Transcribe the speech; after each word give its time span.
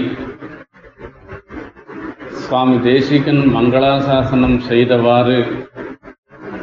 சுவாமி 2.41 2.77
தேசிகன் 2.79 3.43
மங்களாசாசனம் 3.55 4.57
செய்தவாறு 4.57 5.39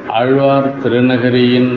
ஆழ்வார் 0.06 0.70
திருநகரியின் 0.82 1.72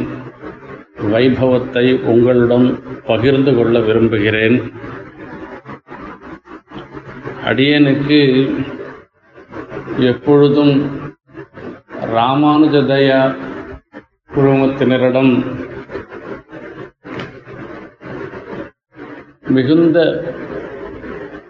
வைபவத்தை 1.13 1.85
உங்களுடன் 2.03 2.67
பகிர்ந்து 3.05 3.55
கொள்ள 3.55 3.79
விரும்புகிறேன். 3.79 4.57
அடியனுக்கு 7.45 8.19
எப்பொழுதும் 9.97 10.73
ராமானுஜதயா 12.01 13.35
குழுமத்தினரிடம் 14.35 15.45
மிகுந்த 19.47 19.97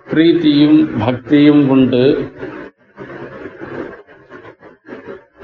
பிரீத்தியும் 0.10 0.90
பக்தியும் 1.00 1.70
உண்டு. 1.70 2.32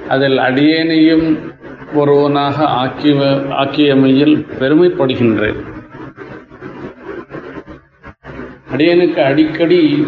அதில் 0.08 0.38
அடியேனையும் 0.38 1.40
ஒருவனாக 1.94 2.66
ஆக்கிய 2.66 3.13
ஆக்கியமையில் 3.50 4.46
பெருமைப்படுகின்றேன். 4.59 5.62
அடியனுக்கு 8.72 9.23
அடிக்கடி 9.23 10.07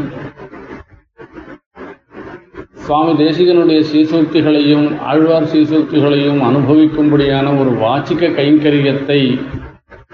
சுவாமி 2.91 3.11
தேசிகனுடைய 3.19 3.81
சீசூக்திகளையும் 3.89 4.87
ஆழ்வார் 5.09 5.45
சீசூக்திகளையும் 5.51 6.39
அனுபவிக்கும்படியான 6.47 7.53
ஒரு 7.59 7.71
வாச்சிக்க 7.83 8.29
கைங்கரியத்தை 8.39 9.19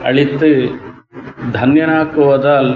அளித்து 0.10 0.50
தன்யனாக்குவதால் 1.56 2.70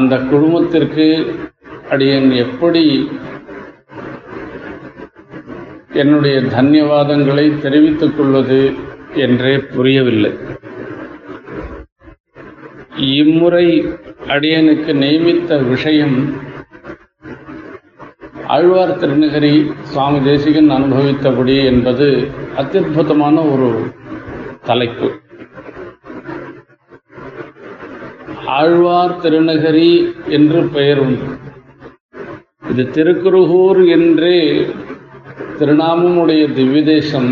அந்த 0.00 0.16
குழுமத்திற்கு 0.30 1.06
அடியன் 1.90 2.30
எப்படி 2.44 2.84
என்னுடைய 6.02 6.38
தன்யவாதங்களை 6.56 7.46
தெரிவித்துக் 7.60 8.16
கொள்வது 8.16 8.60
என்றே 9.26 9.54
புரியவில்லை. 9.74 10.32
இம்முறை 13.20 13.66
அடியனுக்கு 14.32 14.92
நியமித்த 14.92 15.56
விஷயம் 15.56 16.16
ஆழ்வார் 18.46 18.98
திருநகரி 18.98 19.52
சுவாமி 19.82 20.20
தேசிகன் 20.20 20.70
அனுபவித்தபடி 20.70 21.64
என்பது 21.64 22.06
அத்தியுதமான 22.56 23.36
ஒரு 23.52 23.68
தலைப்பு. 24.64 25.08
ஆழ்வார் 28.58 29.18
திருநகரி 29.20 29.90
என்று 30.28 30.60
பெயர் 30.68 30.98
உண்டு 30.98 31.26
இது 32.70 32.84
திருக்குருகூர் 32.90 33.82
என்றே 33.86 34.38
திருநாமமுடைய 35.58 36.42
திவ்யதேசம் 36.52 37.30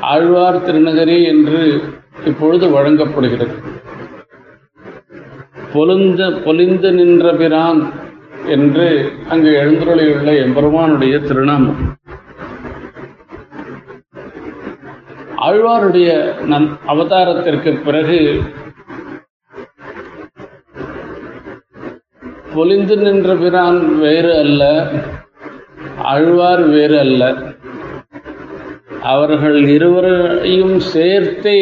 ஆழ்வார் 0.00 0.64
திருநகரி 0.64 1.18
என்று 1.24 1.60
இப்பொழுது 2.24 2.66
வழங்கப்படுகிறது. 2.68 3.71
பொலிந்த 5.72 6.22
பொலிந்து 6.46 6.90
நின்ற 6.92 7.32
பிரான் 7.34 7.80
என்று 8.46 9.12
அங்கு 9.28 9.50
எழுந்துருளியுள்ள 9.62 10.30
எம்பெருமானுடைய 10.42 11.18
திருநாமம். 11.18 11.80
ஆழ்வாருடைய 15.46 16.10
நன் 16.46 16.68
அவதாரத்திற்கு 16.88 17.72
பிறகு 17.84 18.18
பொலிந்து 22.54 22.98
நின்ற 22.98 23.34
பிரான் 23.34 23.98
வேறு 23.98 24.34
அல்ல 24.38 24.90
ஆழ்வார் 26.12 26.64
வேறு 26.68 26.98
அல்ல. 26.98 27.22
அவர்கள் 29.02 29.58
இருவரையும் 29.76 30.78
சேர்த்தே 30.92 31.58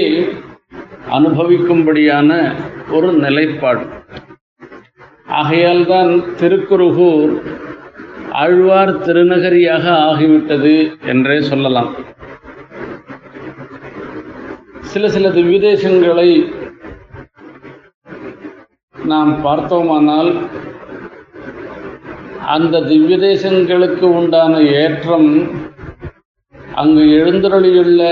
அனுபவிக்கும்படியான 1.10 2.52
ஒரு 2.90 3.12
நிலைப்பாடு. 3.12 3.86
ஆகையால்தான் 5.38 6.12
திருக்குறுகூர் 6.36 6.36
திருக்குருகூர் 6.36 7.32
ஆழ்வார் 8.32 8.92
திருநகரியாக 8.98 9.84
ஆகிவிட்டது 10.08 10.74
என்றே 11.06 11.42
சொல்லலாம். 11.42 11.90
சில 14.80 15.08
சில 15.08 15.28
திவ்யதேசங்களை 15.28 16.30
நாம் 18.94 19.42
பார்த்தோமானால் 19.42 20.30
அந்த 22.54 22.80
திவ்யதேசங்களுக்கு 22.80 24.06
உண்டான 24.18 24.60
ஏற்றம் 24.60 25.30
அங்கு 26.74 27.04
எழுந்தருளியுள்ள 27.20 28.02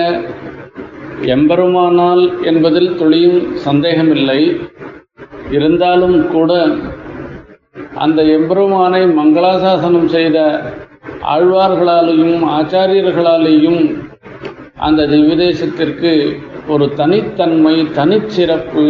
எம்பெருமானால் 1.34 2.24
என்பதில் 2.42 2.96
துளியும் 2.96 3.56
சந்தேகமில்லை. 3.56 4.40
இருந்தாலும் 5.50 6.28
கூட 6.28 6.52
அந்த 8.04 8.20
எம்பெருமானை 8.36 9.00
மங்களாசாசனம் 9.18 10.10
செய்த 10.14 10.38
ஆழ்வார்களாலேயும் 11.34 12.42
ஆச்சாரியர்களாலேயும் 12.56 13.80
அந்த 14.86 15.06
திவ்யதேசத்திற்கு 15.12 16.12
ஒரு 16.72 16.86
தனித்தன்மை 17.00 17.74
தனிச்சிறப்பு 17.98 18.84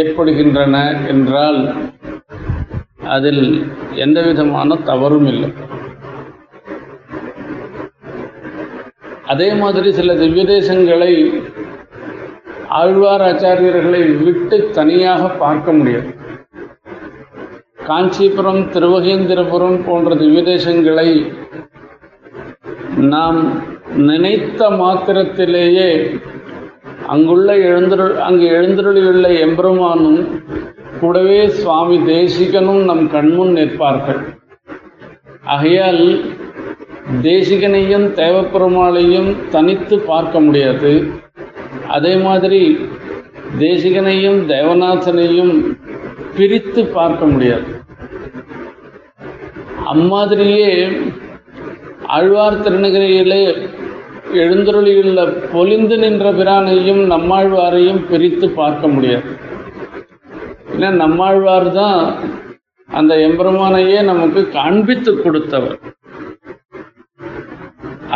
ஏற்படுகின்றன 0.00 0.76
என்றால் 1.12 1.60
அதில் 3.16 3.44
எந்த 4.04 4.18
விதமான 4.28 4.76
தவறும் 4.90 5.28
இல்லை. 5.32 5.50
அதே 9.32 9.48
மாதிரி 9.62 9.90
சில 9.92 10.12
திவ்யதேசங்களை 10.14 11.12
ஆழ்வார் 12.80 13.24
ஆச்சாரியர்களை 13.30 14.02
விட்டு 14.24 14.56
தனியாக 14.78 15.22
பார்க்க 15.42 15.72
முடியாது. 15.72 16.10
காஞ்சிபுரம் 17.86 18.62
திருவகேந்திரபுரம் 18.74 19.78
போன்ற 19.86 20.14
திவ்யதேசங்களை 20.14 21.08
நாம் 23.12 23.40
நினைத்த 24.08 24.70
மாத்திரத்திலேயே 24.70 25.90
அங்குள்ள 27.06 27.56
எழுந்தருள் 27.56 28.14
அங்கு 28.18 28.46
எழுந்தருளியுள்ள 28.58 29.26
எம்பெருமானும் 29.46 30.20
கூடவே 31.00 31.48
சுவாமி 31.48 31.98
தேசிகனும் 32.12 32.82
நம் 32.84 33.04
கண்முன் 33.10 33.52
நிற்பார்கள். 33.52 34.22
ஆகையால் 35.54 36.02
தேசிகனையும் 37.22 38.06
தேவப்பெருமாளையும் 38.20 39.30
தனித்து 39.50 39.98
பார்க்க 40.10 40.40
முடியாது. 40.40 40.92
அதே 41.88 42.14
மாதிரி 42.16 42.62
தேசிகனையும் 43.58 44.40
தேவநாதனையும் 44.54 45.54
பிரித்து 46.36 46.82
பார்க்க 46.98 47.24
முடியாது. 47.26 47.68
அம்மாதிரியே 49.92 50.72
ஆழ்வார் 52.16 52.62
திருநகரியிலே 52.64 53.42
எழுந்தருளியுள்ள 54.42 55.20
பொலிந்து 55.52 55.96
நின்ற 56.04 56.32
பிரானையும் 56.38 57.02
நம்மாழ்வாரையும் 57.12 58.00
பிரித்து 58.10 58.46
பார்க்க 58.60 58.88
முடியாது. 58.88 59.28
ஏன்னா 60.74 60.90
நம்மாழ்வார் 61.02 61.68
தான் 61.80 62.00
அந்த 62.98 63.12
எம்பெருமானையே 63.26 63.98
நமக்கு 64.10 64.40
காண்பித்து 64.58 65.12
கொடுத்தவர். 65.22 65.78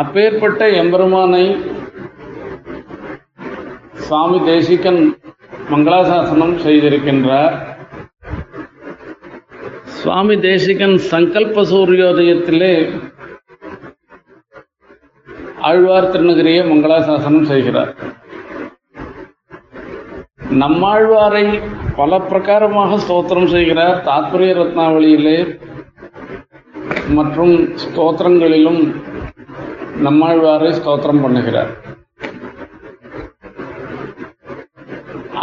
அப்பேற்பட்ட 0.03 0.69
எம்பெருமானை 0.83 1.45
சுவாமி 4.07 4.39
தேசிகன் 4.51 5.03
மங்களாசாசனம் 5.71 6.55
செய்திருக்கின்றார். 6.65 7.57
சுவாமி 10.01 10.35
தேசிகன் 10.47 10.97
சங்கல்ப 11.11 11.63
சூரியோதயத்திலே 11.71 12.75
ஆழ்வார் 15.69 16.11
திருநகரியை 16.13 16.63
மங்களாசாசனம் 16.71 17.49
செய்கிறார். 17.53 17.91
நம்மாழ்வாரை 20.63 21.45
பல 21.99 22.19
பிரகாரமாக 22.31 22.99
ஸ்தோத்திரம் 23.05 23.51
செய்கிறார். 23.55 23.97
தாத்பரிய 24.09 24.53
ரத்னாவளியிலே 24.61 25.39
மற்றும் 27.19 27.55
ஸ்தோத்திரங்களிலும் 27.85 28.81
நம்மாழ்வாரை 30.07 30.71
ஸ்தோத்திரம் 30.81 31.23
பண்ணுகிறார். 31.25 31.73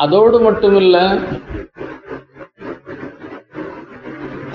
அதோடு 0.04 0.38
மட்டுமில்ல 0.48 0.98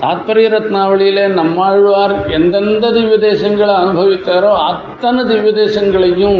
தாத்பரிய 0.01 0.47
ரத்னாவளியிலே 0.53 1.23
நம்மாழ்வார் 1.39 2.13
எந்தெந்த 2.37 2.85
திவ்ய 2.95 3.17
தேசங்களை 3.25 3.73
அனுபவித்தாரோ 3.81 4.51
அத்தனை 4.69 5.23
திவ்ய 5.29 5.51
தேசங்களையும் 5.59 6.39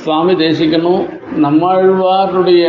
சுவாமி 0.00 0.34
தேசிக்கணும். 0.42 1.04
நம்மாழ்வாருடைய 1.44 2.64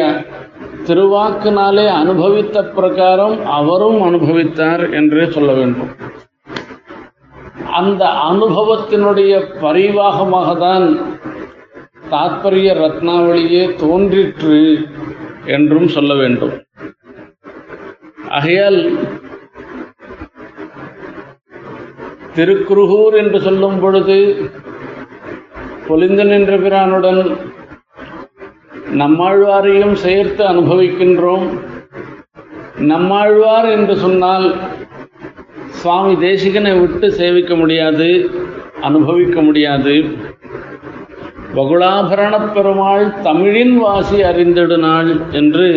திருவாக்குனாலே 0.87 1.85
அனுபவித்த 1.99 2.63
பிரகாரம் 2.77 3.35
அவரும் 3.57 3.99
அனுபவித்தார் 4.07 4.83
என்றே 4.99 5.25
சொல்ல 5.35 5.51
வேண்டும். 5.59 5.91
அந்த 7.81 8.03
அனுபவத்தினுடைய 8.31 9.33
பரிவாகமாக 9.61 10.47
தான் 10.65 10.87
தாத்பரிய 12.13 12.69
ரத்னாவளியே 12.83 13.63
தோன்றிற்று 13.83 14.59
என்றும் 15.57 15.89
சொல்ல 15.97 16.13
வேண்டும். 16.13 16.55
ஆகையால் 18.31 18.79
திருக்குருகூர் 22.35 23.13
என்று 23.13 23.39
சொல்லும் 23.41 23.79
பொழுது 23.79 24.17
பொலிந்து 25.87 26.25
நின்ற 26.25 26.57
பிரானுடன் 26.57 27.21
நம்மாழ்வாரையும் 29.01 29.93
சேர்த்து 29.93 30.43
அனுபவிக்கின்றோம். 30.43 31.45
நம்மாழ்வார் 32.91 33.69
என்று 33.69 33.95
சொன்னால் 33.95 34.47
சுவாமி 35.79 36.13
தேசிகனை 36.27 36.73
விட்டு 36.79 37.11
சேவிக்க 37.11 37.55
முடியாது 37.55 38.09
அனுபவிக்க 38.81 39.41
முடியாது. 39.41 39.95
வகுளாபரணப் 41.55 42.53
பெருமாள் 42.53 43.05
தமிழின் 43.21 43.77
வாசி 43.77 44.21
அறிந்திடுனாள் 44.23 45.11
என்று 45.31 45.67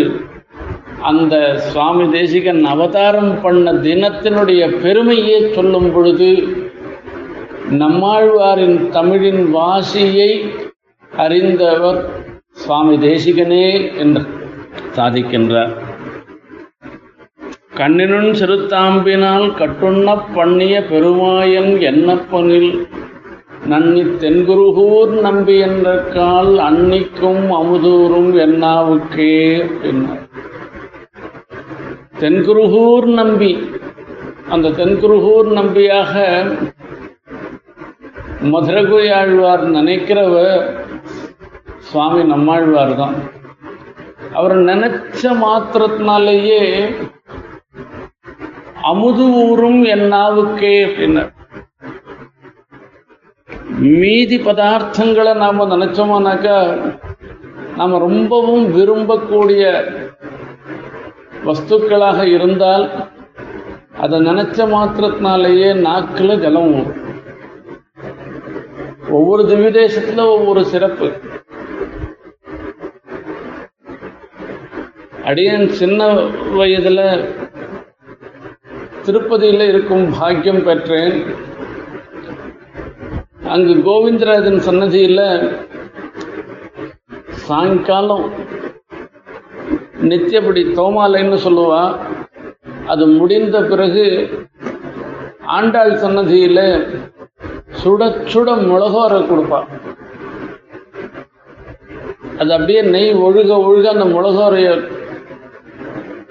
அந்த 1.10 1.34
சுவாமி 1.58 2.04
தேசிகன் 2.10 2.64
அவதாரம் 2.64 3.40
பண்ண 3.40 3.72
தினத்தினுடைய 3.72 4.62
பெருமையை 4.82 5.38
சொல்லும் 5.52 5.92
பொழுது 5.92 6.30
நம்மாழ்வாரின் 7.78 8.88
தமிழின் 8.88 9.42
வாசியை 9.54 10.30
அறிந்தவர் 11.16 12.00
சுவாமி 12.50 12.96
தேசிகனே 12.96 13.68
என்று 13.98 14.22
சாதிக்கின்றார். 14.96 15.72
கண்ணினுன் 17.76 18.30
சிறுத்தாம்பினால் 18.40 19.46
கட்டுண்ணப் 19.54 20.28
பண்ணிய 20.34 20.74
பெருமாயன் 20.90 21.72
எண்ணப்பனில் 21.90 22.72
நன்னி 23.66 24.02
தென்குருகூர் 24.20 25.14
நம்பி 25.20 25.56
என்ற 25.58 25.96
கால் 26.14 26.54
அன்னிக்கும் 26.68 27.44
அமுதூரும் 27.60 28.30
என்னாவுக்கே 28.46 29.38
என்றார். 29.82 30.23
தென்குருகூர் 32.14 33.06
நம்பி. 33.18 33.52
அந்த 34.48 34.72
தென்குருகூர் 34.78 35.48
நம்பியாக 35.52 36.14
மதுரகுயாழ்வார் 38.52 39.64
நினைக்கிறவ 39.76 40.34
சுவாமி 41.88 42.22
நம்மாழ்வார் 42.24 42.94
தான் 42.96 43.16
அவர் 44.32 44.56
நினைச்ச 44.70 45.32
மாத்திரத்தினாலேயே 45.42 46.62
அமுது 48.90 49.26
ஊரும் 49.42 49.80
என்னாவுக்கே 49.94 50.74
அப்படின்னார் 50.86 51.32
மீதி 53.92 54.36
பதார்த்தங்களை 54.38 55.32
நாம 55.34 55.66
நினைச்சோமானாக்கா 55.66 56.58
நாம 57.76 57.98
ரொம்பவும் 57.98 58.66
விரும்பக்கூடிய 58.76 59.62
வஸ்துக்களாக 61.46 62.20
இருந்தால் 62.36 62.84
அதை 64.04 64.18
நினைச்ச 64.28 64.66
மாத்திரத்தினாலேயே 64.74 65.68
நாக்கில் 65.86 66.40
ஜலம் 66.40 66.76
ஒவ்வொரு 69.16 69.42
திவ்யதேசத்துல 69.42 70.22
ஒவ்வொரு 70.34 70.62
சிறப்பு. 70.64 71.08
அடியன் 75.24 75.68
சின்ன 75.80 76.06
வயதுல 76.58 77.00
திருப்பதியில் 79.04 79.66
இருக்கும் 79.68 80.06
பாக்கியம் 80.18 80.62
பெற்றேன். 80.64 81.16
அங்கு 83.54 83.74
கோவிந்தராஜன் 83.88 84.60
சன்னதியில் 84.68 85.26
சாயங்காலம் 87.46 88.26
நித்தியப்படி 90.10 90.62
தோமாலைன்னு 90.78 91.38
சொல்லுவா. 91.46 91.82
அது 92.92 93.04
முடிந்த 93.18 93.56
பிறகு 93.70 94.04
ஆண்டாள் 95.56 95.92
சன்னதியில் 96.02 96.66
சுட 97.80 98.08
சுட 98.32 98.48
மிளகோரை 98.70 99.20
கொடுப்பா. 99.30 99.60
அது 102.40 102.50
அப்படியே 102.56 102.82
நெய் 102.94 103.10
ஒழுக 103.26 103.50
ஒழுக 103.66 103.86
அந்த 103.94 104.06
மிளகோரைய 104.16 104.68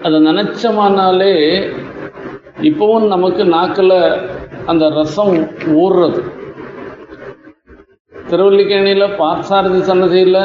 அதை 0.05 0.17
நினைச்சமானாலே 0.29 1.33
இப்பவும் 2.69 3.05
நமக்கு 3.13 3.43
நாக்கில் 3.55 3.99
அந்த 4.71 4.83
ரசம் 4.97 5.35
ஊறுறது 5.83 6.21
திருவல்லிக்கேணியில் 8.29 9.15
பார்த்தசாரதி 9.21 9.79
சன்னதியில் 9.89 10.41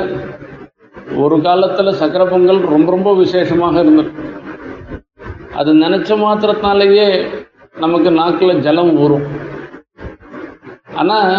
ஒரு 1.16 1.36
காலத்தில் 1.40 1.98
சக்கரை 2.00 2.26
பொங்கல் 2.30 2.60
ரொம்ப 2.74 2.88
ரொம்ப 2.90 3.10
விசேஷமாக 3.14 3.82
இருந்திருக்கு 3.82 4.24
அது 5.60 5.70
நினைச்ச 5.74 6.10
மாத்திரத்தினாலேயே 6.24 7.06
நமக்கு 7.74 8.10
நாக்கில் 8.10 8.60
ஜலம் 8.60 8.92
ஊறும். 8.96 9.26
ஆனால் 10.94 11.34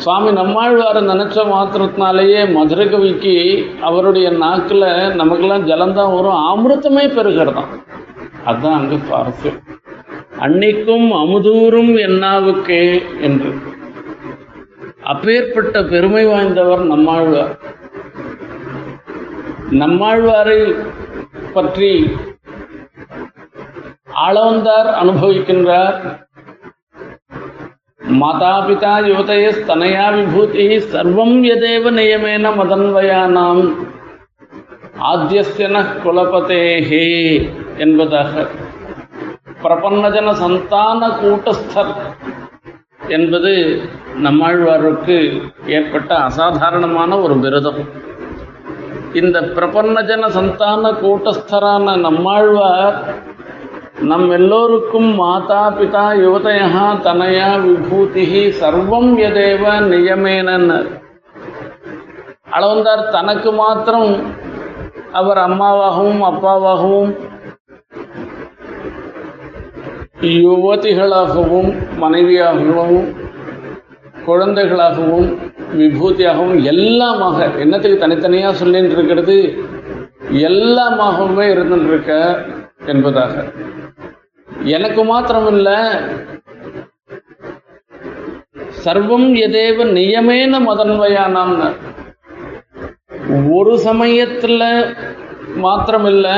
சுவாமி 0.00 0.30
நம்மாழ்வாரை 0.32 1.00
நினைச்ச 1.12 1.44
மாத்திரத்தினாலேயே 1.52 2.40
மதுரை 2.56 2.86
கவிக்கு 2.88 3.34
அவருடைய 3.80 4.30
நாக்கில் 4.44 4.88
நமக்கெல்லாம் 5.20 5.66
ஜலம்தான் 5.70 6.14
வரும் 6.16 6.44
அமிர்தமே 6.50 7.04
பெருகிறதாம் 7.16 7.72
அதுதான் 8.44 8.78
அங்கே 8.80 8.98
சுவாரஸ்யம் 9.08 9.58
அன்னைக்கும் 10.46 11.08
அமுதூரும் 11.22 11.94
என்னாவுக்கே 12.06 12.84
என்று. 13.20 13.50
அப்பேற்பட்ட 15.12 15.82
பெருமை 15.82 16.26
வாய்ந்தவர் 16.26 16.84
நம்மாழ்வார். 16.92 17.52
நம்மாழ்வாரை 19.70 20.74
பற்றி 21.52 22.16
ஆளவந்தார் 24.26 24.90
அனுபவிக்கின்றார். 25.00 25.98
மாதாபிதா 28.20 28.92
யுவதயஸ்தனயா 29.08 30.06
விபூதி 30.14 30.66
சர்வம் 30.78 31.36
எதேவ 31.44 31.92
நியமேன 31.98 32.52
மதன்வயானாம். 32.60 33.74
ஆத்தியஸ்தன 35.00 35.84
குலபதேஹே 36.04 37.06
என்பதாக. 37.78 38.46
பிரபன்னஜன 39.62 40.32
சந்தான 40.32 41.08
கூட்டஸ்தர் 41.08 41.94
என்பது 43.08 43.82
நம்மாழ்வாருக்கு 44.22 45.42
ஏற்பட்ட 45.66 46.14
அசாதாரணமான 46.14 47.18
ஒரு 47.18 47.38
விரதம். 47.38 48.06
இந்த 49.14 49.38
பிரபன்னஜன 49.56 50.28
சந்தான 50.28 50.90
கூட்டஸ்தரான 51.00 51.94
நம்மாழ்வார் 51.96 52.96
நம் 54.02 54.26
எல்லோருக்கும் 54.30 55.08
மாதா 55.16 55.62
பிதா 55.68 56.04
யுவதயா 56.16 56.84
தனயா 57.04 57.48
விபூதி 57.62 58.24
சர்வம் 58.60 59.10
எதேவ 59.18 59.72
நியமேனன் 59.86 60.68
அளவந்தார் 62.50 63.02
தனக்கு 63.10 63.52
மாத்திரம் 63.52 64.12
அவர் 65.12 65.38
அம்மாவாகவும் 65.38 66.22
அப்பாவாகவும் 66.22 67.12
யுவதிகளாகவும் 70.38 71.70
மனைவியாகவும் 72.00 73.08
குழந்தைகளாகவும் 74.26 75.28
விபூதியாகவும் 75.76 76.60
எல்லாமாக 76.64 77.58
என்னத்துக்கு 77.58 77.98
தனித்தனியாக 77.98 78.54
சொல்லிட்டு 78.54 78.90
இருக்கிறது 78.90 79.36
எல்லாமாகவுமே 80.30 81.46
இருந்துட்டு 81.52 81.86
இருக்க 81.86 82.44
என்பதாக. 82.86 83.44
எனக்கு 84.62 85.02
மாத்திரமில்ல 85.04 85.68
சர்வம் 88.84 89.28
எதேவ 89.34 89.84
நியமேன 89.98 90.60
மதன்வயானாம். 90.68 91.54
ஒரு 93.52 93.74
சமயத்துல 93.84 94.62
மாத்திரமில்ல 95.62 96.28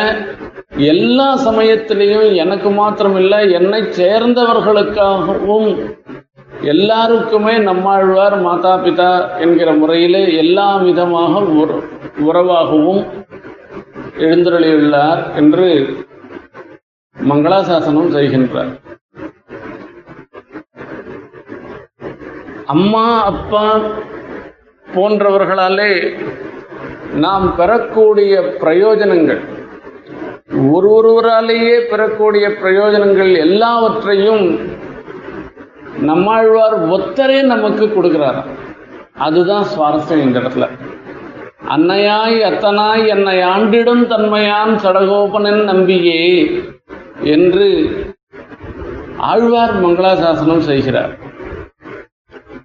எல்லா 0.77 1.29
சமயத்திலையும் 1.47 2.35
எனக்கு 2.35 2.71
மாத்திரமில்ல 2.71 3.53
என்னை 3.53 3.83
சேர்ந்தவர்களுக்காகவும் 3.83 5.71
எல்லாருக்குமே 6.63 7.59
நம்மாழ்வார் 7.59 8.37
மாதா 8.41 8.73
பிதா 8.77 9.39
என்கிற 9.39 9.73
முறையிலே 9.73 10.35
எல்லா 10.35 10.77
விதமாக 10.77 11.43
உறவாகவும் 12.27 13.03
எழுந்தருளியுள்ளார் 14.19 15.21
என்று 15.37 15.69
மங்களாசாசனம் 17.17 18.13
செய்கின்றார். 18.17 18.73
அம்மா 22.67 23.07
அப்பா 23.23 23.65
போன்றவர்களாலே 24.95 25.93
நாம் 27.15 27.55
பெறக்கூடிய 27.57 28.35
பிரயோஜனங்கள் 28.63 29.41
ஒரு 30.71 30.89
ஒருவராலேயே 30.91 31.77
பெறக்கூடிய 31.91 32.49
பிரயோஜனங்கள் 32.49 33.37
எல்லாவற்றையும் 33.37 34.45
நம்மாழ்வார் 35.99 36.91
ஒத்தரே 36.91 37.43
நமக்கு 37.43 37.87
கொடுக்கிறார். 37.87 38.45
அதுதான் 39.15 39.65
சுவாரஸ்யம் 39.79 40.23
இந்த 40.23 40.39
இடத்துல. 40.39 40.69
அன்னையாய் 41.69 42.37
அத்தனாய் 42.43 43.07
என்னை 43.07 43.39
ஆண்டிடும் 43.39 44.07
தன்மையான் 44.07 44.75
சடகோபனன் 44.83 45.65
நம்பியே 45.65 46.53
என்று 47.23 47.69
ஆழ்வார் 49.17 49.85
மங்களாசாசனம் 49.85 50.59
செய்கிறார். 50.59 51.19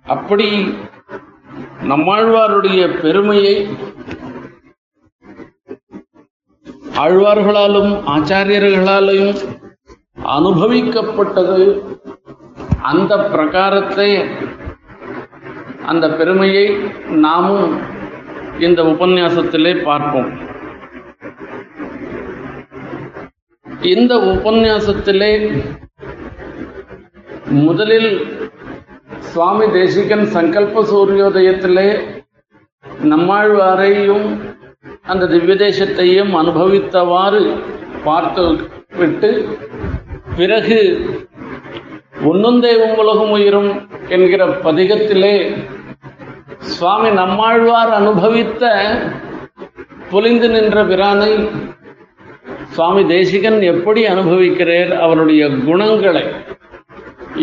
அப்படி 0.06 0.74
நம்மாழ்வாருடைய 1.84 3.02
பெருமையை 3.02 3.68
ஆழ்வார்களாலும் 6.98 7.92
ஆச்சாரியர்களாலும் 8.08 9.36
அனுபவிக்கப்பட்டது 10.26 11.82
அந்த 12.90 13.14
பிரகாரத்தை 13.34 14.10
அந்த 15.92 16.06
பெருமையை 16.10 16.66
நாமும் 17.26 17.74
இந்த 18.60 18.80
உபன்யாசத்திலே 18.84 19.72
பார்ப்போம். 19.84 20.30
இந்த 23.94 24.14
உபன்யாசத்திலே 24.34 25.32
முதலில் 27.66 28.12
சுவாமி 29.32 29.66
தேசிகன் 29.72 30.26
சங்கல்ப 30.36 30.84
சூரியோதயத்திலே 30.92 31.90
நம்மாழ்வாரையும் 33.12 34.28
அந்த 35.12 35.28
திவ்ய 35.28 35.56
தேசத்தையும் 35.66 36.32
அனுபவித்தவாறு 36.42 37.42
பார்த்து 38.04 38.46
விட்டு 39.00 39.32
பிறகு 40.38 40.80
ஒன்னும் 42.26 42.60
தெய்வம் 42.62 42.98
உலகம் 42.98 43.30
உயிரும் 43.30 43.72
என்கிற 44.10 44.46
பதிகத்திலே 44.64 45.36
சுவாமி 46.60 47.10
நம்மாழ்வார் 47.10 47.92
அனுபவித்த 47.92 48.64
பொலிந்து 50.12 50.48
நின்ற 50.50 50.84
பிரானை 50.84 51.32
சுவாமி 52.70 53.04
தேசிகன் 53.06 53.62
எப்படி 53.62 54.02
அனுபவிக்கிறார் 54.08 54.92
அவருடைய 55.00 55.50
குணங்களை 55.66 56.24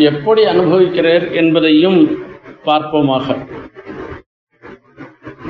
எப்படி 0.09 0.45
அனுபவிக்கிறார் 0.45 1.25
என்பதையும் 1.31 1.99
பார்ப்போமாக. 2.65 3.27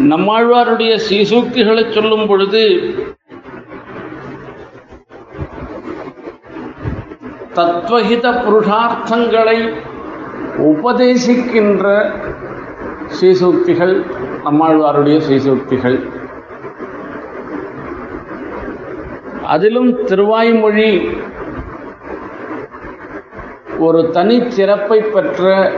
நம்மாழ்வாருடைய 0.09 0.93
சீசூக்திகளை 1.09 1.83
சொல்லும் 1.91 2.27
பொழுது 2.27 2.63
தத்வஹித 7.57 8.25
புருஷார்த்தங்களை 8.43 9.57
உபதேசிக்கின்ற 10.69 11.85
ஸ்ரீசூக்திகள் 13.15 13.93
நம்மாழ்வாருடைய 14.45 15.17
ஸ்ரீசூக்திகள். 15.25 15.97
அதிலும் 19.53 19.91
திருவாய்மொழி 20.07 20.89
ஒரு 23.85 24.01
தனிச்சிறப்பை 24.17 24.99
பெற்ற 25.13 25.71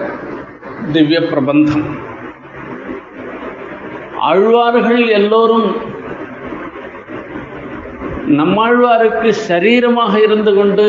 திவ்ய 0.92 1.20
பிரபந்தம். 1.30 1.86
ஆழ்வார்கள் 4.30 5.04
எல்லோரும் 5.20 5.68
நம்மாழ்வாருக்கு 8.40 9.30
சரீரமாக 9.48 10.14
இருந்து 10.24 10.52
கொண்டு 10.54 10.86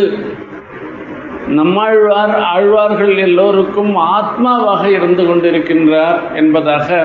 நம்மாழ்வார் 1.49 2.41
ஆழ்வார்கள் 2.41 3.17
எல்லோருக்கும் 3.17 3.97
ஆத்மாவாக 3.97 4.85
இருந்து 4.91 5.23
கொண்டிருக்கின்றார் 5.23 6.35
என்பதாக 6.35 7.05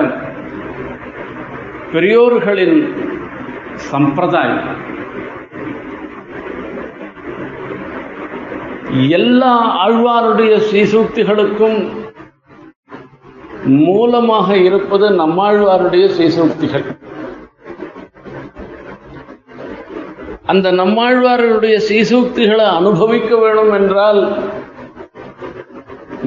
பெரியோர்களின் 1.92 2.94
சம்பிரதாயம். 3.74 4.90
எல்லா 9.08 9.78
ஆழ்வாருடைய 9.86 10.60
ஸ்ரீசூக்திகளுக்கும் 10.70 11.88
மூலமாக 13.64 14.56
இருப்பது 14.56 15.10
நம்மாழ்வாருடைய 15.10 16.10
ஸ்ரீசூக்திகள். 16.18 16.96
அந்த 20.52 20.68
நம்மாழ்வார்களுடைய 20.72 21.76
சீசூக்திகளை 21.88 22.66
அனுபவிக்க 22.78 23.36
வேணும் 23.36 23.72
என்றால் 23.72 24.20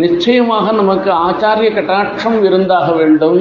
நிச்சயமாக 0.03 0.71
நமக்கு 0.71 1.11
ஆச்சாரிய 1.27 1.69
கட்டாட்சம் 1.75 2.37
இருந்தாக 2.43 2.87
வேண்டும். 2.91 3.39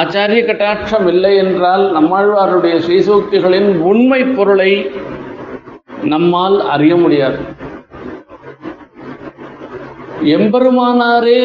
ஆச்சாரிய 0.00 0.42
கட்டாட்சம் 0.48 1.06
இல்லை 1.06 1.32
என்றால் 1.36 1.84
நம்மாழ்வாருடைய 1.96 2.76
சீசூக்திகளின் 2.88 3.70
உண்மை 3.90 4.20
பொருளை 4.36 4.72
நம்மால் 6.04 6.56
அறிய 6.74 6.94
முடியாது. 6.96 7.38
எம்பெருமானாரே 10.34 11.40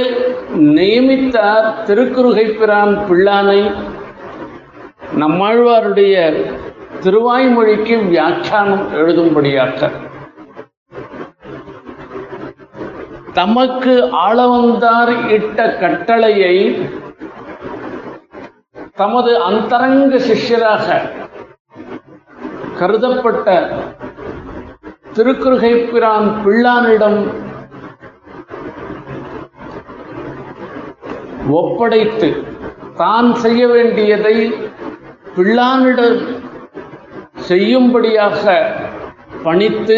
நியமித்தார் 0.78 1.68
திருக்குறுகை 1.88 2.48
பிரான் 2.60 2.94
பிள்ளானை. 3.10 3.62
நம்மாழ்வாருடைய 5.22 6.16
திருவாய்மொழிக்கு 7.04 7.96
வியாக்கியானம் 8.08 8.86
எழுதும்படியாக. 8.92 9.90
தமக்கு 13.34 13.94
ஆளவந்தார் 14.22 15.14
இட்ட 15.30 15.60
கட்டளையை 15.82 16.56
தமது 18.96 19.32
அந்தரங்க 19.40 20.18
சிஷ்யராக 20.20 20.88
கருதப்பட்ட 22.80 23.48
திருக்குறுகை 25.14 25.72
பிரான் 25.92 26.28
பிள்ளானிடம் 26.44 27.20
ஒப்படைத்து 31.52 32.30
தான் 32.96 33.30
செய்ய 33.36 33.62
வேண்டியதை 33.68 34.36
பிள்ளானிடம் 35.36 36.18
செய்யும்படியாக 37.50 38.44
பணித்து 39.44 39.98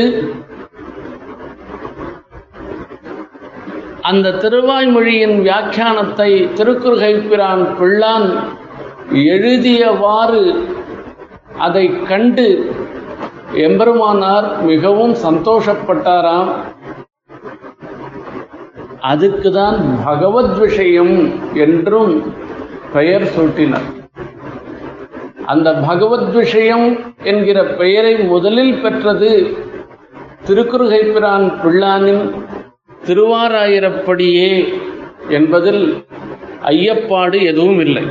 அந்த 4.09 4.29
திருவாய்மொழியின் 4.43 5.35
வியாக்கியானத்தை 5.47 6.29
திருக்குறுகைப்பிரான் 6.59 7.63
பிள்ளான் 7.79 8.27
எழுதியவாறு 9.33 10.43
அதை 11.67 11.85
கண்டு 12.09 12.47
எம்பெருமானார் 13.65 14.49
மிகவும் 14.69 15.15
சந்தோஷப்பட்டாராம். 15.25 16.51
அதுக்குதான் 19.11 19.79
பகவத் 20.05 20.55
விஷயம் 20.57 21.15
என்றும் 21.65 22.13
பெயர் 22.93 23.27
சூட்டினார். 23.35 23.89
அந்த 25.45 25.73
பகவத் 25.73 26.33
விஷயம் 26.33 27.15
என்கிற 27.23 27.63
பெயரை 27.63 28.15
முதலில் 28.15 28.81
பெற்றது 28.81 29.57
திருக்குறுகைப்பிரான் 30.45 31.47
பிள்ளானின் 31.61 32.45
திருவாராயிரப்படியே 33.05 34.79
என்பதில் 35.29 36.05
ஐயப்பாடு 36.61 37.41
எதுவும் 37.41 37.79
இல்லை. 37.79 38.03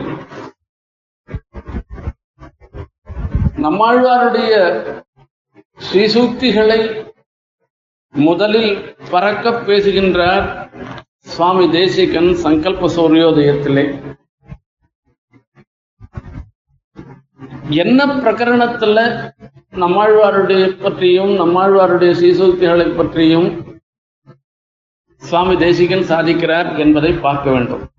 நம்மாழ்வாருடைய 3.57 4.85
ஸ்ரீசூக்திகளை 5.93 7.09
முதலில் 8.13 8.95
பறக்க 9.11 9.53
பேசுகின்றார் 9.53 10.71
சுவாமி 11.19 11.71
தேசிகன் 11.71 12.37
சங்கல்ப 12.45 12.91
சூரியோதயத்திலே. 12.97 14.10
என்ன 17.71 18.07
பிரகரணத்துல 18.07 19.33
நம்மாழ்வாருடைய 19.73 20.83
பற்றியும் 20.83 21.29
நம்மாழ்வாருடைய 21.29 22.13
ஸ்ரீசூக்திகளை 22.21 22.97
பற்றியும் 22.97 23.79
சுவாமி 25.17 25.57
தேசிகன் 25.57 26.01
சாதிக்கிறார் 26.01 26.79
என்பதை 26.79 27.13
பார்க்க 27.13 27.51
வேண்டும். 27.51 27.91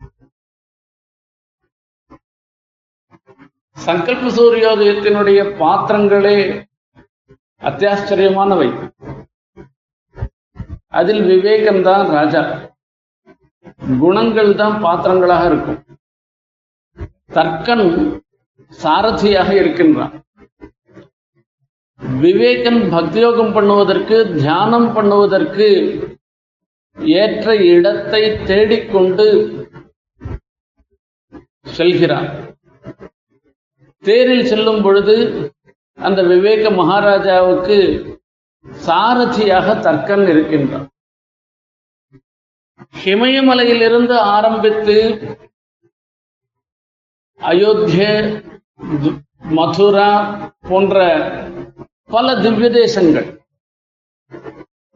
சங்கல்ப 3.85 4.27
சூரியோதயத்தினுடைய 4.27 5.39
பாத்திரங்களே 5.59 6.67
அத்தியாச்சரியமானவை. 7.59 8.91
அதில் 10.87 11.21
விவேகம்தான் 11.21 12.11
ராஜா. 12.11 12.59
குணங்கள் 13.99 14.55
தான் 14.55 14.83
பாத்திரங்களாக 14.83 15.45
இருக்கும். 15.45 15.83
தர்க்கன் 17.29 18.21
சாரதியாக 18.71 19.49
இருக்கின்றான். 19.55 20.13
விவேகன் 22.21 22.81
பக்தியோகம் 22.95 23.53
பண்ணுவதற்கு 23.57 24.17
தியானம் 24.35 24.89
பண்ணுவதற்கு 24.95 25.67
ஏற்ற 27.21 27.55
இடத்தை 27.73 28.21
தேடிக்கொண்டு 28.43 29.27
செல்கிறான். 31.77 32.29
தேரில் 34.03 34.45
செல்லும் 34.45 34.81
பொழுது 34.81 35.15
அந்த 36.07 36.21
விவேக 36.23 36.69
மகாராஜாவுக்கு 36.69 37.77
சாரதியாக 38.87 39.75
தர்க்கன் 39.87 40.25
இருக்கின்றான். 40.27 40.87
ஹிமயமலையிலிருந்து 43.03 44.15
ஆரம்பித்து 44.37 44.97
அயோத்திய 47.39 48.07
மதுரா 49.57 50.09
போன்ற 50.69 50.97
பல 52.15 52.27
திவ்ய 52.35 52.69
தேசங்கள் 52.81 53.27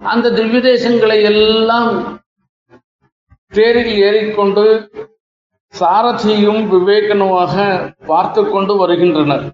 அந்த 0.02 0.32
திவ்ய 0.32 0.60
தேசங்களை 0.72 1.18
எல்லாம் 1.32 1.92
தேரில் 3.54 3.94
ஏறிக்கொண்டு 4.08 4.66
சாரதியும் 5.74 6.64
விவேகனுமாக 6.74 7.54
பார்த்து 8.10 8.42
கொண்டு 8.50 8.74
வருகின்றனர். 8.78 9.46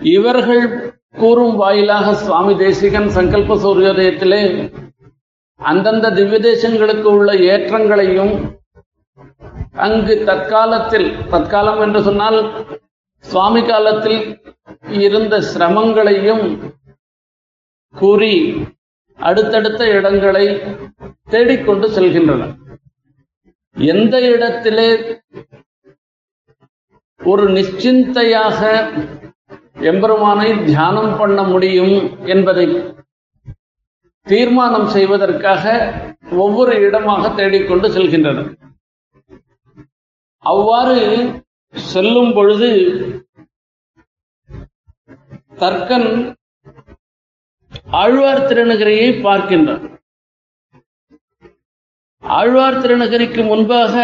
இவர்கள் 0.00 0.64
கூறும் 1.20 1.56
வாயிலாக 1.56 2.14
சுவாமி 2.14 2.54
தேசிகன் 2.64 3.08
சங்கல்ப 3.16 3.56
சூரியோதயத்திலே 3.64 4.42
அந்தந்த 5.60 6.06
திவ்ய 6.10 6.38
தேசங்களுக்கு 6.38 7.08
உள்ள 7.16 7.32
ஏற்றங்களையும் 7.52 8.34
அங்கு 9.76 10.14
தற்காலத்தில் 10.24 11.08
தற்காலம் 11.28 11.80
என்று 11.80 12.02
சொன்னால் 12.02 12.38
சுவாமி 13.24 13.62
காலத்தில் 13.62 14.20
இருந்த 14.88 15.34
சிரமங்களையும் 15.52 16.44
கூறி 17.94 18.34
அடுத்தடுத்த 19.18 19.82
இடங்களை 19.88 20.46
தேடிக்கொண்டு 21.30 21.86
செல்கின்றன. 21.88 22.42
எந்த 23.76 24.14
இடத்திலே 24.30 24.88
ஒரு 27.20 27.44
நிச்சிந்தையாக 27.48 28.60
எம்பெருமானை 29.80 30.64
தியானம் 30.64 31.16
பண்ண 31.16 31.42
முடியும் 31.42 31.96
என்பதை 32.26 32.66
தீர்மானம் 34.26 34.88
செய்வதற்காக 34.88 35.64
ஒவ்வொரு 36.36 36.72
இடமாக 36.80 37.28
தேடிக்கொண்டு 37.34 37.88
செல்கின்றனர் 37.88 38.50
அவ்வாறு 40.44 40.96
செல்லும் 41.74 42.32
பொழுது 42.32 42.70
தர்க்கன் 45.58 46.10
ஆழ்வார் 47.96 48.46
திருநகரியை 48.46 49.08
பார்க்கின்றார் 49.20 49.84
ஆழ்வார் 52.22 52.80
திருநகரிக்கு 52.80 53.42
முன்பாக 53.44 53.94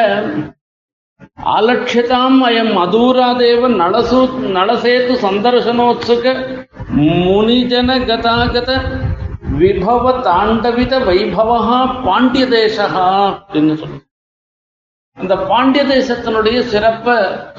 அலட்சிதாம் 1.52 2.40
அயம் 2.44 2.74
அதூராதேவ 2.78 3.68
நலசு 3.76 4.20
நலசேத்து 4.56 5.14
சந்தர்சனோத்சுக 5.22 6.24
முனிஜன 6.98 7.98
கதாகத 8.06 8.70
விபவ 9.52 10.12
தாண்டவித 10.22 10.94
வைபவா 11.06 11.76
பாண்டிய 12.04 12.44
தேசகா 12.52 13.06
அப்படின்னு 13.28 13.74
சொல்லு 13.76 13.98
அந்த 15.18 15.34
பாண்டிய 15.48 15.82
தேசத்தினுடைய 15.88 16.58
சிறப்பை 16.64 17.16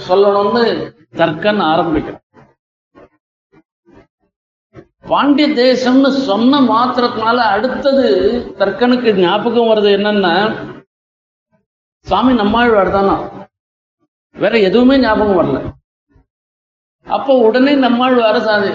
சொல்லணும்னு 0.07 0.63
தர்க்கன் 1.17 1.61
ஆரம்பிக்கிறோம் 1.65 2.19
பாண்டிய 5.05 5.47
தேசம்னு 5.55 6.09
சொன்ன 6.25 6.59
மாத்திரத்தினால 6.69 7.37
அடுத்தது 7.47 8.05
தர்க்கனுக்கு 8.59 9.11
ஞாபகம் 9.19 9.69
வருது 9.71 9.89
என்னன்னா 9.97 10.35
சுவாமி 12.05 12.33
நம்மாழ்வார் 12.33 12.89
தானா? 12.89 13.15
வேற 14.35 14.57
எதுவுமே 14.59 14.95
ஞாபகம் 14.97 15.37
வரல. 15.37 15.57
அப்போ 17.07 17.33
உடனே 17.39 17.73
நம்மாழ்வார 17.75 18.37
சாதி 18.39 18.71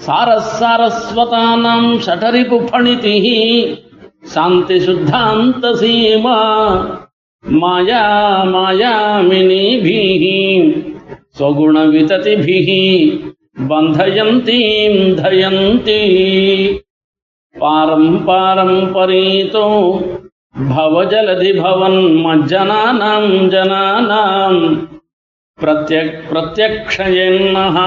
सारस्सारस्वतानां 0.00 1.98
षठरिपुफणितिः 1.98 3.76
शान्तिशुद्धान्तसीमा। 4.30 6.36
माया 7.46 8.44
मायामिनीभिः 8.44 10.24
स्वगुणविततिभिः 11.36 12.66
बन्धयन्तीम् 13.66 15.14
धयन्ती। 15.14 16.00
परीतो 18.86 19.68
भवजलधिभवन्मज्जनानां 20.56 23.48
जनानां। 23.48 24.76
प्रत्यक् 25.60 26.32
प्रत्यक्षयन्नः 26.32 27.78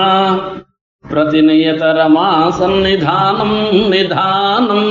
ప్రతినియతరమా 1.12 2.28
సన్నిధానం 2.60 3.52
నిధానం 3.94 4.84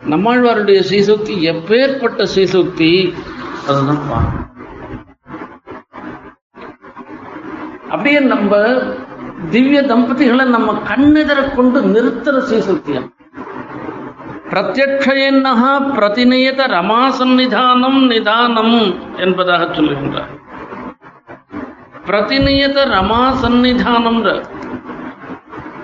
நம்மாழ்வாருடைய 0.00 0.78
ஸ்ரீசக்தி 0.88 1.34
எப்பேற்பட்ட 1.52 2.22
ஸ்ரீசக்தி? 2.34 2.90
அதுதான் 3.68 4.28
அப்படியே 7.90 8.20
நம்ம 8.32 8.52
திவ்ய 9.50 9.80
தம்பதிகளை 9.92 10.44
நம்ம 10.56 10.72
கண்ணெதிர 10.90 11.40
கொண்டு 11.54 11.80
நிறுத்துற 11.94 12.36
ஸ்ரீசக்தியம் 12.48 13.08
பிரத்யக்ஷ 14.52 15.06
என்னஹா 15.28 15.72
பிரதிநியத 15.96 16.60
ரமா 16.76 17.02
சன்னிதானம் 17.18 18.00
நிதானம் 18.12 18.76
என்பதாக 19.24 19.64
சொல்லுகின்றார். 19.76 20.32
பிரதிநியத 22.10 22.78
ரமா 22.94 23.24
சந்நிதானம் 23.42 24.22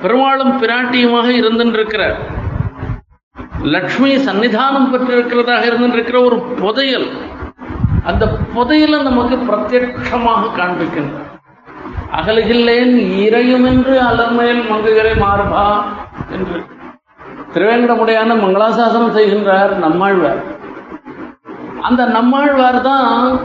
பெருமாளும் 0.00 0.54
பிராட்டியுமாக 0.62 1.28
இருந்திருக்கிறார் 1.40 2.16
லக்ஷ்மி 3.74 4.10
சன்னிதானம் 4.26 4.88
பெற்றிருக்கிறதாக 4.92 5.62
இருந்துருக்கிற 5.70 6.24
ஒரு 6.24 6.36
புதையல். 6.60 7.06
அந்த 8.04 8.24
புதையலை 8.54 8.98
நமக்கு 9.02 9.36
பிரத்யட்சமாக 9.48 10.50
காண்பிக்கின்றார். 10.58 11.28
அகலுகில்லேன் 12.18 12.94
இறையும் 13.24 13.64
என்று 13.64 13.94
அலர்மேல் 14.00 14.62
மங்குகிறை 14.70 15.14
மார்பா 15.24 15.66
என்று 16.30 16.58
திருவேங்கடமுடையான 17.54 18.36
மங்களாசாசனம் 18.42 19.16
செய்கின்றார் 19.18 19.78
நம்மாழ்வார். 19.78 20.42
அந்த 21.82 22.04
நம்மாழ்வார் 22.04 22.80
தான் 22.80 23.40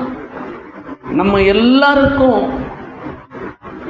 நம்ம 1.19 1.41
எல்லாருக்கும் 1.55 2.41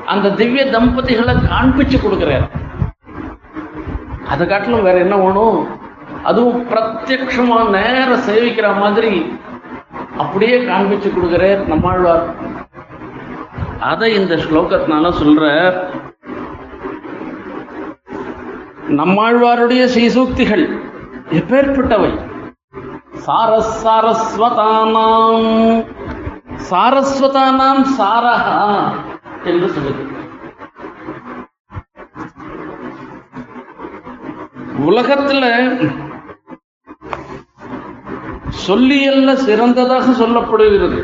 அந்த 0.05 0.31
திவ்ய 0.31 0.69
தம்பதிகளை 0.69 1.33
காண்பிச்சு 1.33 1.97
கொடுக்கிறார். 2.03 2.47
அதை 4.27 4.47
காட்டிலும் 4.47 4.83
வேற 4.83 4.97
என்ன 4.99 5.15
வேணும்? 5.15 5.67
அதுவும் 6.23 6.65
பிரத்யமா 6.69 7.69
நேர 7.69 8.09
சேவிக்கிற 8.27 8.79
மாதிரி 8.79 9.37
அப்படியே 10.17 10.57
காண்பிச்சு 10.57 11.09
கொடுக்கிறார் 11.13 11.67
நம்மாழ்வார். 11.67 12.25
அதை 13.79 14.13
இந்த 14.13 14.35
ஸ்லோகத்தினால 14.35 15.11
சொல்ற 15.21 15.43
நம்மாழ்வாருடைய 18.99 19.83
சீசூக்திகள் 19.95 20.65
எப்பேற்பட்டவை? 21.39 22.11
சாரஸ் 23.25 23.73
சாரஸ்வதானாம் 23.85 25.47
சாரஸ்வதானாம் 26.69 27.83
சாரஹா. 27.97 28.59
என்று 29.49 29.67
சொல்லுது. 29.75 30.03
உலகத்துல 34.89 35.45
சொல்லியல்ல 38.67 39.33
சிறந்ததாக 39.33 40.05
சொல்லப்படுகிறது. 40.21 40.99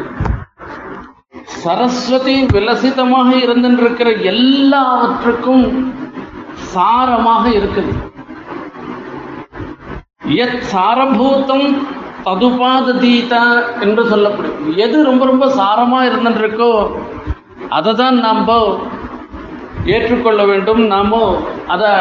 சரஸ்வதி 1.63 2.35
விலசிதமாக 2.55 3.29
இருந்திருக்கிற 3.43 4.09
எல்லாவற்றுக்கும் 4.31 5.65
சாரமாக 6.73 7.43
இருக்குது. 7.59 7.93
எத் 10.43 10.59
சாரபூதம் 10.71 11.67
ததுபாததீதா 12.25 13.43
என்று 13.79 14.03
சொல்லப்படும். 14.07 14.77
எது 14.85 15.03
ரொம்ப 15.03 15.25
ரொம்ப 15.25 15.45
சாரமா 15.59 15.99
இருந்துருக்கோ 16.09 16.71
அதை 17.75 17.91
தான் 18.01 18.17
நாம் 18.25 18.43
ஏற்றுக்கொள்ள 19.93 20.41
வேண்டும் 20.49 20.81
நாம் 20.93 21.13
அதை 21.73 21.91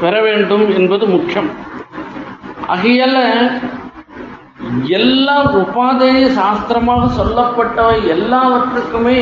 பெற 0.00 0.14
வேண்டும் 0.26 0.64
என்பது 0.78 1.04
முக்கியம். 1.14 1.50
ஆகையால 2.74 3.16
எல்லா 4.98 5.36
உபாதைய 5.60 6.26
சாஸ்திரமாக 6.38 7.08
சொல்லப்பட்டவை 7.20 7.96
எல்லாவற்றுக்குமே 8.16 9.20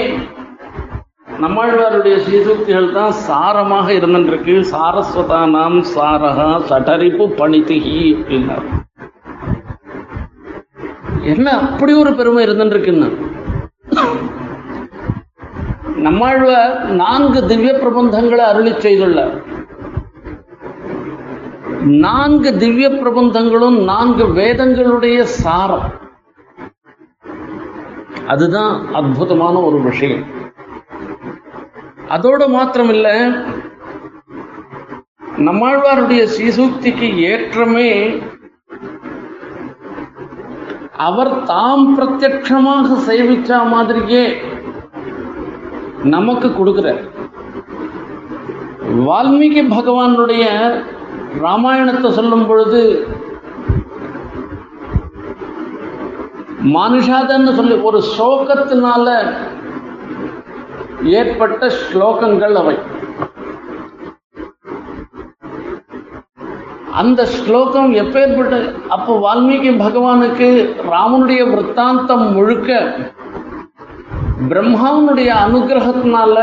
நம்மாழ்வாருடைய 1.42 2.16
சீசூக்திகள் 2.26 2.88
தான் 2.98 3.14
சாரமாக 3.26 3.88
இருந்திருக்கு. 3.98 4.54
சாரஸ்வதானாம் 4.72 5.78
சாரகா 5.94 6.48
சடரிப்பு 6.70 7.26
பணித்திகி 7.40 8.00
அப்படின்னார். 8.18 8.66
என்ன 11.32 11.46
அப்படி 11.62 11.92
ஒரு 12.02 12.12
பெருமை 12.20 12.44
இருந்துருக்குன்னு? 12.46 13.10
நம்மாழ்வார் 16.06 16.74
நான்கு 16.94 17.46
திவ்ய 17.46 17.72
பிரபந்தங்களை 17.72 18.44
அருளி 18.50 18.70
செய்துள்ளார் 18.70 19.36
நான்கு 22.04 22.56
திவ்ய 22.56 22.88
பிரபந்தங்களும் 22.88 23.84
நான்கு 23.84 24.24
வேதங்களுடைய 24.24 25.18
சாரம். 25.22 25.86
அதுதான் 28.26 28.92
அற்புதமான 28.92 29.60
ஒரு 29.60 29.80
விஷயம். 29.80 30.24
அதோடு 32.08 32.44
மாத்திரமில்ல 32.48 33.08
நம்மாழ்வாருடைய 35.46 36.22
சீசூக்திக்கு 36.36 37.08
ஏற்றமே 37.30 37.90
அவர் 40.96 41.42
தாம் 41.42 41.86
பிரத்யட்சமாக 41.98 42.96
சேவிச்சா 43.06 43.58
மாதிரியே 43.68 44.24
நமக்கு 46.04 46.48
கொடுக்கிறார் 46.48 47.02
வால்மீகி 49.04 49.60
பகவானுடைய 49.68 50.44
ராமாயணத்தை 51.40 52.10
சொல்லும் 52.10 52.46
பொழுது 52.46 52.82
மனுஷாதன்னு 56.74 57.54
சொல்லி 57.54 57.74
ஒரு 57.80 58.02
சோகத்தினால 58.18 59.08
ஏற்பட்ட 61.02 61.68
ஸ்லோகங்கள் 61.82 62.54
அவை. 62.54 62.76
அந்த 66.92 67.26
ஸ்லோகம் 67.26 67.92
எப்பேற்பட்ட 67.92 68.54
அப்போ 68.88 69.18
வால்மீகி 69.18 69.70
பகவானுக்கு 69.76 70.48
ராமனுடைய 70.90 71.42
விற்த்தாந்தம் 71.50 72.32
முழுக்க 72.32 72.70
பிரம்மாவனுடைய 74.46 75.30
அனுகிரகத்தினால 75.44 76.36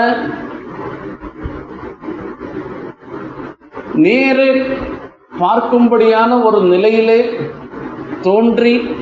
நேரே 3.93 4.49
பார்க்கும்படியான 5.39 6.43
ஒரு 6.43 6.61
நிலையிலே 6.61 7.39
தோன்றி 8.21 8.95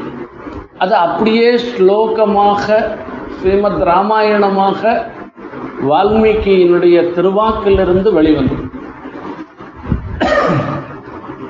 அது 0.78 0.96
அப்படியே 0.96 1.50
ஸ்லோகமாக 1.56 2.84
ஸ்ரீமத் 3.40 3.82
ராமாயணமாக 3.82 5.02
வால்மீகியினுடைய 5.90 6.98
திருவாக்கிலிருந்து 7.16 8.14
வெளிவந்தது. 8.14 8.72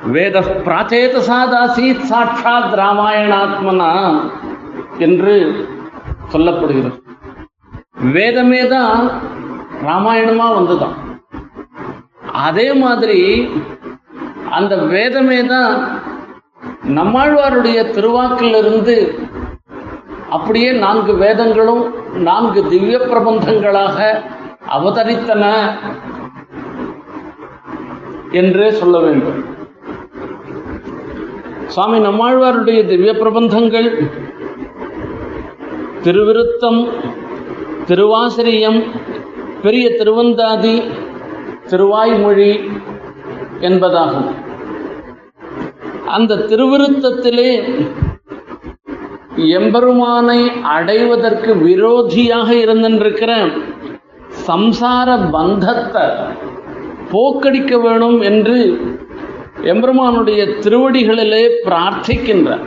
வேத 0.06 0.40
பிராச்சேதசாதாசீத் 0.40 2.00
சாட்சாத் 2.00 2.74
ராமாயணாத்மனா 2.74 3.92
என்று 4.98 5.34
சொல்லப்படுகிறது. 6.32 7.03
வேதமே 8.12 8.68
தான் 8.68 9.02
ராமாயணமா 9.82 10.46
வந்துதான் 10.54 10.96
அதே 12.32 12.72
மாதிரி 12.72 13.20
அந்த 14.50 14.76
வேதமே 14.76 15.42
தான் 15.46 15.74
நம்மாழ்வாருடைய 16.84 17.92
திருவாக்கிலிருந்து 17.92 18.96
அப்படியே 20.30 20.72
நான்கு 20.72 21.12
வேதங்களும் 21.12 21.82
நான்கு 22.14 22.68
திவ்ய 22.68 22.98
பிரபந்தங்களாக 22.98 23.98
அவதரித்தன 24.68 25.44
என்றே 28.32 28.70
சொல்ல 28.70 28.98
வேண்டும். 28.98 29.40
சுவாமி 31.68 31.98
நம்மாழ்வாருடைய 31.98 32.86
திவ்ய 32.86 33.12
பிரபந்தங்கள் 33.12 33.88
திருவிருத்தம் 36.02 36.80
திருவாசிரியம் 37.88 38.78
பெரிய 39.62 39.86
திருவந்தாதி 39.90 40.76
திருவாய்மொழி 41.70 42.52
என்பதாகும். 43.60 44.30
அந்த 46.06 46.38
திருவிருத்தத்திலே 46.50 47.50
எம்பெருமானை 49.58 50.40
அடைவதற்கு 50.76 51.54
விரோதியாக 51.54 52.48
இருந்திருக்கிற 52.64 53.32
சம்சார 54.48 55.08
பந்தத்தை 55.30 56.04
போக்கடிக்க 57.12 57.80
வேணும் 57.80 58.20
என்று 58.30 58.58
எம்பெருமானுடைய 59.72 60.42
திருவடிகளிலே 60.64 61.44
பிரார்த்திக்கின்றார். 61.66 62.64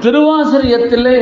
திருவாசிரியத்திலே 0.00 1.18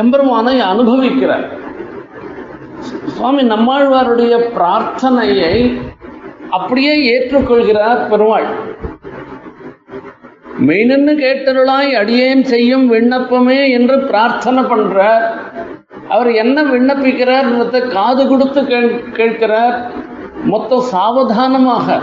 எம்பெருமானை 0.00 0.54
அனுபவிக்கிறார். 0.70 1.46
சுவாமி 3.14 3.42
நம்மாழ்வாருடைய 3.52 4.34
பிரார்த்தனையை 4.56 5.54
அப்படியே 6.56 6.94
ஏற்றுக்கொள்கிறார் 7.12 8.00
பெருமாள். 8.10 8.48
மெய்னன்னு 10.66 11.12
கேட்டருளாய் 11.22 11.90
அடியேன் 12.00 12.44
செய்யும் 12.52 12.86
விண்ணப்பமே 12.92 13.58
என்று 13.78 13.96
பிரார்த்தனை 14.10 14.62
பண்றார். 14.72 15.24
அவர் 16.14 16.30
என்ன 16.42 16.58
விண்ணப்பிக்கிறார் 16.74 17.48
காது 17.96 18.22
கொடுத்து 18.30 18.60
கேட்கிறார். 19.18 19.76
மொத்தம் 20.52 20.84
சாவதானமாக 20.92 21.98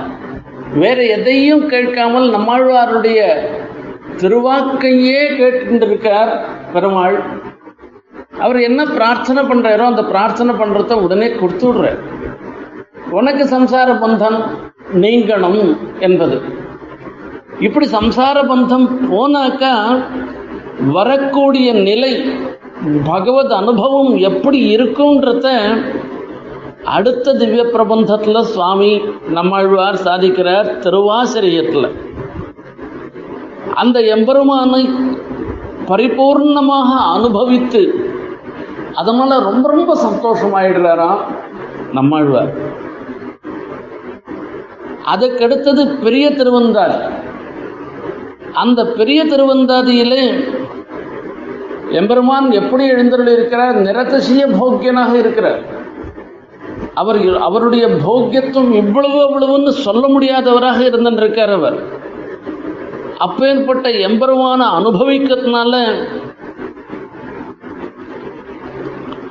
வேற 0.81 0.99
எதையும் 1.15 1.65
கேட்காமல் 1.73 2.27
நம்மாழ்வாருடைய 2.35 3.19
திருவாக்கையே 4.21 5.21
கேட்டுக்கொண்டிருக்கார் 5.39 6.31
பெருமாள். 6.73 7.17
அவர் 8.41 8.59
என்ன 8.61 8.85
பிரார்த்தனை 8.85 9.41
பண்றாரோ 9.43 9.83
அந்த 9.85 10.03
பிரார்த்தனை 10.03 10.55
பண்ணுறத 10.55 10.93
உடனே 10.93 11.29
கொடுத்து 11.31 11.65
விடுறார் 11.67 11.99
உனக்கு 13.09 13.43
சம்சார 13.45 13.89
பந்தம் 14.03 14.37
நீங்கணும் 14.93 15.61
என்பது. 15.99 16.41
இப்படி 17.59 17.87
சம்சார 17.87 18.37
பந்தம் 18.51 18.87
போனாக்கா 19.11 19.73
வரக்கூடிய 20.93 21.73
நிலை 21.73 22.13
பகவத் 23.03 23.51
அனுபவம் 23.51 24.17
எப்படி 24.17 24.77
இருக்குன்றத 24.77 25.47
அடுத்த 26.83 27.33
திவ்ய 27.33 27.63
பிரபந்தத்தில் 27.63 28.41
சுவாமி 28.41 29.01
நம்மாழ்வார் 29.27 29.99
சாதிக்கிறார் 30.05 30.67
திருவாசிரியத்தில். 30.85 31.89
அந்த 33.73 33.99
எம்பெருமானை 34.15 34.89
பரிபூர்ணமாக 35.89 36.89
அனுபவித்து 37.15 38.02
அதனால 38.95 39.39
ரொம்ப 39.39 39.69
ரொம்ப 39.69 39.97
சந்தோஷமாயிடுறாராம் 40.05 41.17
நம்மாழ்வார். 41.93 42.51
அதுக்கடுத்தது 45.15 46.03
பெரிய 46.03 46.29
திருவந்தாதி. 46.29 47.09
அந்த 48.53 48.85
பெரிய 48.85 49.25
திருவந்தாதியிலே 49.25 50.43
எம்பெருமான் 51.91 52.51
எப்படி 52.51 52.87
எழுந்தருள் 52.87 53.27
இருக்கிறார் 53.27 53.81
நிரதசிய 53.81 54.45
போக்கியனாக 54.59 55.13
இருக்கிறார். 55.13 55.81
அவர் 56.93 57.37
அவருடைய 57.37 57.87
போக்கியத்துவம் 57.87 58.73
இவ்வளவு 58.73 59.19
அவ்வளவுன்னு 59.23 59.69
சொல்ல 59.69 60.07
முடியாதவராக 60.07 60.79
இருந்திருக்கார் 60.83 61.53
அவர். 61.53 62.01
அப்பேற்பட்ட 63.17 63.89
எம்பெருமான 63.89 64.61
அனுபவிக்கிறதுனால 64.79 65.93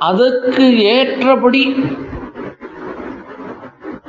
அதற்கு 0.07 0.79
ஏற்றபடி 0.79 1.75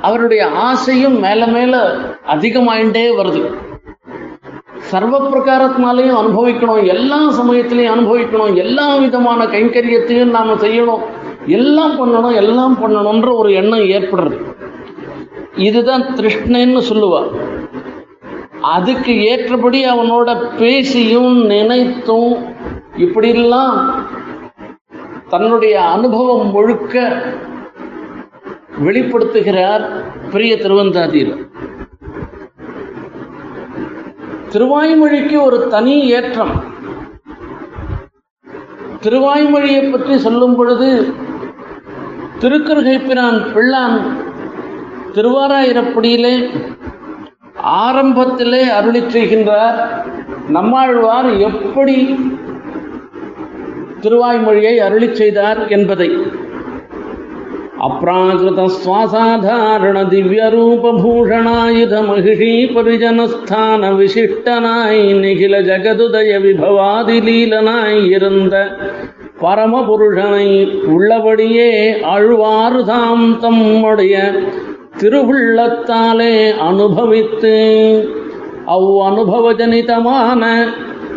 அவருடைய 0.01 0.47
ஆசையும் 0.47 1.19
மேல 1.19 1.47
மேல 1.47 1.93
அதிகமாயிட்டே 2.27 3.05
வருது. 3.19 3.43
சர்வ 4.77 5.19
பிரகாரத்தினாலையும் 5.19 6.19
அனுபவிக்கணும். 6.21 6.87
எல்லா 6.87 7.17
சமயத்திலையும் 7.17 7.93
அனுபவிக்கணும். 7.97 8.55
எல்லா 8.55 8.95
விதமான 8.95 9.45
கைங்கரியத்தையும் 9.45 10.29
நாம் 10.29 10.59
செய்யணும். 10.59 11.03
எல்லாம் 11.45 11.95
பண்ணணும் 11.99 12.35
எல்லாம் 12.35 12.77
பண்ணணுன்ற 12.81 13.35
ஒரு 13.35 13.53
எண்ணம் 13.53 13.87
ஏற்படுறது. 13.95 14.37
இதுதான் 15.55 16.01
திருஷ்ணன்னு 16.01 16.81
சொல்லுவா. 16.91 17.23
அதுக்கு 18.61 19.25
ஏற்றபடி 19.25 19.85
அவனோட 19.85 20.57
பேசியும் 20.57 21.45
நினைத்தும் 21.45 22.45
இப்படிலாம் 22.97 23.93
தன்னுடைய 25.29 25.81
அனுபவம் 25.81 26.51
முழுக்க 26.51 26.95
வெளிப்படுத்துகிறார் 28.83 29.83
பெரிய 30.31 30.55
திருவந்தாதியில் 30.55 31.35
திருவாய்மொழிக்கு 34.51 35.43
ஒரு 35.43 35.67
தனி 35.67 36.09
ஏற்றம். 36.09 36.53
திருவாய்மொழியை 39.03 39.91
பற்றி 39.91 40.17
சொல்லும் 40.17 40.55
பொழுது 40.55 40.89
திருக்கருகைப்பிரான் 42.39 43.51
பிள்ளான் 43.53 43.97
திருவாராயிரப்படியிலே 45.13 46.35
ஆரம்பத்திலே 47.81 48.63
அருளி 48.69 48.99
செய்கின்றார் 48.99 49.77
நம்மாழ்வார் 50.47 51.29
எப்படி 51.39 51.95
திருவாய்மொழியை 54.03 54.75
அருளி 54.79 55.09
செய்தார் 55.15 55.61
என்பதை. 55.69 56.09
அப்ராகிருத 57.85 58.61
சுவாசாதாரண 58.75 59.97
திவ்ய 60.09 60.43
ரூபூஷணாயுத 60.49 61.95
மகிஷி 62.07 62.53
பரிஜனஸ்தான 62.75 63.91
விசிஷ்டனாய் 63.97 65.01
நிகில 65.13 65.55
ஜகதுதய 65.61 66.39
விபவாதி 66.39 67.17
லீலனாய் 67.19 67.99
இருந்த 68.07 68.55
பரமபுருஷனை 69.41 70.47
உள்ளபடியே 70.87 71.71
அழ்வாறு 72.05 72.81
தாம் 72.85 73.27
தம்முடைய 73.39 74.15
திருவுள்ளத்தாலே 74.99 76.35
அனுபவித்து 76.59 77.55
அவ் 78.65 78.89
அனுபவஜனிதமான 79.01 80.43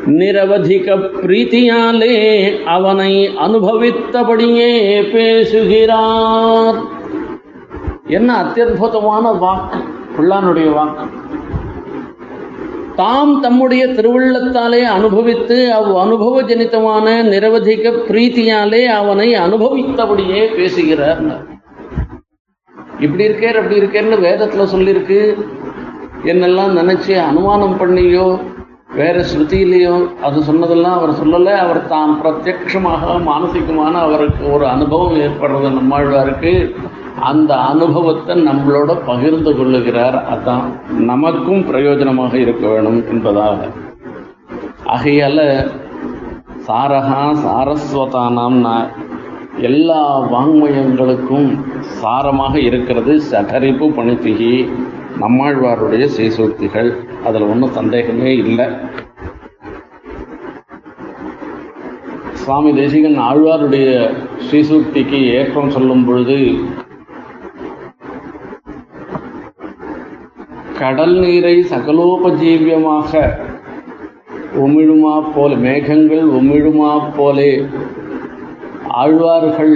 நிரவதிக 0.06 0.96
பிரீத்தியாலே 1.22 2.64
அவனை 2.64 3.28
அனுபவித்தபடியே 3.28 5.02
பேசுகிறார். 5.12 6.74
என்ன 8.06 8.42
அத்தியுதமான 8.42 9.38
வாக்கு 9.38 9.78
பிள்ளானுடைய 10.18 10.72
வாக்கு. 10.72 11.02
தாம் 12.96 13.40
தம்முடைய 13.40 13.86
திருவுள்ளத்தாலே 13.86 14.82
அனுபவித்து 14.82 15.72
அவ் 15.72 15.96
அனுபவ 15.96 16.42
ஜனிதமான 16.42 17.22
நிரவதிக 17.22 17.92
பிரீத்தியாலே 18.08 18.86
அவனை 18.86 19.34
அனுபவித்தபடியே 19.34 20.56
பேசுகிறார். 20.56 21.46
இப்படி 23.00 23.28
இருக்கேர் 23.28 23.56
அப்படி 23.56 23.80
இருக்கேன்னு 23.80 24.14
வேதத்துல 24.14 24.66
சொல்லியிருக்கு. 24.74 25.34
என்னெல்லாம் 26.24 26.76
நினைச்சு 26.76 27.18
அனுமானம் 27.18 27.80
பண்ணியோ 27.80 28.56
வேற 28.90 29.16
ஸ்ருதியிலையும் 29.20 30.04
அது 30.22 30.42
சொன்னதெல்லாம் 30.42 30.94
அவர் 30.98 31.10
சொல்லலை. 31.10 31.54
அவர் 31.56 31.86
தாம் 31.86 32.14
பிரத்யக்ஷமாக 32.22 33.16
மானசிகமான 33.26 33.92
அவருக்கு 33.92 34.52
ஒரு 34.52 34.66
அனுபவம் 34.66 35.16
ஏற்படுறது 35.16 35.70
நம்மாழ்வாருக்கு 35.78 36.52
அந்த 37.20 37.56
அனுபவத்தை 37.56 38.34
நம்மளோட 38.46 38.96
பகிர்ந்து 39.06 39.52
கொள்ளுகிறார். 39.52 40.16
அதான் 40.34 40.64
நமக்கும் 41.10 41.62
பிரயோஜனமாக 41.70 42.34
இருக்க 42.34 42.68
வேணும் 42.68 43.00
என்பதாக. 43.08 43.68
ஆகையால 44.84 45.68
சாரகா 46.66 47.22
சாரஸ்வதானாம்னா 47.44 48.76
எல்லா 49.60 50.02
வாங்மயங்களுக்கும் 50.32 51.48
சாரமாக 52.02 52.54
இருக்கிறது 52.56 53.20
சடரிப்பு 53.30 53.86
பணித்திகி. 53.98 54.68
நம்மாழ்வாருடைய 55.20 56.04
சீசூர்த்திகள். 56.16 56.90
அதில் 57.24 57.42
ஒன்றும் 57.42 57.76
சந்தேகமே 57.78 58.36
இல்லை. 58.36 58.66
சுவாமி 62.32 62.74
தேசிகன் 62.74 63.18
ஆழ்வாருடைய 63.18 63.88
ஸ்ரீசூக்திக்கு 64.44 65.18
ஏற்றம் 65.32 65.70
சொல்லும் 65.70 66.04
பொழுது 66.04 66.38
கடல் 70.78 71.14
நீரை 71.18 71.54
சகலோபஜீவியமாக 71.70 73.22
உமிழுமா 74.64 75.14
போல 75.34 75.54
மேகங்கள் 75.54 76.24
உமிழுமா 76.38 76.92
போலே 77.16 77.66
ஆழ்வார்கள் 78.88 79.74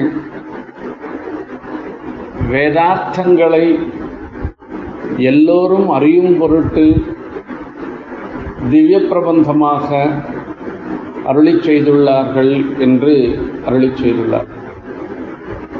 வேதார்த்தங்களை 2.52 3.64
எல்லோரும் 5.16 5.88
அறியும் 5.88 6.38
பொருட்டு 6.38 6.84
திவ்ய 8.70 8.98
பிரபந்தமாக 8.98 10.10
அருளி 11.24 11.52
செய்துள்ளார்கள் 11.52 12.78
என்று 12.78 13.14
அருளி 13.66 13.86
செய்துள்ளார். 13.86 14.48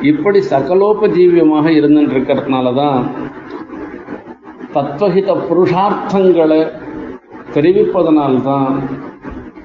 இப்படி 0.01 0.39
சகலோபஜீவியமாக 0.51 1.67
இருந்துருக்கிறதுனால 1.71 2.75
தான் 2.75 3.11
தத்வஹித 4.75 5.37
புருஷார்த்தங்களை 5.49 6.71
தெரிவிப்பதனால்தான் 7.55 8.83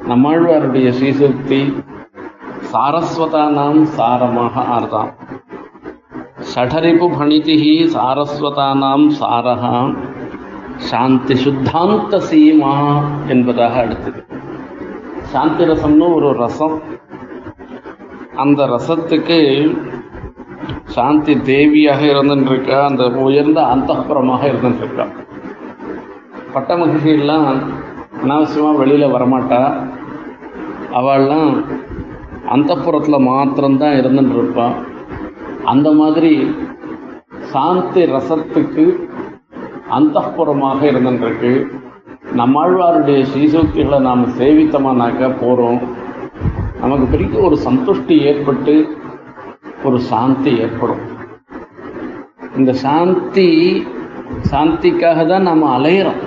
நம்மாழ்வாருடைய 0.08 0.90
ஸ்ரீசக்தி 0.90 1.74
சாரஸ்வதானாம் 2.72 3.82
சாரமாக 3.98 4.54
ஆர்தாம். 4.78 5.12
ஷடரிபு 6.52 7.08
சாரஸ்வதானாம் 7.94 9.08
சாரகா 9.20 9.96
சாந்தி 10.90 11.34
சுத்தாந்த 11.34 12.20
சீமா 12.30 12.74
என்பதாக 13.28 13.80
அடுத்தது. 13.80 14.26
சாந்தி 15.24 15.64
ரசம்னு 15.64 16.14
ஒரு 16.14 16.34
ரசம். 16.34 16.82
அந்த 18.36 18.66
ரசத்துக்கு 18.66 19.40
சாந்தி 20.86 21.34
தேவியாக 21.36 22.02
இருந்துருக்கா 22.14 22.84
அந்த 22.84 23.10
உயர்ந்த 23.10 23.62
அந்தப்புறமாக 23.62 24.42
இருந்துருக்கா. 24.52 25.08
பட்ட 26.54 26.78
மகிழ்ச்சியெல்லாம் 26.78 27.48
அனாவசியமாக 28.24 28.78
வெளியில் 28.78 29.14
வரமாட்டா. 29.14 29.62
அவள்லாம் 30.94 31.64
அந்தப்புறத்தில் 32.50 33.26
மாத்திரம்தான் 33.30 33.94
இருந்துட்டு 33.94 34.38
இருப்பாள் 34.38 34.96
அந்த 35.72 35.88
மாதிரி 36.00 36.34
சாந்தி 37.52 38.02
ரசத்துக்கு 38.14 38.86
அந்தப்புறமாக 39.98 40.80
இருந்துருக்கு 40.92 41.52
நம்மாழ்வாருடைய 42.40 43.20
ஸ்ரீசூக்திகளை 43.32 44.00
நாம் 44.08 44.24
சேவித்தமானாக்க 44.40 45.30
போகிறோம் 45.42 45.80
நமக்கு 46.82 47.06
பெரிய 47.14 47.40
ஒரு 47.48 47.56
சந்துஷ்டி 47.66 48.16
ஏற்பட்டு 48.30 48.74
ஒரு 49.88 49.98
சாந்தி 50.10 50.52
ஏற்படும். 50.64 51.04
இந்த 52.58 52.72
சாந்தி 52.84 53.48
சாந்திக்காக 54.52 55.20
தான் 55.32 55.48
நாம் 55.50 55.64
அலையிறோம். 55.76 56.22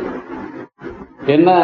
ஏன்னா 1.35 1.57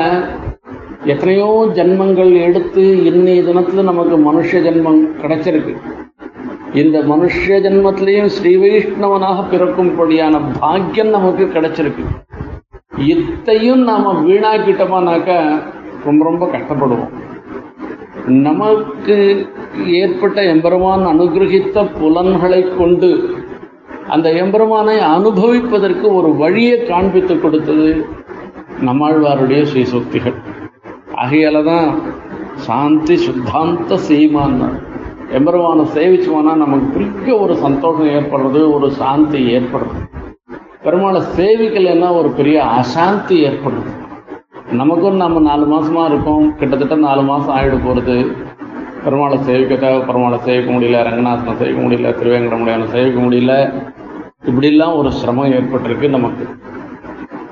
எத்தனையோ 1.12 1.48
ஜென்மங்கள் 1.78 2.32
எடுத்து 2.46 2.84
இன்னைய 3.10 3.40
தினத்துல 3.48 3.82
நமக்கு 3.90 4.16
மனுஷ 4.28 4.60
ஜென்மம் 4.66 5.02
கிடைச்சிருக்கு. 5.22 5.74
இந்த 6.80 6.96
மனுஷ 7.10 7.58
ஜென்மத்திலையும் 7.64 8.32
ஸ்ரீ 8.36 8.52
வைஷ்ணவனாக 8.62 9.44
பிறக்கும்படியான 9.52 10.40
பாக்கியம் 10.62 11.12
நமக்கு 11.14 11.44
கிடைச்சிருக்கு. 11.54 12.04
இத்தையும் 13.12 13.82
நாம 13.90 14.12
வீணாக்கிட்டோமானாக்கா 14.26 15.38
ரொம்ப 16.06 16.20
ரொம்ப 16.28 16.44
கஷ்டப்படுவோம். 16.54 17.12
நமக்கு 18.46 19.16
ஏற்பட்ட 20.00 20.38
எம்பெருமான் 20.54 21.04
அனுகிரகித்த 21.12 21.84
புலன்களை 21.98 22.60
கொண்டு 22.80 23.10
அந்த 24.14 24.28
எம்பெருமானை 24.42 24.96
அனுபவிப்பதற்கு 25.14 26.06
ஒரு 26.18 26.30
வழியை 26.42 26.76
காண்பித்து 26.90 27.36
கொடுத்தது 27.44 27.88
நம்மாழ்வாருடைய 28.88 29.62
ஸ்ரீசக்திகள். 29.70 30.36
ஆகையால 31.22 31.62
தான் 31.70 31.88
சாந்தி 32.66 33.16
சுத்தாந்த 33.26 33.98
சீமான்னார் 34.08 34.78
எம்பெருமானை 35.34 35.84
சேவிச்சோம்னா 35.94 36.52
நமக்கு 36.56 36.86
பெரிய 36.96 37.38
ஒரு 37.38 37.56
சந்தோஷம் 37.56 38.10
ஏற்படுறது 38.16 38.60
ஒரு 38.72 38.90
சாந்தி 38.90 39.38
ஏற்படுறது. 39.56 40.02
பெருமாளை 40.84 41.20
சேவிக்கலைன்னா 41.36 42.08
ஒரு 42.18 42.28
பெரிய 42.28 42.58
அசாந்தி 42.64 43.36
ஏற்படுது. 43.48 43.90
நமக்கும் 44.80 45.16
நம்ம 45.16 45.40
நாலு 45.40 45.64
மாதமாக 45.72 46.10
இருக்கோம் 46.10 46.56
கிட்டத்தட்ட 46.56 46.94
நாலு 46.94 47.22
மாதம் 47.22 47.54
ஆகிட 47.56 47.76
போகிறது 47.84 48.16
பெருமாளை 49.04 49.38
சேவிக்க 49.48 49.90
பெருமாளை 50.08 50.38
சேவிக்க 50.46 50.70
முடியல 50.72 51.02
ரங்கநாதனை 51.08 51.54
சேவிக்க 51.56 51.80
முடியல 51.86 52.12
திருவேங்கடமுடியான 52.20 52.86
சேவிக்க 52.94 53.20
முடியல. 53.20 53.54
இப்படிலாம் 54.50 54.96
ஒரு 54.96 55.12
சிரமம் 55.12 55.52
ஏற்பட்டிருக்கு 55.52 56.08
நமக்கு. 56.08 56.46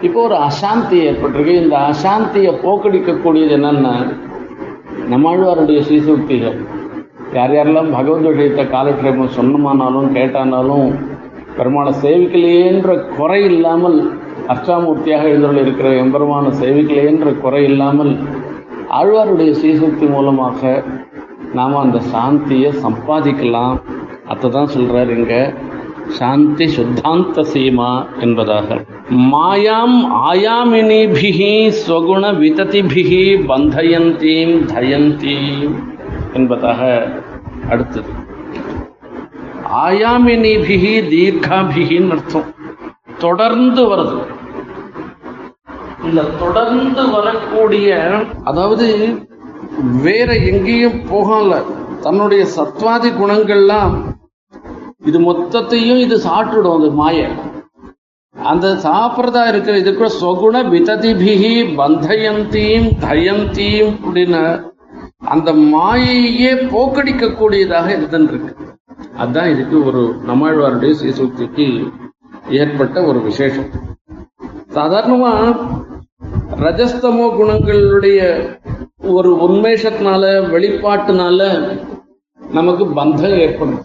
இப்போ 0.01 0.23
ஒரு 0.23 0.37
அசாந்தி 0.49 0.99
ஏற்பட்டிருக்கு. 1.09 1.55
இந்த 1.63 1.77
அசாந்தியை 1.91 2.55
போக்கடிக்கக்கூடியது 2.65 3.55
என்னென்னா 3.59 3.95
நம்மாழ்வாருடைய 5.13 5.81
ஸ்ரீசூக்திகள். 5.89 6.74
யார் 7.35 7.53
யாரெல்லாம் 7.53 7.91
பகவத் 7.91 8.27
விஷயத்தை 8.27 8.65
சொன்னமானாலும் 9.37 10.09
கேட்டானாலும் 10.15 10.89
பெருமான 11.59 11.89
சேவிக்கலையேன்ற 12.03 13.09
குறை 13.17 13.45
இல்லாமல் 13.45 13.99
அஷ்டாமூர்த்தியாக 14.49 15.23
எழுந்தருள் 15.23 15.57
இருக்கிற 15.57 15.91
எம்பெருமான 16.05 16.47
சேவிக்கலையேன்ற 16.61 17.41
குறை 17.41 17.65
இல்லாமல் 17.65 18.13
ஆழ்வாருடைய 18.91 19.53
ஸ்ரீசக்தி 19.61 20.09
மூலமாக 20.09 20.83
நாம் 21.55 21.77
அந்த 21.77 22.01
சாந்தியை 22.13 22.71
சம்பாதிக்கலாம். 22.85 23.77
அதை 24.29 24.51
தான் 24.51 24.67
சொல்கிறார் 24.67 25.11
இங்கே. 25.11 25.41
சாந்தி 26.09 26.67
சுத்தாந்த 26.77 27.45
சீமா 27.53 28.07
என்பதாக. 28.21 28.79
மாயாம் 29.33 29.99
ஆயாமினிபிகி 30.31 31.73
ஸ்வகுண 31.81 32.33
விததிபிகி 32.43 33.25
பந்தயந்தீம் 33.51 34.57
தயந்தீம் 34.75 35.75
என்பதாக 36.35 37.09
அடுத்தது. 37.71 38.11
ஆயாமினிபிகி 39.85 40.93
தீர்காபிகின்னு 41.13 42.11
அர்த்தம். 42.11 42.49
தொடர்ந்து 43.19 43.83
வருது 43.91 44.19
இந்த 46.05 46.23
தொடர்ந்து 46.23 47.03
வரக்கூடிய 47.11 47.89
அதாவது 48.45 48.87
வேற 50.07 50.35
எங்கேயும் 50.51 51.01
போகல 51.11 51.63
தன்னுடைய 52.03 52.47
சத்வாதி 52.57 53.11
குணங்கள்லாம் 53.21 53.95
இது 55.05 55.19
மொத்தத்தையும் 55.21 56.01
இது 56.01 56.17
சாப்பிட்டுடும் 56.17 56.77
அது 56.79 56.91
மாய. 56.91 57.19
அந்த 58.37 58.67
சாப்பிட்றதா 58.85 59.49
இருக்கிற 59.49 59.79
இதுக்கு 59.79 60.07
சொகுண 60.21 60.63
விததிபிகி 60.75 61.55
பந்தயந்தீம் 61.81 62.89
தயந்தீம் 63.05 63.91
அப்படின்னு 64.05 64.43
அந்த 65.33 65.53
மாயையே 65.53 66.53
போக்கடிக்கக்கூடியதாக 66.73 67.89
இருந்துருக்கு 67.97 68.53
அதுதான் 69.17 69.51
இதுக்கு 69.51 69.77
ஒரு 69.85 70.03
நம்மாழ்வாருடைய 70.27 70.93
சீசூக்திக்கு 71.01 71.67
ஏற்பட்ட 72.51 72.97
ஒரு 73.03 73.21
விசேஷம். 73.21 73.69
சாதாரணமா 74.75 75.33
ரஜஸ்தமோ 76.65 77.27
குணங்களுடைய 77.39 78.21
ஒரு 79.17 79.31
உன்மேஷத்தினால 79.47 80.25
வெளிப்பாட்டுனால 80.55 81.41
நமக்கு 82.41 82.85
பந்தம் 82.85 83.39
ஏற்படும். 83.45 83.83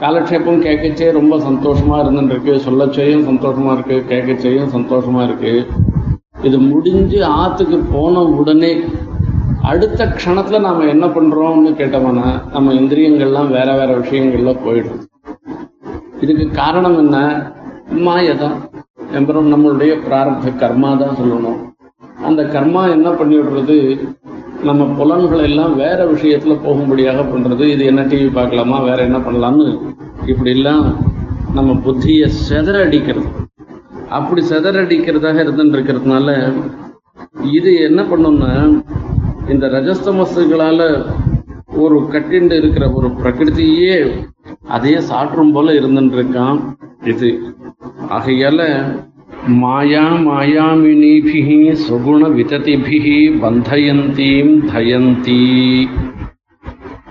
காலக்ஷேபம் 0.00 0.62
கேட்கச்சே 0.66 1.12
ரொம்ப 1.12 1.36
சந்தோஷமா 1.36 1.96
இருந்துருக்கு 2.04 2.54
சொல்லச்சேயும் 2.66 3.26
சந்தோஷமா 3.30 3.72
இருக்கு 3.72 3.96
கேட்கச்சேயும் 4.14 4.72
சந்தோஷமா 4.76 5.22
இருக்கு. 5.24 5.52
இது 6.42 6.58
முடிஞ்சு 6.58 7.18
ஆத்துக்கு 7.42 7.78
போன 7.92 8.22
உடனே 8.22 8.72
அடுத்த 9.62 10.04
க்ஷணத்துல 10.04 10.60
நாம 10.60 10.84
என்ன 10.84 11.06
பண்றோம்னு 11.06 11.70
கேட்டோம்னா 11.80 12.26
நம்ம 12.52 12.72
இந்திரியங்கள்லாம் 12.72 13.48
வேற 13.48 13.68
வேற 13.76 13.98
விஷயங்கள்ல 13.98 14.52
போயிடும். 14.64 15.00
இதுக்கு 16.20 16.50
காரணம் 16.50 16.98
என்ன? 16.98 17.16
மாயதான். 18.06 18.56
எம்பரம் 19.14 19.52
நம்மளுடைய 19.52 19.92
பிராரப்த 20.06 20.52
கர்மா 20.62 20.90
தான் 20.98 21.16
சொல்லணும். 21.16 21.58
அந்த 22.24 22.42
கர்மா 22.42 22.90
என்ன 22.90 23.10
பண்ணி 23.10 23.36
விடுறது? 23.36 23.76
நம்ம 24.62 24.84
புலன்களை 24.84 25.44
எல்லாம் 25.44 25.76
வேற 25.76 26.04
விஷயத்துல 26.04 26.54
போகும்படியாக 26.64 27.22
பண்றது. 27.22 27.64
இது 27.66 27.84
என்ன 27.84 28.02
டிவி 28.02 28.28
பார்க்கலாமா? 28.32 28.78
வேற 28.80 29.02
என்ன 29.02 29.18
பண்ணலாம்னு? 29.18 29.68
இப்படி 30.26 30.50
எல்லாம் 30.50 30.84
நம்ம 31.54 31.72
புத்தியை 31.84 32.28
செதற 32.48 32.78
அடிக்கிறது 32.86 33.28
அப்படி 34.08 34.42
செதற 34.42 34.82
அடிக்கிறதாக 34.84 35.42
இருந்துட்டு 35.44 35.76
இருக்கிறதுனால 35.76 36.28
இது 37.52 37.70
என்ன 37.80 38.02
பண்ணும்னா 38.02 38.50
இந்த 39.48 39.66
ரஜஸ்தமசுகளால 39.66 40.80
ஒரு 41.74 41.98
கட்டிண்டு 41.98 42.52
இருக்கிற 42.52 42.90
ஒரு 42.90 43.08
பிரகிருதியே 43.08 43.96
அதையே 44.68 44.98
சாற்றும் 44.98 45.52
போல 45.52 45.72
இருந்துருக்கான் 45.72 46.16
இருக்கான் 46.16 46.58
இது 47.04 47.28
ஆகையால 48.08 48.60
மாயா 49.46 50.04
மாயாமினிபிகி 50.26 51.58
சுகுண 51.88 52.22
விததிபிகி 52.36 53.18
பந்தயந்தீம் 53.42 54.54
தயந்தி. 54.72 55.40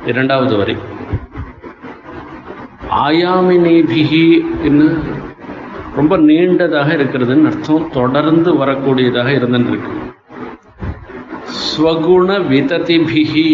இரண்டாவது 0.06 0.58
வரி. 0.58 0.76
ஆயாமினிபிகி 2.90 4.46
என்ன? 4.64 4.84
ரொம்ப 5.96 6.18
நீண்டதாக 6.18 6.90
இருக்கிறதுன்னு 6.96 7.46
அர்த்தம். 7.46 7.90
தொடர்ந்து 7.90 8.54
வரக்கூடியதாக 8.54 9.30
இருந்துருக்கு 9.40 9.72
இருக்கு 9.72 10.05
ஸ்வகுண 11.64 12.30
விததிபிகி 12.52 13.48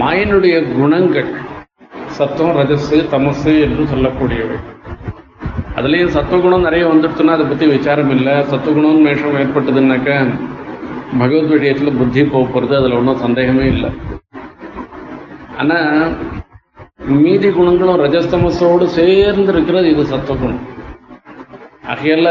மாயனுடைய 0.00 0.56
குணங்கள் 0.76 1.30
சத்தம் 2.16 2.52
ரஜசு 2.58 2.98
தமசு 3.12 3.52
என்று 3.66 3.84
சொல்லக்கூடியவை. 3.92 4.56
அதுலேயும் 5.78 6.14
சத்துவகுணம் 6.16 6.66
நிறைய 6.66 6.84
வந்துடுச்சுன்னா 6.90 7.34
அதை 7.36 7.46
பற்றி 7.46 7.66
விசாரம் 7.74 8.12
இல்லை. 8.16 8.34
சத்துவகுணம் 8.50 9.02
மேஷம் 9.06 9.38
ஏற்பட்டதுன்னாக்க 9.42 10.18
பகவத் 11.20 11.52
விஷயத்தில் 11.54 11.98
புத்தி 11.98 12.22
போகிறது 12.34 12.74
அதில் 12.80 12.98
ஒன்றும் 13.00 13.22
சந்தேகமே 13.24 13.66
இல்லை. 13.74 13.90
ஆனால் 15.62 16.14
மீதி 17.22 17.48
குணங்களும் 17.58 18.00
ரஜஸ்தமசோடு 18.04 18.86
சேர்ந்து 18.98 19.52
இருக்கிறது 19.54 19.88
இது 19.94 20.04
சத்துவகுணம். 20.14 20.64
ஆகையால 21.92 22.28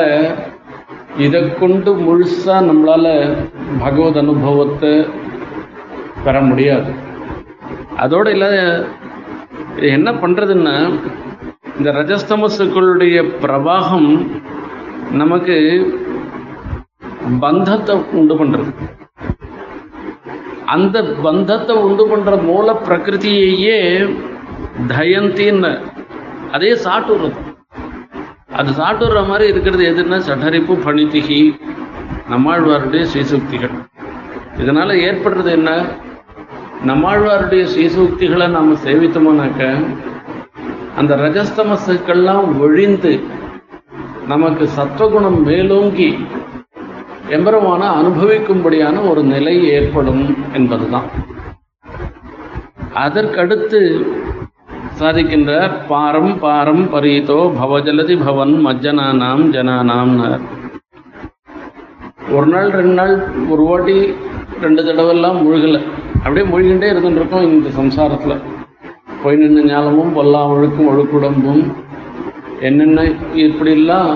இதை 1.18 1.54
கொண்டு 1.54 1.96
முழுசா 1.96 2.56
நம்மளால 2.70 3.08
பகவத் 3.80 4.18
அனுபவத்தை 4.18 5.06
பெற 6.24 6.42
முடியாது. 6.42 6.92
அதோட 7.98 8.28
இல்லை 8.28 8.50
என்ன 9.78 10.12
பண்றதுன்னா 10.12 11.00
இந்த 11.78 11.92
ரஜஸ்தமசுக்களுடைய 11.92 13.18
பிரவாகம் 13.42 14.28
நமக்கு 15.12 15.58
பந்தத்தை 17.40 17.96
உண்டு 18.12 18.36
பண்றது. 18.36 18.72
அந்த 20.66 21.04
பந்தத்தை 21.04 21.76
உண்டு 21.76 22.08
பண்ற 22.08 22.36
மூல 22.36 22.80
பிரகிருதியையே 22.88 23.80
தயந்தின்னு 24.88 25.82
அதே 26.52 26.74
சாட்டுறது 26.74 27.32
அது 28.54 28.72
சாப்பிடுற 28.72 29.28
மாதிரி 29.28 29.50
இருக்கிறது 29.50 29.84
எதுன்னா 29.92 30.22
சடரிப்பு 30.28 30.76
பணித்திகி 30.86 31.40
நம்மாழ்வாருடைய 32.30 33.06
ஸ்ரீசூக்திகள். 33.14 33.74
இதனால 34.58 34.90
ஏற்படுறது 35.08 35.50
என்ன? 35.50 35.84
நம்மாழ்வாருடைய 36.86 37.66
ஸ்ரீசூக்திகளை 37.76 38.50
நாம 38.50 38.74
சேவித்தோம்னாக்க 38.86 39.86
அந்த 40.98 41.16
ரஜஸ்தமசுக்கள்லாம் 41.16 42.60
ஒழிந்து 42.60 43.24
நமக்கு 44.28 44.70
சத்வகுணம் 44.78 45.44
மேலோங்கி 45.44 46.10
எம்பெருமான 47.30 47.84
அனுபவிக்கும்படியான 48.00 49.10
ஒரு 49.10 49.24
நிலை 49.24 49.64
ஏற்படும் 49.68 50.38
என்பதுதான். 50.54 51.08
அதற்கடுத்து 52.94 53.80
சாதிக்கின்றார் 55.04 55.74
பாரம் 55.88 56.34
பாரம் 56.44 56.84
பரீதோ 56.92 57.38
பவஜலதி 57.60 58.16
பவன் 58.26 58.54
மஜ்ஜனானாம் 58.66 59.42
ஜனானாம்னார் 59.56 60.44
ஒரு 62.36 62.48
நாள் 62.52 62.70
ரெண்டு 62.78 62.94
நாள் 63.00 63.14
ஒரு 63.54 63.64
வாட்டி 63.70 63.96
ரெண்டு 64.64 64.82
தடவைலாம் 64.88 65.40
முழுகலை. 65.46 65.82
அப்படியே 66.24 66.46
முழுகின்றே 66.52 66.88
இருந்துருக்கோம் 66.94 67.48
இந்த 67.50 67.70
சம்சாரத்தில். 67.80 68.36
போய் 69.24 69.40
நின்று 69.42 69.64
ஞாலமும் 69.72 70.14
பொல்லா 70.18 70.42
ஒழுக்கும் 70.54 70.90
ஒழுக்குடம்பும் 70.92 71.64
என்னென்ன 72.70 73.06
இப்படிலாம் 73.46 74.14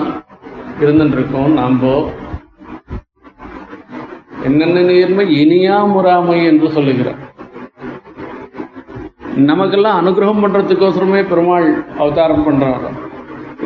இருந்துருக்கோம் 0.82 1.52
நாம் 1.60 1.78
என்னென்ன 4.48 4.86
நேர்மை 4.90 5.26
இனியா 5.42 5.78
முறாமை 5.94 6.38
என்று 6.50 6.70
சொல்லுகிறார். 6.78 7.20
நமக்கெல்லாம் 9.44 10.06
அனுகிரகம் 10.06 10.42
பண்றதுக்கோசரமே 10.44 11.28
பெருமாள் 11.28 11.84
அவதாரம் 11.98 12.46
பண்ணுறார் 12.46 12.86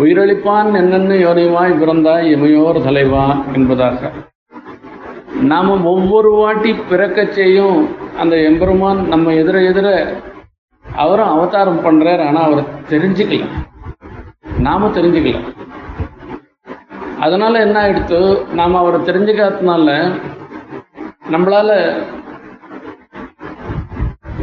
உயிரளிப்பான் 0.01 0.75
என்னென்ன 0.75 1.15
யோனிவாய் 1.15 1.79
பிறந்தாய் 1.81 2.29
இமையோர் 2.35 2.83
தலைவா 2.83 3.37
என்பதாக. 3.53 4.11
நாம 5.41 5.81
ஒவ்வொரு 5.83 6.31
வாட்டி 6.31 6.73
பிறக்கச் 6.73 7.33
செய்யும் 7.33 7.89
அந்த 8.19 8.37
எம்பெருமான் 8.37 9.09
நம்ம 9.09 9.33
எதிர 9.33 9.57
எதிர 9.71 10.07
அவரும் 10.95 11.29
அவதாரம் 11.29 11.85
பண்ணுறார் 11.85 12.27
ஆனா 12.27 12.41
அவரை 12.41 12.65
தெரிஞ்சுக்கல. 12.89 13.45
நாம 14.59 14.89
தெரிஞ்சுக்கல. 14.89 15.41
அதனால 17.21 17.61
என்ன 17.61 17.89
ஆகிடுத்து 17.89 18.53
நாம 18.53 18.79
அவரை 18.79 19.01
தெரிஞ்சுக்காததுனால 19.01 20.13
நம்மளால 21.31 21.93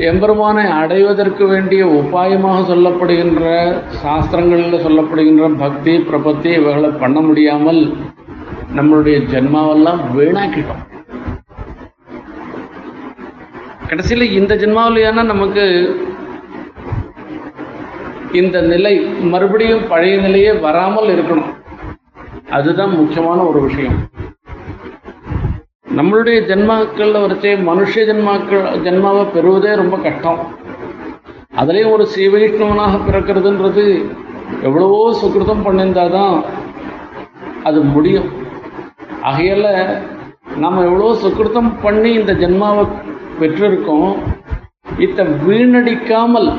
எம்பெருமானை 0.08 0.66
அடைவதற்கு 0.66 1.48
வேண்டிய 1.48 1.86
உபாயமாக 1.86 2.60
சொல்லப்படுகின்ற 2.72 3.44
சாஸ்திரங்களில் 4.04 4.84
சொல்லப்படுகின்ற 4.86 5.58
பக்தி 5.58 5.94
பிரபத்தி 5.98 6.50
இவைகளை 6.60 6.90
பண்ண 6.90 7.20
முடியாமல் 7.20 7.82
நம்மளுடைய 8.78 9.18
ஜென்மாவெல்லாம் 9.34 10.02
வீணாக்கிட்டோம். 10.16 10.84
கடைசியில் 13.88 14.32
இந்த 14.32 14.56
ஜென்மாவிலேயான 14.56 15.24
நமக்கு 15.24 15.66
இந்த 18.32 18.62
நிலை 18.62 18.96
மறுபடியும் 19.34 19.88
பழைய 19.88 20.18
நிலையே 20.18 20.52
வராமல் 20.52 21.12
இருக்கணும். 21.16 21.52
அதுதான் 22.50 22.96
முக்கியமான 22.96 23.40
ஒரு 23.44 23.62
விஷயம். 23.62 23.98
நம்மளுடைய 25.98 26.40
ஜென்மாக்கள்ல 26.50 27.20
வரைச்சே 27.22 27.52
மனுஷ 27.68 27.94
ஜென்மாக்கள் 28.10 28.66
ஜென்மாவை 28.86 29.24
பெறுவதே 29.34 29.72
ரொம்ப 29.76 29.96
கஷ்டம். 29.98 30.42
அதுலேயும் 31.62 31.94
ஒரு 31.96 32.06
சீவைஷ்ணவனாக 32.16 33.00
பிறக்கிறதுன்றது 33.08 33.86
எவ்வளவோ 34.68 35.00
சுக்கிருதம் 35.22 35.64
பண்ணியிருந்தாதான் 35.66 36.36
அது 37.64 37.80
முடியும். 37.94 38.30
ஆகையால 39.30 39.68
நம்ம 40.64 40.84
எவ்வளோ 40.90 41.14
சுக்கிருத்தம் 41.24 41.72
பண்ணி 41.82 42.12
இந்த 42.20 42.34
ஜென்மாவை 42.34 42.84
பெற்றிருக்கோம். 43.40 44.12
இத்த 45.06 45.24
வீணடிக்காமல் 45.46 46.50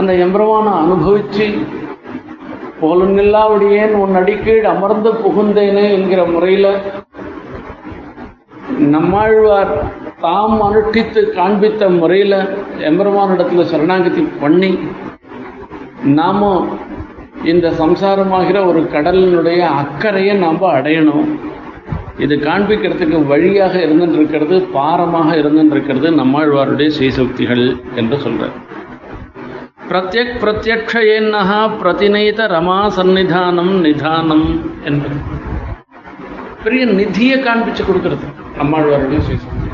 அந்த 0.00 0.12
எம்பரமான 0.24 0.68
அனுபவிச்சு 0.82 1.46
போலுங்கில்லாவடியேன் 2.80 3.92
உன் 4.02 4.14
அடிக்கீழ் 4.20 4.64
அமர்ந்து 4.74 5.10
புகுந்தேனே 5.24 5.84
என்கிற 5.96 6.20
முறையில் 6.24 6.70
நம்மாழ்வார் 8.86 9.72
தாம் 10.20 10.62
அனுஷ்டித்து 10.62 11.30
காண்பித்த 11.30 11.88
முறையில் 11.88 12.38
எம்பெருமானிடத்தில் 12.78 13.64
சரணாகதி 13.64 14.28
பண்ணி 14.40 14.78
நாமும் 16.02 16.78
இந்த 17.44 17.70
சம்சாரமாகிற 17.70 18.66
ஒரு 18.66 18.80
கடலினுடைய 18.80 19.58
அக்கறையை 19.58 20.34
நாம் 20.36 20.60
அடையணும். 20.62 21.26
இது 22.18 22.36
காண்பிக்கிறதுக்கு 22.36 23.26
வழியாக 23.26 23.78
இருந்துருக்கிறது 23.78 24.66
பாரமாக 24.72 25.36
இருந்துருக்கிறது 25.36 26.10
நம்மாழ்வாருடைய 26.10 26.90
சீசக்திகள் 26.98 27.76
என்று 27.94 28.18
சொல்கிறார் 28.18 28.58
பிரத்யக் 29.90 30.36
பிரத்யக்ஷ 30.42 30.92
ஏன்னஹா 31.16 31.70
பிரதிநைத 31.82 32.40
ரமா 32.56 32.90
சந்நிதானம் 32.96 33.72
நிதானம் 33.80 34.62
என்பது. 34.84 35.16
பெரிய 36.64 36.84
நிதியை 36.86 37.38
காண்பிச்சு 37.38 37.82
கொடுக்கறது. 37.84 38.41
அம்மாழ்வாருடைய 38.62 39.20
சுயசரிதை 39.26 39.68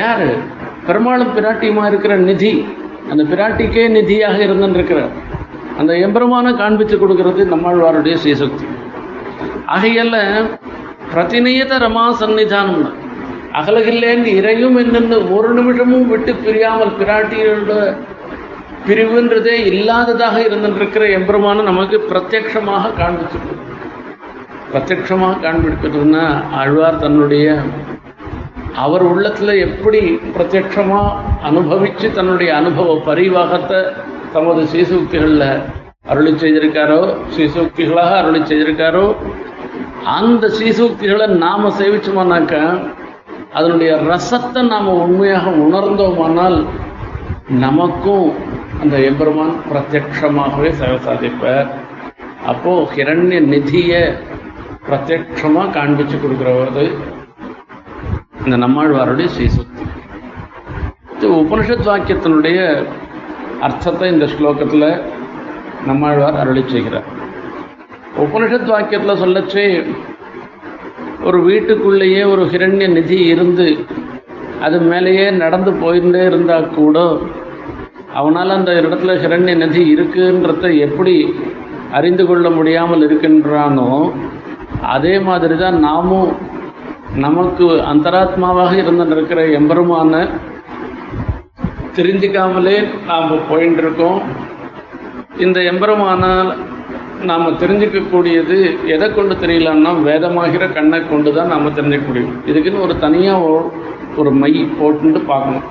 யாரு? 0.00 0.28
பெருமாளும் 0.86 1.34
பிராட்டியுமா 1.36 1.84
இருக்கிற 1.86 2.14
நிதி 2.28 2.52
அந்த 3.10 3.22
பிராட்டிக்கே 3.32 3.84
நிதியாக 3.96 4.36
இருந்துருக்கிறார். 4.46 5.12
அந்த 5.78 5.92
எம்பெருமான 6.06 6.46
காண்பிச்சு 6.60 6.96
கொடுக்கிறது 6.98 7.42
நம்மாழ்வாருடைய 7.52 8.14
ஸ்ரீசக்தி 8.22 8.66
ஆகையால 9.74 10.16
பிரதிநியத 11.12 11.74
ரமா 11.78 12.04
சந்நிதானம் 12.20 12.84
அகலகில்லேன்னு 13.60 14.30
இறையும் 14.38 14.76
என்னென்னு 14.82 15.16
ஒரு 15.36 15.50
நிமிஷமும் 15.54 16.08
விட்டு 16.08 16.32
பிரியாமல் 16.44 16.94
பிராட்டியோட 17.00 17.72
பிரிவுன்றதே 18.86 19.56
இல்லாததாக 19.70 20.38
இருந்துருக்கிற 20.48 21.04
எம்பெருமான 21.18 21.62
நமக்கு 21.62 21.98
பிரத்யட்சமாக 22.10 22.90
காண்பிச்சு 23.00 23.38
பிரத்யக்ஷமாக 24.74 25.34
காண்பிக்கிறதுனா 25.42 26.22
ஆழ்வார் 26.52 26.96
தன்னுடைய 26.98 27.48
அவர் 28.76 29.04
உள்ளத்தில் 29.04 29.60
எப்படி 29.66 30.00
பிரத்யக்ஷமா 30.34 31.02
அனுபவித்து 31.42 32.06
தன்னுடைய 32.12 32.50
அனுபவ 32.54 32.96
பரிவாகத்தை 33.04 33.80
தமது 34.32 34.62
சீசுக்திகளில் 34.72 35.46
அருளி 36.06 36.32
செய்திருக்காரோ 36.34 36.98
சீசுக்திகளாக 37.36 38.16
அருளி 38.16 38.40
செய்திருக்காரோ 38.42 39.06
அந்த 40.14 40.50
சீசுக்திகளை 40.58 41.28
நாம் 41.36 41.70
சேவிச்சோமானாக்க 41.78 42.56
அதனுடைய 43.54 43.94
ரசத்தை 44.04 44.62
நாம் 44.66 44.92
உண்மையாக 44.98 45.56
உணர்ந்தோமானால் 45.62 46.58
நமக்கும் 47.60 48.28
அந்த 48.82 48.96
எம்பெருமான் 49.04 49.56
பிரத்யட்சமாகவே 49.68 50.72
சாதிப்பார் 51.06 51.68
அப்போது 52.46 52.88
ஹிரண்ய 52.94 53.38
நிதியை 53.48 54.04
பிரத்யக்ஷமாக 54.86 55.72
காண்பிச்சு 55.76 56.16
கொடுக்குறவது 56.18 56.84
இந்த 58.44 58.56
நம்மாழ்வாருடைய 58.64 59.28
ஸ்ரீசக்தி. 59.34 59.84
உபனிஷத் 61.40 61.86
வாக்கியத்தினுடைய 61.90 62.58
அர்த்தத்தை 63.66 64.08
இந்த 64.12 64.26
ஸ்லோகத்தில் 64.34 64.88
நம்மாழ்வார் 65.86 66.40
அருளி 66.42 66.62
செய்கிறார். 66.72 67.06
உபனிஷத் 68.24 68.72
வாக்கியத்தில் 68.72 69.20
சொல்லச்சே 69.22 69.66
ஒரு 71.28 71.38
வீட்டுக்குள்ளேயே 71.42 72.22
ஒரு 72.32 72.42
ஹிரண்ய 72.52 72.86
நிதி 72.88 73.18
இருந்து 73.26 73.68
அது 74.60 74.76
மேலேயே 74.90 75.26
நடந்து 75.42 75.70
போயிட்டே 75.82 76.22
இருந்தால் 76.30 76.68
கூட 76.70 76.98
அவனால் 78.20 78.56
அந்த 78.58 78.72
இடத்துல 78.80 79.14
ஹிரண்ய 79.22 79.54
நிதி 79.62 79.82
இருக்குன்றத 79.94 80.66
எப்படி 80.86 81.14
அறிந்து 81.90 82.24
கொள்ள 82.26 82.46
முடியாமல் 82.50 83.04
இருக்கின்றானோ 83.06 83.90
அதே 84.82 85.18
மாதிரி 85.18 85.54
தான் 85.54 85.78
நாமும் 85.78 86.30
நமக்கு 87.16 87.64
அந்தராத்மாவாக 87.84 88.72
இருந்திருக்கிற 88.76 89.40
எம்பெருமான 89.50 90.12
தெரிஞ்சிக்காமலே 91.96 92.76
நாம் 93.06 93.34
போயின்னு 93.50 93.76
இருக்கோம் 93.76 94.18
இந்த 95.38 95.60
எம்பெருமானால் 95.62 96.50
நாம் 97.24 97.58
தெரிஞ்சுக்கக்கூடியது 97.58 98.56
எதை 98.86 99.12
கொண்டு 99.12 99.34
தெரியலான்னா 99.34 99.90
வேதமாகிற 100.02 100.72
கண்ணை 100.72 101.06
கொண்டு 101.06 101.32
தான் 101.32 101.46
நாம் 101.46 101.74
தெரிஞ்சுக்க 101.74 102.06
முடியும் 102.06 102.34
இதுக்குன்னு 102.46 102.80
ஒரு 102.80 102.98
தனியாக 102.98 103.44
ஒரு 104.16 104.30
மை 104.30 104.50
போட்டுன்ட்டு 104.80 105.20
பார்க்கணும். 105.24 105.64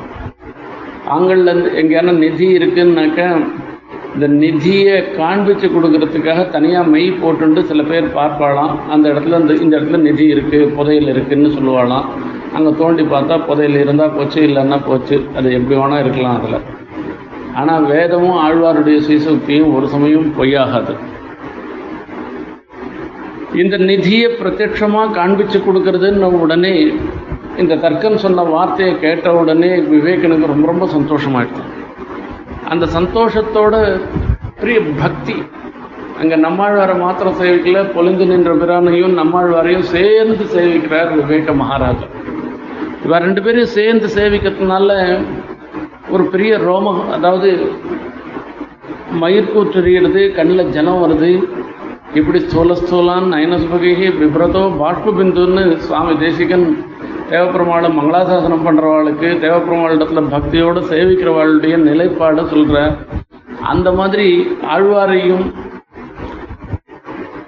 ஆங்கள்லேருந்து 1.10 1.70
எங்கேயான 1.76 2.12
நிதி 2.18 2.46
இருக்குன்னாக்கா 2.46 3.28
இந்த 4.16 4.28
நிதியை 4.28 4.96
காண்பிச்சு 5.20 5.68
கொடுக்கறதுக்காக 5.76 6.42
தனியாக 6.56 6.90
மை 6.94 7.04
போட்டுண்டு 7.22 7.62
சில 7.70 7.84
பேர் 7.84 8.08
பார்ப்பாளாம். 8.18 8.74
அந்த 8.90 9.06
இடத்துல 9.14 9.40
இந்த 9.42 9.54
இந்த 9.64 9.74
இடத்துல 9.80 10.00
நிதி 10.08 10.26
இருக்குது 10.34 10.68
புதையல் 10.78 11.12
இருக்குதுன்னு 11.14 11.52
சொல்லுவாளாம். 11.58 12.06
அங்கே 12.56 12.72
தோண்டி 12.82 13.04
பார்த்தா 13.14 13.36
புதையல் 13.50 13.80
இருந்தால் 13.84 14.16
போச்சு 14.18 14.40
இல்லைன்னா 14.50 14.78
போச்சு. 14.90 15.18
அது 15.38 15.54
எப்படி 15.60 15.80
வேணால் 15.82 16.04
இருக்கலாம் 16.04 16.38
அதில். 16.40 16.60
ஆனால் 17.62 17.84
வேதமும் 17.94 18.38
ஆழ்வாருடைய 18.46 19.00
சீசக்தியும் 19.10 19.74
ஒரு 19.78 19.88
சமயம் 19.88 20.30
பொய்யாகாது. 20.38 20.94
இந்த 23.62 23.76
நிதியை 23.78 24.30
பிரத்யட்சமாக 24.40 25.14
காண்பிச்சு 25.20 25.60
கொடுக்கறதுன்னு 25.66 26.30
உடனே 26.46 26.76
இந்த 27.62 27.76
தர்க்கம் 27.76 28.18
சொன்ன 28.18 28.44
வார்த்தையை 28.56 28.94
கேட்ட 29.00 29.34
உடனே 29.42 29.72
விவேகனுக்கு 29.94 30.52
ரொம்ப 30.54 30.68
ரொம்ப 30.72 30.86
சந்தோஷமாயிடுச்சு 30.98 31.64
அந்த 32.74 32.86
சந்தோஷத்தோட 32.98 33.76
பெரிய 34.62 34.80
பக்தி. 35.02 35.36
அங்கே 36.22 36.36
நம்மாழ்வாரை 36.46 36.96
மாத்திரம் 37.04 37.40
சேவிக்கல 37.40 37.80
பொழுந்து 37.96 38.26
நின்ற 38.32 38.52
பிரானையும் 38.62 39.16
நம்மாழ்வாரையும் 39.22 39.88
சேர்ந்து 39.96 40.46
சேவிக்கிறார் 40.56 41.12
விவேக 41.20 41.54
மகாராஜா. 41.62 42.08
இவ 43.06 43.18
ரெண்டு 43.26 43.42
பேரும் 43.46 43.74
சேர்ந்து 43.78 44.08
சேவிக்கிறதுனால 44.18 44.92
ஒரு 46.14 46.24
பெரிய 46.34 46.54
ரோமம் 46.68 47.02
அதாவது 47.16 47.50
மயிர்கூற்றறிகிறது 49.22 50.22
கண்ணில் 50.38 50.72
ஜலம் 50.76 51.02
வருது. 51.04 51.32
இப்படி 52.20 52.40
ஸ்தூல 52.46 52.74
ஸ்தூலான் 52.80 53.28
நயனசுபகி 53.34 53.92
பிப்ரதோ 54.20 54.64
பாஷ்பு 54.82 55.12
பிந்துன்னு 55.20 55.64
சுவாமி 55.86 56.14
தேசிகன் 56.26 56.66
தேவப்பெருமாளை 57.34 57.90
மங்களாசாசனம் 57.92 58.66
பண்ணுறவாளுக்கு 58.66 59.28
தேவப்பெருமாளிடத்தில் 59.44 60.32
பக்தியோடு 60.34 60.82
சேவிக்கிறவாளுடைய 60.90 61.76
நிலைப்பாடை 61.86 62.44
சொல்கிற 62.50 62.80
அந்த 63.70 63.90
மாதிரி 63.92 64.28
ஆழ்வாரையும் 64.74 65.46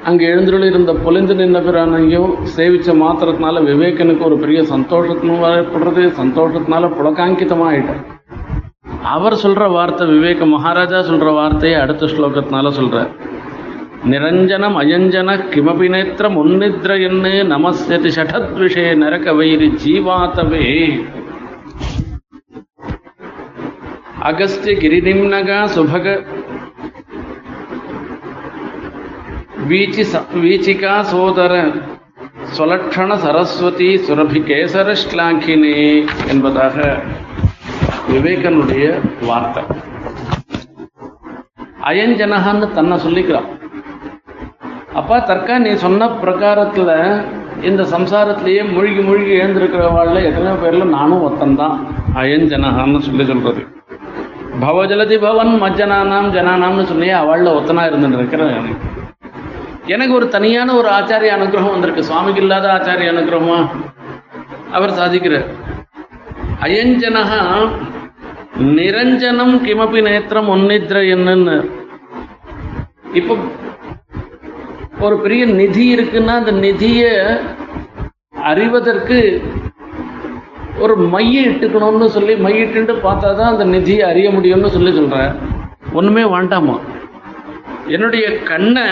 அங்கே 0.06 0.26
எழுந்துள்ள 0.28 0.66
இருந்த 0.66 0.92
பொலிந்து 1.04 1.36
நின்ற 1.36 1.60
பிரானையும் 1.62 2.34
சேவிச்ச 2.52 2.90
மாத்திரத்தினால 2.96 3.62
விவேகனுக்கு 3.64 4.24
ஒரு 4.24 4.36
பெரிய 4.38 4.60
சந்தோஷத்தினும் 4.70 5.46
ஏற்படுறது 5.52 6.04
சந்தோஷத்தினால 6.20 6.90
புலகாங்கிதமாயிட்டார் 6.98 8.04
அவர் 9.08 9.42
சொல்ற 9.42 9.64
வார்த்தை 9.70 10.06
விவேக 10.08 10.46
மகாராஜா 10.48 11.00
சொல்ற 11.04 11.30
வார்த்தையை 11.34 11.80
அடுத்த 11.80 12.08
ஸ்லோகத்தினால 12.08 12.70
சொல்கிறார் 12.74 13.12
நிரஞ்சனம் 14.12 14.76
அயஞ்சன 14.82 15.30
கிமபி 15.54 15.88
நேத்திரம் 15.94 16.36
முன்னித்ர 16.38 16.92
என்ன 17.08 17.32
நமஸ்யதி 17.52 18.10
ஷடத்விஷே 18.18 18.84
நரக 19.02 19.34
வைரி 19.40 19.68
ஜீவாதவே. 19.84 20.68
அகஸ்திய 24.30 24.76
கிரிநிம்னகா 24.84 25.60
சுபக 25.76 26.06
வீச்சி 29.72 30.04
வீச்சிகா 30.44 30.94
சோதர 31.12 31.54
ஸ்வலட்சண 32.56 33.12
சரஸ்வதி 33.26 33.90
சுரபி 34.08 34.42
கேசர 34.52 34.98
ஸ்லாங்கினே 35.04 35.76
என்பதாக 36.34 36.76
விவேகனுடைய 38.12 38.86
வார்த்தை. 39.30 39.64
அயஞ்சனகான்னு 41.92 42.68
தன்னை 42.78 42.96
சொல்லிக்கிறான். 43.06 43.50
அப்பா 45.00 45.18
தற்கா 45.18 45.56
நீ 45.60 45.72
சொன்ன 45.84 46.06
பிரகாரத்துல 46.24 46.92
இந்த 47.62 47.84
சம்சாரத்திலேயே 47.84 48.62
மூழ்கி 48.74 49.02
மூழ்கி 49.08 49.34
எழுந்திருக்கிறவாள்ல 49.40 50.20
எத்தனையோ 50.28 50.56
பேர்ல 50.64 50.84
நானும் 50.96 51.24
ஒத்தன்தான். 51.28 51.76
அயஞ்சனகான்னு 52.16 53.00
சொல்லி 53.00 53.26
சொல்றது. 53.26 53.62
பவஜலதி 54.62 55.18
பவன் 55.22 55.52
மஜ்ஜனானாம் 55.64 56.30
ஜனானாம்னு 56.36 56.84
சொல்லியே 56.84 57.12
அவளில் 57.12 57.56
ஒத்தனா 57.58 57.84
இருந்துட்டு 57.88 58.18
இருக்கிறேன் 58.20 58.78
எனக்கு 59.86 60.14
ஒரு 60.14 60.28
தனியான 60.28 60.76
ஒரு 60.76 60.90
ஆச்சாரிய 60.90 61.32
அனுகிரகம் 61.38 61.76
வந்திருக்கு. 61.76 62.04
சுவாமிக்கு 62.04 62.42
இல்லாத 62.42 62.68
ஆச்சாரிய 62.68 63.10
அனுகிரகமா? 63.14 63.60
அவர் 64.72 64.98
சாதிக்கிறார். 65.00 65.50
அயஞ்சனகா 66.62 67.42
நிரஞ்சனம் 68.78 69.56
கிமப்பி 69.68 70.02
நேத்திரம் 70.02 70.50
ஒன்னித்ர 70.50 70.98
என்னன்னு. 71.16 71.58
இப்போ 73.14 73.36
ஒரு 75.00 75.20
பெரிய 75.20 75.46
நிதி 75.46 75.96
இருக்குன்னா 75.96 76.28
அந்த 76.28 76.52
நிதியை 76.52 77.12
அறிவதற்கு 78.34 79.42
ஒரு 80.80 80.98
மைய 80.98 81.42
இட்டுக்கணும்னு 81.42 82.06
சொல்லி 82.06 82.34
மையிட்டு 82.34 82.94
பார்த்தா 83.04 83.36
தான் 83.36 83.52
அந்த 83.52 83.64
நிதியை 83.64 84.10
அறிய 84.10 84.30
முடியும்னு 84.30 84.68
சொல்லி 84.68 84.92
சொல்கிறேன் 84.92 85.34
ஒண்ணுமே 85.94 86.24
வேண்டாமா? 86.24 86.80
என்னுடைய 87.88 88.42
கண்ணை 88.44 88.86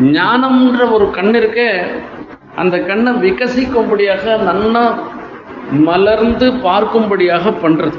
ஞானம்ன்ற 0.00 0.92
ஒரு 0.92 1.10
கண் 1.10 1.34
இருக்கே 1.34 1.84
அந்த 2.56 2.78
கண்ணை 2.78 3.12
விகசிக்கும்படியாக 3.12 4.24
நன்னா 4.48 4.98
மலர்ந்து 5.70 6.50
பார்க்கும்படியாக 6.50 7.54
பண்றது. 7.62 7.98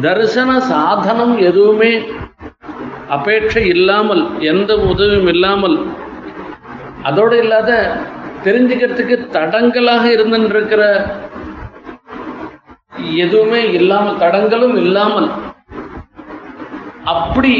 தரிசன 0.00 0.60
சாதனம் 0.60 1.38
எதுவுமே 1.38 2.02
அபேட்சை 3.10 3.62
இல்லாமல் 3.66 4.22
எந்த 4.52 4.72
உதவியும் 4.90 5.30
இல்லாமல் 5.34 5.76
அதோடு 7.02 7.36
இல்லாத 7.36 7.70
தெரிஞ்சுக்கிறதுக்கு 8.44 9.16
தடங்கலாக 9.32 10.04
இருந்துருக்கிற 10.12 10.82
எதுவுமே 13.24 13.62
இல்லாமல் 13.72 14.18
தடங்களும் 14.18 14.76
இல்லாமல் 14.76 15.28
அப்படி 17.04 17.52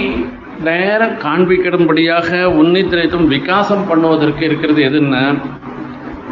நேரம் 0.63 1.15
காண்பிக்கிறபடியாக 1.17 2.29
உன்னித்திரைத்தும் 2.61 3.27
விகாசம் 3.27 3.89
பண்ணுவதற்கு 3.91 4.43
இருக்கிறது 4.45 4.81
எதுன்னா 4.83 5.23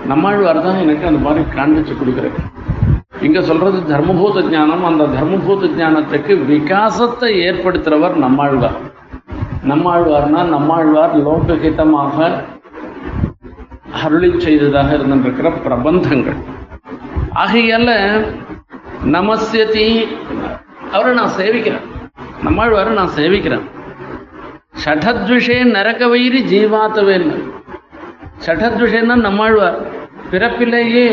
நம்மாழ்வார் 0.06 0.60
தான் 0.62 0.80
எனக்கு 0.80 1.06
அந்த 1.06 1.20
மாதிரி 1.26 1.44
காண்பிச்சு 1.56 1.94
கொடுக்குறேன் 1.94 2.36
இங்க 3.22 3.40
சொல்றது 3.40 3.78
தர்மபூத 3.92 4.42
ஞானம் 4.50 4.84
அந்த 4.84 5.04
தர்மபூத 5.16 5.70
ஞானத்துக்கு 5.78 6.32
விகாசத்தை 6.44 7.30
ஏற்படுத்துறவர் 7.46 8.14
நம்மாழ்வார். 8.16 8.76
நம்மாழ்வார்னா 9.70 10.42
நம்மாழ்வார் 10.54 11.16
லோகஹிதமாக 11.26 12.16
அருளி 14.02 14.30
செய்ததாக 14.40 14.96
இருந்திருக்கிற 14.96 15.48
பிரபந்தங்கள். 15.66 16.38
ஆகையால 17.34 17.90
நமஸ்யதி 19.16 19.86
அவரை 20.92 21.12
நான் 21.14 21.36
சேவிக்கிறேன். 21.38 21.86
நம்மாழ்வாரை 22.44 22.92
நான் 23.00 23.16
சேவிக்கிறேன். 23.16 23.66
ஷடத்விஷே 24.84 25.58
நரக 25.76 26.08
வயிறு 26.08 26.40
ஜீவாத்தவேன்னு 26.52 27.36
ஷடத்விஷேன்னா 28.46 29.16
நம்மாழ்வார். 29.26 29.78
பிறப்பிலேயே 30.30 31.06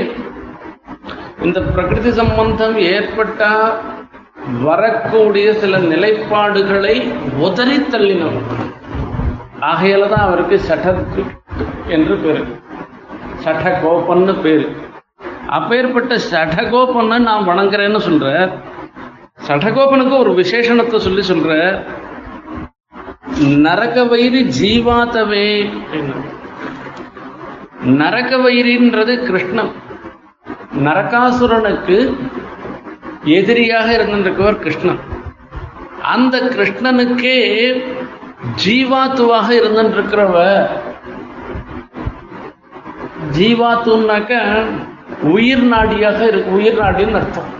இந்த 1.43 1.59
பிரகிருதி 1.61 2.11
சம்பந்தம் 2.11 2.77
ஏற்பட்டா 2.77 3.51
வரக்கூடிய 4.53 5.53
சில 5.53 5.77
நிலைப்பாடுகளை 5.77 7.13
உதறி 7.37 7.77
தள்ளினவர். 7.77 8.41
ஆகையில 9.61 10.09
தான் 10.09 10.25
அவருக்கு 10.25 10.59
சட்டத்து 10.59 11.23
என்று 11.87 12.15
பேரு. 12.15 12.45
சட்டகோபன்னு 13.43 14.41
பேரு. 14.41 14.75
அப்பேற்பட்ட 15.47 16.17
சடகோபனை 16.31 17.19
நான் 17.19 17.47
வணங்குறேன்னு 17.47 17.99
சொல்ற. 18.09 18.57
சடகோபனுக்கு 19.47 20.17
ஒரு 20.17 20.31
விசேஷணத்தை 20.31 20.97
சொல்லி 20.97 21.23
சொல்ற. 21.27 21.83
நரக 23.57 24.03
வயிறு 24.03 24.49
ஜீவாதவே 24.61 25.69
நரக 27.83 28.35
வயிறுன்றது 28.35 29.25
கிருஷ்ணன். 29.25 29.71
நரகாசுரனுக்கு 30.75 32.15
எதிரியாக 33.25 33.97
இருந்திருக்கவர் 33.97 34.59
கிருஷ்ணன். 34.59 34.99
அந்த 36.01 36.39
கிருஷ்ணனுக்கே 36.39 37.37
ஜீவாத்துவாக 38.65 39.47
இருந்திருக்கிறவ 39.49 40.67
ஜீவாத்துனாக்க 43.37 44.63
உயிர் 45.21 45.63
நாடியாக 45.63 46.27
இருக்கு 46.27 46.51
உயிர் 46.51 46.79
நாடின்னு 46.79 47.13
அர்த்தம். 47.13 47.53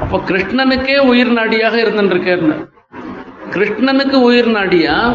அப்ப 0.00 0.20
கிருஷ்ணனுக்கே 0.26 0.98
உயிர் 0.98 1.32
நாடியாக 1.32 1.74
இருந்திருக்கேன்னு 1.74 2.72
கிருஷ்ணனுக்கு 3.50 4.14
உயிர் 4.22 4.48
நாடியா? 4.48 5.14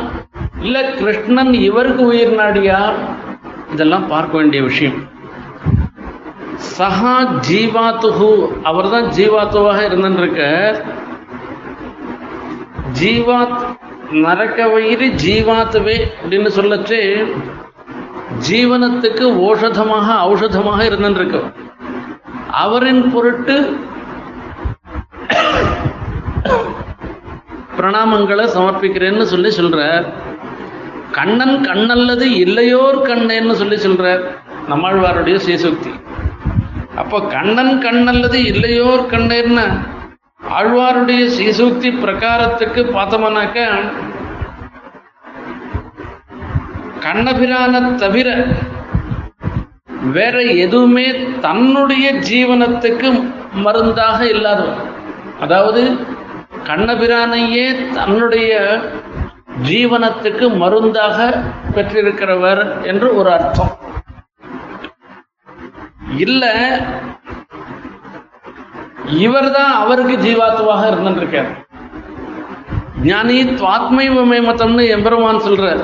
இல்ல 0.61 0.84
கிருஷ்ணன் 0.84 1.53
இவருக்கு 1.53 2.05
உயிர் 2.05 2.36
நாடியா? 2.36 2.93
இதெல்லாம் 3.72 4.07
பார்க்க 4.07 4.38
வேண்டிய 4.38 4.63
விஷயம். 4.63 5.09
சஹா 6.78 7.16
ஜீவாத்துஹு. 7.47 8.30
அவர் 8.70 8.89
தான் 8.89 9.07
ஜீவாத்துவாக 9.18 9.80
இருந்திருக்க 9.86 10.41
ஜீவாத் 12.99 13.60
நரக்க 14.26 14.60
வயிறு 14.74 15.07
ஜீவாத்துவே 15.24 15.97
அப்படின்னு 16.22 16.51
சொல்லச்சு. 16.57 16.99
ஜீவனத்துக்கு 18.47 19.26
ஓஷதமாக 19.47 20.07
ஔஷதமாக 20.32 20.80
இருந்திருக்க 20.89 21.38
அவரின் 22.64 23.03
பொருட்டு 23.14 23.55
பிரணாமங்களை 27.78 28.45
சமர்ப்பிக்கிறேன்னு 28.55 29.26
சொல்லி 29.34 29.49
சொல்றார். 29.60 30.05
கண்ணன் 31.18 31.57
கண்ணல்லது 31.68 32.26
இல்லையோர் 32.43 32.97
கண்ணேன்னு 33.10 33.55
சொல்லி 33.62 33.76
சொல்றார். 33.76 34.24
நம்மாழ்வாருடைய 34.72 35.38
சீசுக்தி 35.45 35.91
அப்போ 37.00 37.18
கண்ணன் 37.28 37.76
கண் 37.80 38.04
அல்லது 38.08 38.38
இல்லையோர் 38.52 39.04
கண்ணேன்னு 39.12 39.66
ஆழ்வாருடைய 40.58 41.24
சீசூக்தி 41.38 41.89
பிரகாரத்துக்கு 42.04 42.82
பார்த்தோம்னாக்க 42.95 43.60
கண்ணபிரான 47.02 47.82
தவிர 47.95 48.30
வேற 50.14 50.36
எதுவுமே 50.66 51.08
தன்னுடைய 51.41 52.06
ஜீவனத்துக்கு 52.30 53.10
மருந்தாக 53.66 54.20
இல்லாதவர் 54.28 54.82
அதாவது 55.39 55.82
கண்ணபிரானையே 56.68 57.68
தன்னுடைய 57.93 58.52
ஜீவனத்துக்கு 59.62 60.45
மருந்தாக 60.56 61.18
பெற்றிருக்கிறவர் 61.76 62.62
என்று 62.84 63.08
ஒரு 63.16 63.30
அர்த்தம். 63.32 63.74
இல்ல 66.18 66.45
இவர்தான் 69.05 69.72
அவருக்கு 69.72 70.18
ஜீவாத்துவாக 70.18 70.84
இருந்துருக்கார். 70.91 71.49
ஞானி 73.03 73.43
துவாத்மைவமே 73.43 74.39
மதம்னு 74.47 74.88
எம்பெருமான் 74.88 75.36
சொல்றார். 75.36 75.84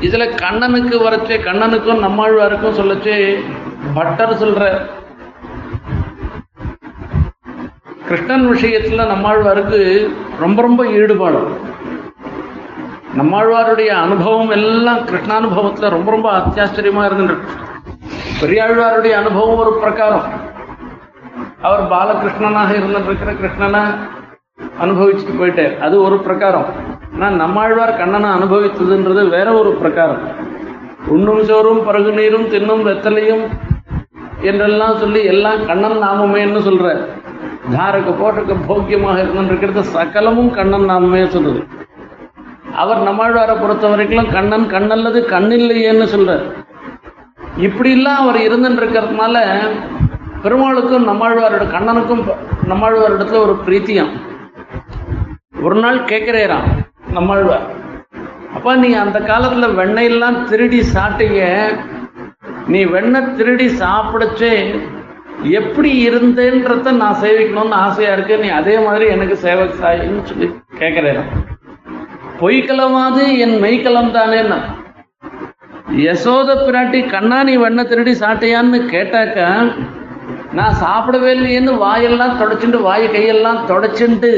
இதுல 0.00 0.34
கண்ணனுக்கு 0.34 0.98
வரச்சே 0.98 1.36
கண்ணனுக்கும் 1.44 2.04
நம்மாழ்வாருக்கும் 2.04 2.78
சொல்லச்சே 2.78 3.44
பட்டர் 3.94 4.42
சொல்ற 4.42 4.90
கிருஷ்ணன் 8.06 8.50
விஷயத்துல 8.50 9.06
நம்மாழ்வாருக்கு 9.12 10.10
ரொம்ப 10.38 10.62
ரொம்ப 10.62 10.86
ஈடுபாடு. 10.86 11.60
நம்மாழ்வாருடைய 13.18 13.90
அனுபவம் 14.04 14.50
எல்லாம் 14.50 15.02
கிருஷ்ணானுபவத்துல 15.08 15.90
ரொம்ப 15.94 16.10
ரொம்ப 16.10 16.28
அத்தியாச்சரியமா 16.38 17.02
இருந்துருக்கு 17.08 17.52
பெரியாழ்வாருடைய 18.40 19.14
அனுபவம் 19.20 19.60
ஒரு 19.62 19.72
பிரகாரம். 19.82 20.26
அவர் 21.60 21.82
பாலகிருஷ்ணனாக 21.92 22.72
இருந்துருக்கிற 22.78 23.30
கிருஷ்ணனை 23.42 23.82
அனுபவிச்சுட்டு 24.82 25.34
போயிட்டார். 25.40 25.74
அது 25.78 26.02
ஒரு 26.02 26.16
பிரகாரம். 26.18 26.68
ஆனால் 27.14 27.38
நம்மாழ்வார் 27.42 27.96
கண்ணனை 27.96 28.30
அனுபவித்ததுன்றது 28.30 29.22
வேற 29.28 29.48
ஒரு 29.52 29.70
பிரகாரம். 29.70 30.22
உண்ணும் 31.14 31.42
சோறும் 31.44 31.82
பருகு 31.86 32.12
நீரும் 32.12 32.46
தின்னும் 32.52 32.84
வெத்தலையும் 32.88 33.44
என்றெல்லாம் 34.40 34.96
சொல்லி 34.96 35.20
எல்லாம் 35.24 35.60
கண்ணன் 35.66 35.98
நாமமேன்னு 36.04 36.62
சொல்ற 36.68 36.86
தாரக 37.76 38.10
போட்டுக்கு 38.20 38.54
போக்கியமாக 38.68 39.22
இருந்துருக்கிறது 39.24 39.82
சகலமும் 39.96 40.50
கண்ணன் 40.50 40.88
நாமமே 40.90 41.22
சொல்லுது 41.36 41.62
அவர் 42.76 43.02
நம்மாழ்வாரை 43.02 43.60
பொறுத்த 43.60 43.86
வரைக்கும் 43.88 44.32
கண்ணன் 44.32 44.70
கண்ணல்லது 44.70 45.20
கண்ணில்லையேன்னு 45.32 46.06
சொல்றார். 46.14 46.46
இப்படிலாம் 47.60 48.20
அவர் 48.22 48.36
இருந்துட்டு 48.36 48.80
இருக்கிறதுனால 48.80 49.36
பெருமாளுக்கும் 50.42 51.08
நம்மாழ்வாரோட 51.10 51.64
கண்ணனுக்கும் 51.74 52.22
நம்மாழ்வாரிடத்துல 52.68 53.38
ஒரு 53.38 53.56
பிரீத்தியம். 53.66 54.12
ஒரு 55.62 55.74
நாள் 55.74 55.98
கேட்கிறேராம் 55.98 56.68
நம்மாழ்வார். 57.12 57.66
அப்ப 58.54 58.74
நீ 58.74 58.92
அந்த 58.92 59.20
காலத்துல 59.20 59.70
வெண்ணெயெல்லாம் 59.80 60.44
திருடி 60.44 60.80
சாப்பிட்டீங்க. 60.94 61.42
நீ 62.66 62.84
வெண்ணெய் 62.84 63.34
திருடி 63.36 63.66
சாப்பிடச்சே. 63.78 64.54
எப்படி 65.42 65.90
இருந்தேன்றத 66.08 66.92
நான் 66.92 67.20
சேவிக்கணும்னு 67.22 67.78
ஆசையா 67.86 68.12
இருக்கு. 68.12 68.38
நீ 68.38 68.48
அதே 68.48 68.78
மாதிரி 68.78 69.06
எனக்கு 69.06 69.36
சேவை 69.36 69.66
சாயின்னு 69.66 70.22
சொல்லி 70.22 70.48
கேட்கிறேன் 70.78 71.54
பொய்க்கலமாது 72.40 73.22
என் 73.44 73.56
மெய்க்கலம் 73.64 74.14
தானேன்னா 74.16 74.58
யசோத 76.06 76.50
பிராட்டி 76.66 77.00
கண்ணா 77.12 77.38
நீ 77.48 77.54
வெண்ணெய் 77.56 77.88
திருடி 77.90 78.12
சாட்டையான்னு 78.22 78.78
கேட்டாக்க 78.92 79.38
நான் 80.52 80.78
சாப்பிடவே 80.84 81.30
இல்லையேன்னு 81.36 81.72
வாயெல்லாம் 81.84 82.38
தொடச்சுட்டு 82.40 82.78
வாய் 82.88 83.06
கையெல்லாம் 83.14 83.60
தொடச்சுட்டு 83.70 84.32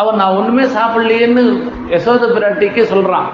அவன் 0.00 0.18
நான் 0.20 0.36
ஒண்ணுமே 0.38 0.64
சாப்பிடலையேன்னு 0.76 1.42
யசோத 1.94 2.28
பிராட்டிக்கு 2.36 2.82
சொல்றான். 2.92 3.28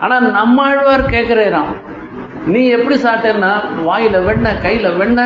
ஆனா 0.00 0.16
நம்மாழ்வார் 0.38 1.12
கேட்கிறேறான் 1.14 1.70
நீ 2.52 2.60
எப்படி 2.76 2.96
சாப்பிட்டேன்னா 3.04 3.52
வாயில 3.88 4.18
வெண்ண 4.28 4.48
கையில 4.64 4.90
வெண்ண 5.00 5.20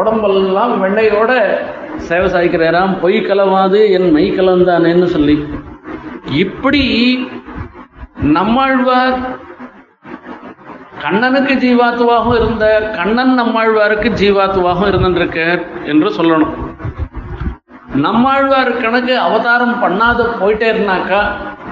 உடம்பெல்லாம் 0.00 0.74
வெண்ணையோட 0.82 1.32
சேவை 2.08 2.28
சாய்க்கிறாராம் 2.34 2.94
பொய் 3.02 3.18
கலவாது 3.28 3.80
என் 3.96 4.08
மெய் 4.16 4.30
கலந்தானேன்னு 4.38 5.08
சொல்லி. 5.16 5.36
இப்படி 6.30 6.82
நம்மாழ்வார் 8.22 9.38
கண்ணனுக்கு 11.02 11.54
ஜீவாத்துவாகவும் 11.54 12.34
இருந்த 12.34 12.90
கண்ணன் 12.94 13.38
நம்மாழ்வாருக்கு 13.40 14.08
ஜீவாத்துவாகவும் 14.20 14.90
இருந்திருக்கார் 14.92 15.62
என்று 15.84 16.08
சொல்லணும். 16.10 16.54
நம்மாழ்வார் 17.94 18.80
கணக்கு 18.80 19.18
அவதாரம் 19.18 19.82
பண்ணாத 19.82 20.26
போயிட்டே 20.40 20.68
இருந்தாக்கா 20.74 21.22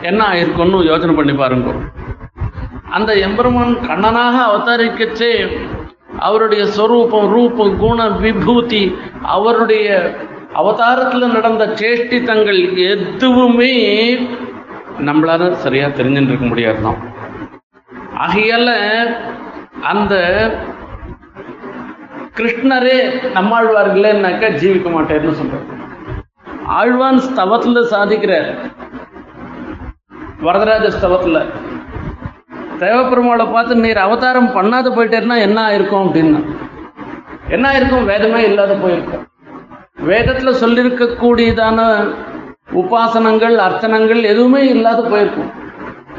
என்ன 0.03 0.25
ஆயிருக்கும்னு 0.29 0.85
யோசனை 0.85 1.15
பண்ணி 1.15 1.33
பாருங்க. 1.33 1.73
அந்த 2.91 3.15
எம்பெருமான் 3.15 3.75
கண்ணனாக 3.75 4.37
அவதரிக்கச்சே 4.49 5.61
அவருடைய 6.19 6.67
சொரூபம் 6.67 7.29
ரூபம் 7.29 7.79
குண 7.79 8.09
விபூதி 8.09 8.97
அவருடைய 9.23 10.17
அவதாரத்தில் 10.55 11.33
நடந்த 11.33 11.67
சேஷ்டித்தங்கள் 11.67 12.61
எதுவுமே 12.91 13.73
நம்மளால 14.99 15.53
சரியா 15.53 15.87
தெரிஞ்சுட்டு 15.87 16.33
இருக்க 16.33 16.47
முடியாது 16.47 16.83
தான் 16.83 17.01
ஆகையால 18.19 18.71
அந்த 19.81 20.15
கிருஷ்ணரே 22.37 22.97
நம்மாழ்வார் 23.33 23.95
ஜீவிக்க 24.63 24.89
மாட்டேன்னு 24.97 25.39
சொல்றார். 25.41 25.67
ஆழ்வான் 26.79 27.21
ஸ்தவத்துல 27.29 27.81
சாதிக்கிறார். 27.91 28.51
வரதராஜ 30.41 30.87
ஸ்தவத்துல. 30.97 31.39
தேவப்பெருமாளை 32.79 33.53
பார்த்து 33.53 33.75
நீர் 33.77 33.99
அவதாரம் 33.99 34.55
பண்ணாத 34.55 34.89
போயிட்டேன்னா 34.97 35.39
என்ன 35.39 35.59
ஆயிருக்கும் 35.69 36.05
அப்படின்னா 36.05 36.41
என்ன 37.49 37.65
ஆயிருக்கும்? 37.73 38.05
வேதமே 38.05 38.43
இல்லாத 38.43 38.75
போயிருக்கும். 38.75 39.29
வேதத்துல 40.09 40.51
சொல்லியிருக்கக்கூடியதான 40.61 41.79
உபாசனங்கள் 42.81 43.57
அர்ச்சனங்கள் 43.65 44.21
எதுவுமே 44.33 44.61
இல்லாத 44.75 45.01
போயிருக்கும். 45.13 45.51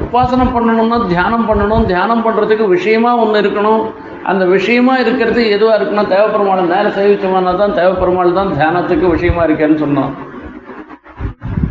உபாசனம் 0.04 0.52
பண்ணணும்னா 0.56 0.98
தியானம் 1.12 1.46
பண்ணணும். 1.48 1.84
தியானம் 1.92 2.24
பண்றதுக்கு 2.26 2.64
விஷயமா 2.76 3.10
ஒன்று 3.22 3.40
இருக்கணும். 3.42 3.82
அந்த 4.30 4.44
விஷயமா 4.56 4.94
இருக்கிறது 5.04 5.40
எதுவா 5.54 5.72
இருக்கணும் 5.78 6.10
தேவப்பெருமாள் 6.14 6.70
நேரம் 6.74 6.96
சேவிச்சோம்னா 6.98 7.54
தான் 7.62 7.76
தேவப்பெருமாள் 7.80 8.36
தான் 8.38 8.52
தியானத்துக்கு 8.58 9.06
விஷயமா 9.14 9.42
இருக்கேன்னு 9.48 9.78
சொன்னோம். 9.84 10.12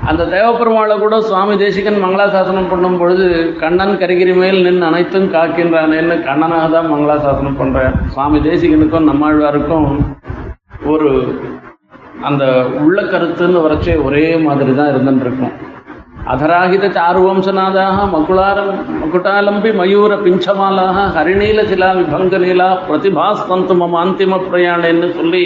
அந்த 0.09 0.23
தேவப்பெருமாளை 0.35 0.95
கூட 1.05 1.15
சுவாமி 1.29 1.55
தேசிகன் 1.63 2.03
மங்களாசாசனம் 2.03 2.69
பண்ணும் 2.71 2.99
பொழுது 3.01 3.25
கண்ணன் 3.61 3.99
கரிகிரி 4.01 4.33
மேல் 4.41 4.63
நின்று 4.67 4.87
அனைத்தும் 4.89 5.27
காக்கின்றானேன்னு 5.35 6.17
கண்ணனாக 6.27 6.67
தான் 6.75 6.91
மங்களாசாசனம் 6.93 7.59
பண்றேன். 7.61 7.95
சுவாமி 8.15 8.39
தேசிகனுக்கும் 8.49 9.09
நம்மாழ்வாருக்கும் 9.11 9.89
ஒரு 10.93 11.09
அந்த 12.21 12.43
உள்ள 12.79 13.01
கருத்துன்னு 13.03 13.63
வரைச்சே 13.63 13.93
ஒரே 14.03 14.25
மாதிரி 14.45 14.73
தான் 14.73 14.91
இருந்துருக்கும் 14.93 15.53
அதராகித 16.31 16.85
சாருவம்சநாதாக 16.97 18.03
மகுளாரம் 18.11 18.73
மகுட்டாலம்பி 18.99 19.69
மயூர 19.71 20.17
பிஞ்சமாலாக 20.25 21.05
ஹரிநீல 21.15 21.61
சிலா 21.63 21.89
விபங்க 21.93 22.37
நீலா 22.37 22.67
பிரதிபாஸ்வந்து 22.87 23.75
மம 23.79 23.99
அந்திம 24.01 24.39
பிரயாணன்னு 24.45 25.09
சொல்லி 25.15 25.45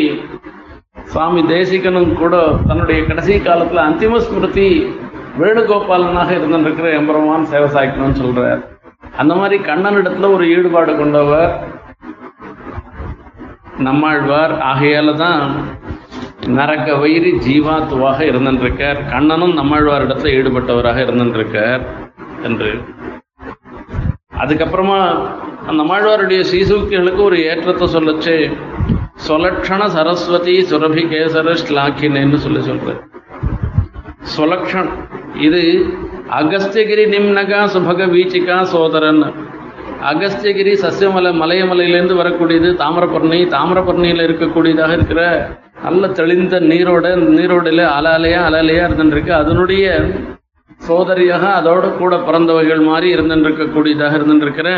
சுவாமி 1.11 1.41
தேசிகனும் 1.47 2.13
கூட 2.13 2.35
தன்னுடைய 2.67 2.99
கடைசி 3.07 3.33
காலத்துல 3.39 3.85
அந்திம 3.87 4.19
ஸ்மிருதி 4.19 4.67
வேணுகோபாலனாக 5.39 6.29
இருந்திருக்கிற 6.37 6.89
எம்பெருமான் 6.99 7.49
சேவை 7.51 7.69
சாய்க்கணும்னு 7.69 8.21
சொல்கிறார் 8.21 8.61
அந்த 9.17 9.33
மாதிரி 9.35 9.57
கண்ணனிடத்துல 9.63 10.29
ஒரு 10.33 10.45
ஈடுபாடு 10.47 10.93
கொண்டவர் 10.95 11.51
நம்மாழ்வார். 13.79 14.53
ஆகையால 14.67 15.13
தான் 15.15 15.41
நரக 16.39 16.95
வயிறு 17.01 17.31
ஜீவாத்துவாக 17.45 18.19
இருந்திருக்கார் 18.31 18.99
கண்ணனும் 19.11 19.53
நம்மாழ்வார் 19.53 20.05
இடத்துல 20.07 20.33
ஈடுபட்டவராக 20.37 20.97
இருந்திருக்கார் 21.05 21.83
என்று. 22.43 22.71
அதுக்கப்புறமா 24.43 24.99
அந்த 25.67 25.77
நம்மாழ்வாருடைய 25.81 26.41
சீசூக்திகளுக்கு 26.51 27.21
ஒரு 27.23 27.37
ஏற்றத்தை 27.49 27.87
சொல்லச்சு. 27.95 28.35
சொலக்ஷண 29.27 29.81
சரஸ்வதி 29.95 30.55
சுரபி 30.71 31.03
கேசர 31.13 31.55
ஸ்லாக்கினேன்னு 31.63 32.39
சொல்லி 32.45 32.61
சொல்ற 32.69 32.95
சொலக்ஷன் 34.35 34.89
இது 35.47 35.61
அகஸ்தியகிரி 36.39 37.03
நிம்னகா 37.13 37.59
சுபக 37.73 38.05
வீச்சிகா 38.13 38.57
சோதரன். 38.73 39.23
அகஸ்தியகிரி 40.11 40.73
சசியமலை 40.83 41.31
மலையமலையிலேருந்து 41.41 42.15
வரக்கூடியது 42.21 42.71
தாமிரபரணி. 42.81 43.39
தாமிரபரணியில் 43.55 44.25
இருக்கக்கூடியதாக 44.27 44.93
இருக்கிற 44.97 45.21
நல்ல 45.75 46.07
தெளிந்த 46.07 46.55
நீரோட 46.71 47.07
நீரோடையில் 47.37 47.83
அலாலையா 47.95 48.39
அலாலையா 48.47 48.83
இருந்துருக்கு. 48.87 49.31
அதனுடைய 49.41 49.85
சோதரியாக 50.87 51.43
அதோட 51.59 51.85
கூட 51.97 52.15
பிறந்தவைகள் 52.27 52.81
மாதிரி 52.89 53.07
இருந்துருக்கக்கூடியதாக 53.15 54.17
இருந்துருக்கிற 54.19 54.69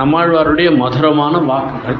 நம்மாழ்வாருடைய 0.00 0.68
மதுரமான 0.82 1.38
வாக்குகள். 1.50 1.98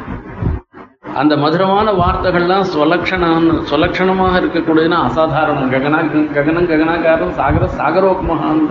அந்த 1.21 1.35
மதுரமான 1.37 1.89
வார்த்தைகள்லாம் 1.93 2.67
சொலக்ஷணான்னு 2.75 3.55
சொலக்ஷணமாக 3.71 4.41
இருக்கக்கூடியதுன்னா 4.43 5.01
அசாதாரணம். 5.09 5.71
ககனா 5.75 6.01
ககனம் 6.37 6.69
ககனாகாரம் 6.73 7.35
சாகர 7.41 7.69
சாகரோக்மகான் 7.79 8.63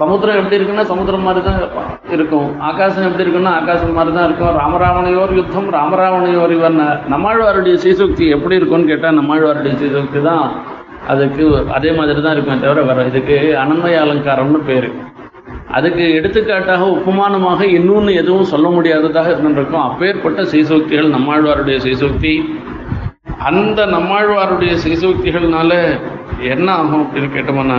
சமுத்திரம் 0.00 0.38
எப்படி 0.40 0.56
இருக்குன்னா 0.58 0.84
சமுத்திரம் 0.90 1.24
மாதிரி 1.26 1.40
தான் 1.46 1.60
இருக்கும். 2.16 2.48
ஆகாசம் 2.68 3.06
எப்படி 3.08 3.24
இருக்குன்னா 3.24 3.52
ஆகாசம் 3.60 3.96
மாதிரி 3.98 4.12
தான் 4.16 4.26
இருக்கும். 4.28 4.54
ராமராவணையோர் 4.62 5.32
யுத்தம் 5.38 5.68
ராமராவணையோர் 5.78 6.54
இவன் 6.58 6.78
நம்மாழ்வாருடைய 7.14 7.76
சீசுக்தி 7.84 8.26
எப்படி 8.36 8.58
இருக்கும்னு 8.60 8.90
கேட்டால் 8.92 9.18
நம்மாழ்வாருடைய 9.20 9.74
சீசுக்தி 9.82 10.22
தான் 10.30 10.46
அதுக்கு 11.12 11.44
அதே 11.76 11.90
மாதிரி 11.98 12.20
தான் 12.24 12.34
இருக்கும் 12.36 12.64
தவிர 12.64 12.82
வர 12.88 13.04
இதுக்கு 13.10 13.36
அனன்மய 13.62 14.00
அலங்காரம்னு 14.04 14.60
பேர். 14.70 14.88
அதுக்கு 15.76 16.04
எடுத்துக்காட்டாக 16.18 16.86
உப்புமானமாக 16.96 17.60
இன்னொன்று 17.78 18.12
எதுவும் 18.22 18.50
சொல்ல 18.52 18.68
முடியாததாக 18.76 19.32
இருந்திருக்கும். 19.34 19.84
அப்பேற்பட்ட 19.88 20.42
சீசுக்திகள் 20.52 21.14
நம்மாழ்வாருடைய 21.16 21.76
சீசுக்தி 21.86 22.34
அந்த 23.48 23.80
நம்மாழ்வாருடைய 23.96 24.72
சீசுக்திகள்னால 24.84 25.72
என்ன 26.54 26.68
ஆகும் 26.80 27.04
அப்படின்னு 27.04 27.30
கேட்டோம்னா 27.36 27.78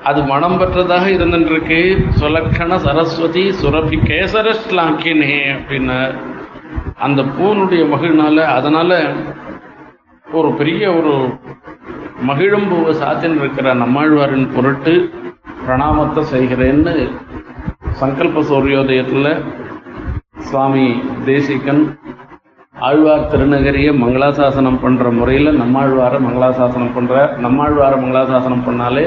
அது 0.00 0.20
மனம் 0.22 0.58
பெற்றதாக 0.58 1.06
இருந்துருக்கு 1.10 1.78
சுலக்கண 2.18 2.74
சரஸ்வதி 2.78 3.44
சுரபி 3.52 3.96
கேசர 4.00 4.48
ஸ்லாக்கினே 4.52 5.32
அப்படின்னு 5.52 5.98
அந்த 6.98 7.22
பூனுடைய 7.22 7.82
மகிழ்னால 7.88 8.44
அதனால 8.48 8.92
ஒரு 10.26 10.48
பெரிய 10.52 10.82
ஒரு 10.92 11.14
மகிழும் 12.22 12.68
பூவை 12.68 12.92
இருக்கிற 13.36 13.74
நம்மாழ்வாரின் 13.74 14.48
பொருட்டு 14.54 14.94
பிரணாமத்தை 15.66 16.22
செய்கிறேன்னு 16.32 16.94
சங்கல்ப 17.98 18.42
சூரியோதயத்தில் 18.42 19.32
சுவாமி 20.40 20.86
தேசிகன் 21.24 21.82
ஆழ்வார் 22.80 23.28
திருநகரியை 23.30 23.92
மங்களாசாசனம் 23.98 24.80
பண்ணுற 24.82 25.10
முறையில் 25.12 25.58
நம்மாழ்வாரை 25.58 26.18
மங்களாசாசனம் 26.20 26.94
பண்ணுற 26.96 27.16
நம்மாழ்வாரை 27.38 27.96
மங்களாசாசனம் 27.98 28.66
பண்ணாலே 28.66 29.04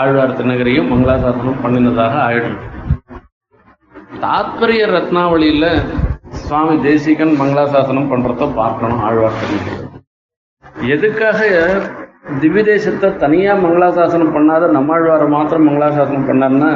ஆழ்வார் 0.00 0.36
திருநகரியும் 0.36 0.90
மங்களாசாசனம் 0.92 1.62
பண்ணினதாக 1.64 2.14
ஆயிடும். 2.28 2.58
தாத்பரிய 4.22 4.82
ரத்னாவளியில் 4.94 5.70
சுவாமி 6.42 6.74
தேசிகன் 6.86 7.34
மங்களாசாசனம் 7.40 8.10
பண்ணுறத 8.12 8.46
பார்க்கணும் 8.60 9.02
ஆழ்வார் 9.08 9.38
திருநகரி 9.40 9.80
எதுக்காக 10.94 11.40
திவ்யதேசத்தை 12.42 13.08
தனியா 13.22 13.22
தனியாக 13.24 13.62
மங்களாசாசனம் 13.64 14.34
பண்ணாத 14.36 14.70
நம்மாழ்வாரை 14.76 15.26
மாத்திரம் 15.36 15.66
மங்களாசாசனம் 15.68 16.28
பண்ணார்னா 16.28 16.70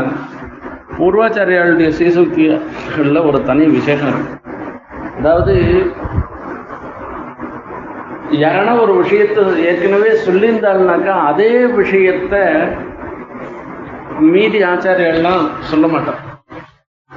பூர்வாச்சாரியாளுடைய 0.97 1.89
சீசுக்திகளில் 1.99 3.27
ஒரு 3.29 3.39
தனி 3.43 3.65
விசேஷம் 3.77 4.11
இருக்கு. 4.13 4.35
அதாவது 5.19 5.55
யாரான 8.45 8.69
ஒரு 8.83 8.93
விஷயத்தை 9.03 9.43
ஏற்கனவே 9.71 10.11
சொல்லியிருந்தாருனாக்கா 10.27 11.15
அதே 11.31 11.53
விஷயத்தை 11.81 12.43
மீதி 14.21 14.59
ஆச்சாரியெல்லாம் 14.63 15.61
சொல்ல 15.61 15.87
மாட்டோம். 15.87 16.21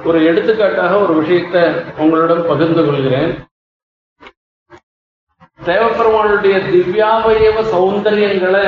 ஒரு 0.04 0.24
எடுத்துக்காட்டாக 0.24 0.98
ஒரு 0.98 1.14
விஷயத்தை 1.14 1.62
உங்களிடம் 1.96 2.46
பகிர்ந்து 2.46 2.84
கொள்கிறேன். 2.84 3.48
தேவப்பெருமானுடைய 5.64 6.56
திவ்யாவயவ 6.72 7.64
சௌந்தரியங்களை 7.72 8.66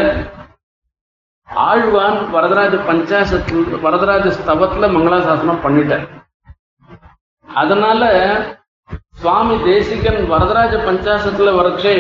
ஆழ்வான் 1.49 2.19
வரதராஜ 2.31 2.75
பஞ்சாசத்து 2.89 3.81
வரதராஜ 3.81 4.27
ஸ்தவத்துல 4.39 4.91
மங்களாசாசனம் 4.97 5.63
பண்ணிட்டார். 5.65 6.07
அதனால 7.49 8.03
சுவாமி 9.21 9.57
தேசிகன் 9.65 10.29
வரதராஜ 10.29 10.75
பஞ்சாசத்துல 10.89 11.55
வரைச்சே 11.59 11.97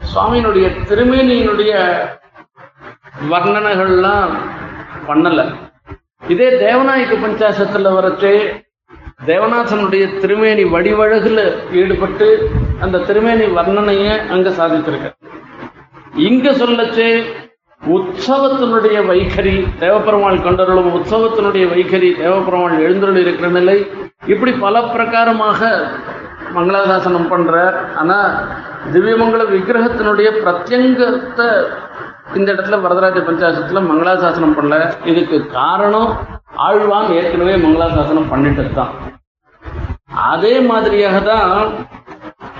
சுவாமியினுடைய 0.00 0.66
திருமேனியினுடைய 0.88 1.72
வர்ணனைகள்லாம் 3.30 4.34
பண்ணல. 5.06 5.40
இதே 6.28 6.48
தேவநாயக 6.62 7.16
பஞ்சாசத்துல 7.22 7.90
வரைச்சே 7.94 8.34
தேவநாதனுடைய 9.26 10.04
திருமேனி 10.20 10.64
வடிவழகுல 10.72 11.40
ஈடுபட்டு 11.72 12.28
அந்த 12.80 13.02
திருமேனி 13.06 13.46
வர்ணனைய 13.56 14.06
அங்க 14.30 14.48
சாதித்திருக்க 14.50 15.08
இங்க 16.26 16.50
சொல்லச்சே 16.54 17.08
உற்சவத்தினுடைய 17.82 18.98
வைகரி 19.06 19.54
தேவப்பெருமாள் 19.80 20.44
கொண்டருளும் 20.44 20.90
உற்சவத்தினுடைய 20.94 21.64
வைகரி 21.72 22.10
தேவப்பெருமாள் 22.20 22.76
எழுந்தருள் 22.80 23.20
இருக்கிற 23.20 23.48
நிலை 23.50 23.78
இப்படி 24.26 24.52
பல 24.58 24.80
பிரகாரமாக 24.94 25.60
மங்களாதாசனம் 26.54 27.28
பண்ற 27.28 27.54
ஆனா 27.96 28.18
திவ்யமங்கல 28.92 29.44
விக்கிரகத்தினுடைய 29.50 30.28
பிரத்யங்கத்தை 30.40 31.48
இந்த 32.26 32.48
இடத்துல 32.52 32.78
வரதராஜ 32.80 33.18
பஞ்சாசத்துல 33.22 33.80
மங்களாசாசனம் 33.88 34.56
பண்ணல. 34.56 34.76
இதுக்கு 35.04 35.36
காரணம் 35.52 36.10
ஆழ்வான் 36.66 37.10
ஏற்கனவே 37.12 37.54
மங்களாசாசனம் 37.56 38.30
பண்ணிட்டு 38.30 38.64
தான் 38.72 38.92
அதே 40.30 40.54
மாதிரியாக 40.60 41.18
தான் 41.22 41.50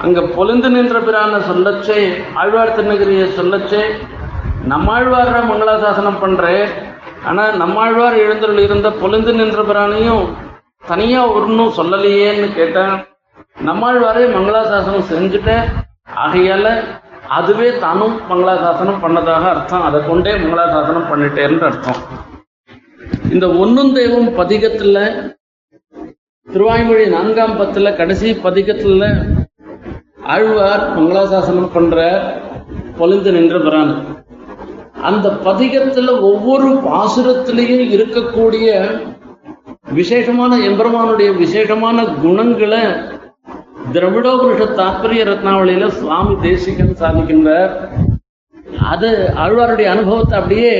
அங்க 0.02 0.20
பொழுந்து 0.36 0.68
நின்ற 0.68 0.96
பிரான 1.00 1.38
சொல்லச்சே 1.48 2.00
ஆழ்வார் 2.34 2.74
திருநகரியை 2.74 3.26
சொல்லச்சே 3.30 3.82
நம்மாழ்வார 4.64 5.40
மங்களாசாசனம் 5.50 6.20
பண்றேன் 6.20 6.66
ஆனா 7.26 7.44
நம்மாழ்வார் 7.56 8.16
எழுந்தருள் 8.16 8.64
இருந்த 8.64 8.88
பொழுந்து 9.00 9.32
நின்ற 9.32 9.62
பிரானையும் 9.62 10.24
தனியா 10.84 11.22
ஒன்றும் 11.32 11.76
சொல்லலையேன்னு 11.78 12.48
கேட்டேன் 12.54 12.94
நம்மாழ்வாரே 13.60 14.24
மங்களாசாசனம் 14.34 15.08
செஞ்சுட்டேன் 15.10 15.64
ஆகையால 16.16 16.66
அதுவே 17.28 17.78
தானும் 17.78 18.16
மங்களாசாசனம் 18.30 19.02
பண்ணதாக 19.02 19.44
அர்த்தம். 19.54 19.82
அதை 19.82 19.98
கொண்டே 20.06 20.32
மங்களாசாசனம் 20.32 21.08
பண்ணிட்டேன்னு 21.10 21.60
அர்த்தம். 21.60 22.00
இந்த 23.30 23.46
ஒன்னும் 23.48 23.94
தெய்வம் 23.94 24.28
பதிகத்துல 24.38 24.98
திருவாய்மொழி 26.48 27.06
நான்காம் 27.06 27.58
பத்துல 27.60 27.96
கடைசி 27.96 28.28
பதிகத்துல 28.44 29.04
ஆழ்வார் 30.34 30.84
மங்களாசாசனம் 30.96 31.72
பண்ற 31.72 31.96
பொலிந்து 32.98 33.32
நின்ற 33.32 33.58
பிரான் 33.58 33.92
அந்த 35.02 35.28
பதிகத்துல 35.44 36.20
ஒவ்வொரு 36.20 36.68
பாசுரத்திலையும் 36.86 37.86
இருக்கக்கூடிய 37.96 38.68
விசேஷமான 39.92 40.56
எம்பெருமானுடைய 40.58 41.30
விசேஷமான 41.32 42.04
குணங்களை 42.04 42.82
திரவிடோபுருஷ 43.94 44.60
தாத்பரிய 44.80 45.22
ரத்னாவளியில 45.30 45.84
சுவாமி 45.98 46.34
தேசிகன் 46.46 46.98
சாதிக்கின்றார். 47.00 47.72
அது 48.92 49.10
ஆழ்வாருடைய 49.42 49.88
அனுபவத்தை 49.94 50.34
அப்படியே 50.40 50.74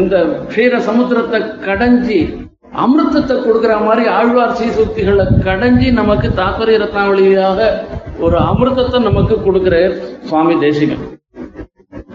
இந்த 0.00 0.14
க்ஷீர 0.50 0.72
சமுத்திரத்தை 0.88 1.38
கடைஞ்சி 1.66 2.18
அமிர்தத்தை 2.84 3.34
கொடுக்கிற 3.44 3.72
மாதிரி 3.86 4.04
ஆழ்வார் 4.18 4.56
சீசுக்திகளை 4.58 5.24
கடைஞ்சி 5.48 5.88
நமக்கு 6.00 6.28
தாத்பரிய 6.40 6.76
ரத்னாவளியாக 6.84 7.58
ஒரு 8.24 8.36
அமிர்தத்தை 8.50 8.98
நமக்கு 9.08 9.34
கொடுக்கிறார் 9.46 9.94
சுவாமி 10.28 10.54
தேசிகன். 10.64 11.04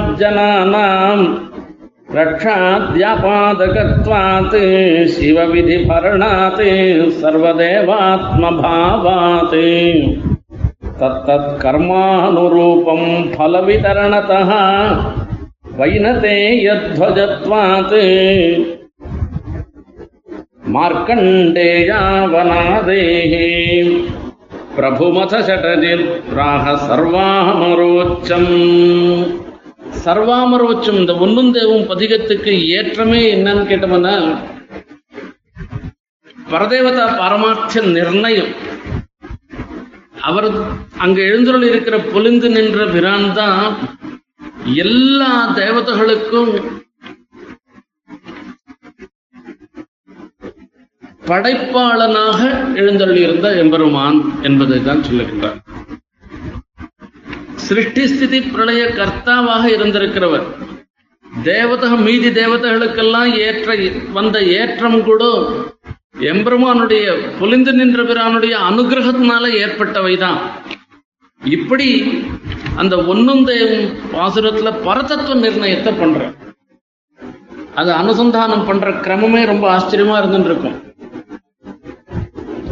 रक्षाद्यापादकत्वात् 2.16 5.08
शिवविधिभरणात् 5.08 6.62
सर्वदेवात्मभावात्। 7.22 9.56
तत्तत्कर्मानुरूपं 11.02 13.32
फलवितरणतः 13.32 14.52
वैनते 15.80 16.66
यध्वजत्वात्। 16.66 17.96
मार्कण्डेयावनादेः 20.70 23.34
प्रभुमथ 24.76 25.42
षटजिर्प्राह 25.42 26.76
सर्वामरोच्चम् 26.76 28.46
சர்வாமரோச்சம் 30.06 31.00
இந்த 31.02 31.14
ஒன்னும் 31.16 31.52
தேவும் 31.54 31.88
பதிகத்துக்கு 31.92 32.52
ஏற்றமே 32.78 33.22
என்னன்னு 33.36 33.64
கேட்டோம்னா 33.72 34.16
பரதேவதா 36.52 37.06
பரமார்த்த 37.22 37.82
நிர்ணயம். 37.98 38.54
அவர் 40.28 40.48
அங்க 40.98 41.22
எழுந்துள்ள 41.22 41.64
இருக்கிற 41.70 41.98
பொலிந்து 42.14 42.50
நின்ற 42.50 42.86
பிரான் 42.86 43.34
தான் 43.34 43.76
எல்லா 44.86 45.32
தேவதைகளுக்கும் 45.60 46.52
படைப்பாளனாக 51.30 52.40
எழுந்தள்ளியிருந்த 52.82 53.48
எம்பெருமான் 53.64 54.20
என்பதை 54.42 54.84
தான் 54.84 55.06
சொல்லுகின்றார். 55.10 55.60
சிருஷ்டி 57.70 58.04
ஸ்திதி 58.08 58.40
பிரளய 58.42 58.84
கர்த்தாவாக 59.00 59.64
இருந்திருக்கிறவர். 59.76 60.46
தேவதக 61.50 61.94
மீதி 62.06 62.30
தேவதைகளுக்கெல்லாம் 62.40 63.32
ஏற்ற 63.48 63.76
வந்த 64.14 64.38
ஏற்றம் 64.60 64.98
கூட 65.04 65.24
எம்பெருமானுடைய 66.32 67.06
பொலிந்து 67.40 67.72
நின்ற 67.72 68.04
பிரானுடைய 68.04 68.54
அனுகிரகத்தினால 68.70 69.52
ஏற்பட்டவைதான். 69.64 70.40
இப்படி 71.44 71.88
அந்த 72.82 72.96
ஒன்னும் 73.12 73.44
தேவம் 73.48 73.86
பாசுரத்துல 74.14 74.72
பரதத்துவ 74.88 75.38
நிர்ணயத்தை 75.44 75.94
பண்ற 76.00 76.32
அது 77.80 77.92
அனுசந்தானம் 78.02 78.66
பண்ற 78.66 78.90
கிரமமே 79.06 79.44
ரொம்ப 79.46 79.66
ஆச்சரியமா 79.76 80.18
இருந்துட்டு 80.22 80.52
இருக்கும் 80.52 80.78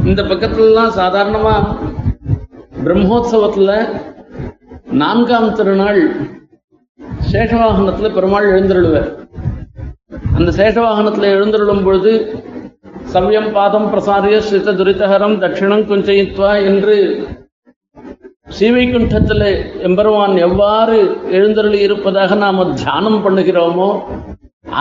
இந்த 0.09 0.21
பக்கத்துலலாம் 0.23 0.97
சாதாரணமா 0.99 1.55
பிரம்மோத்சவத்துல 2.85 3.71
நான்காம் 4.87 5.53
திருநாள் 5.53 6.01
சேஷவாகனத்துல 7.31 8.13
பெருமாள் 8.13 8.47
எழுந்தருளுவார். 8.51 9.09
அந்த 10.35 10.51
சேஷவாகனத்துல 10.51 11.29
எழுந்தருளும் 11.37 11.83
பொழுது 11.83 12.11
சவ்யம் 13.13 13.51
பாதம் 13.51 13.87
பிரசாரிய 13.93 14.37
சித்த 14.37 14.71
துரிதஹரம் 14.71 15.35
தட்சிணம் 15.39 15.85
குஞ்சயித்வா 15.89 16.51
என்று 16.63 16.95
சீவைக்குண்டத்தில் 18.59 19.47
எம்பெருமான் 19.87 20.35
எவ்வாறு 20.37 20.97
எழுந்தருளி 21.31 21.79
இருப்பதாக 21.79 22.35
நாம 22.35 22.65
தியானம் 22.73 23.21
பண்ணுகிறோமோ 23.25 23.89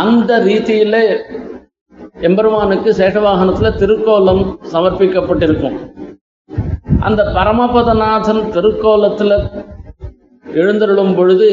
அந்த 0.03 0.39
ரீதியில 0.45 0.97
எம்பெருமானுக்கு 2.21 2.91
சேஷவாகனத்துல 2.93 3.71
திருக்கோலம் 3.83 4.45
சமர்ப்பிக்கப்பட்டிருக்கும். 4.73 5.79
அந்த 7.01 7.23
பரமபதநாதன் 7.37 8.45
திருக்கோலத்துல 8.55 9.33
எழுந்தருளும் 10.55 11.15
பொழுது 11.15 11.49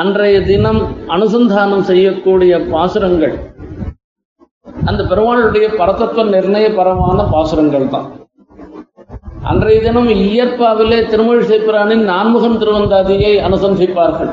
அன்றைய 0.00 0.42
தினம் 0.42 0.80
அனுசந்தானம் 1.08 1.84
செய்யக்கூடிய 1.90 2.58
பாசுரங்கள். 2.72 3.34
அந்த 4.84 5.02
பெருமாளுடைய 5.02 5.66
பரதத்துவ 5.80 6.24
நிர்ணய 6.24 6.74
பரமான 6.76 7.22
பாசுரங்கள் 7.22 7.88
தான். 7.88 8.08
அன்றைய 9.42 9.80
தினம் 9.80 10.08
இயற்பாவிலே 10.08 10.98
திருமொழி 11.08 11.44
சேப்பிரானின் 11.46 12.04
நான்முகன் 12.04 12.58
திருவந்தாதியை 12.62 13.32
அனுசந்திப்பார்கள். 13.46 14.32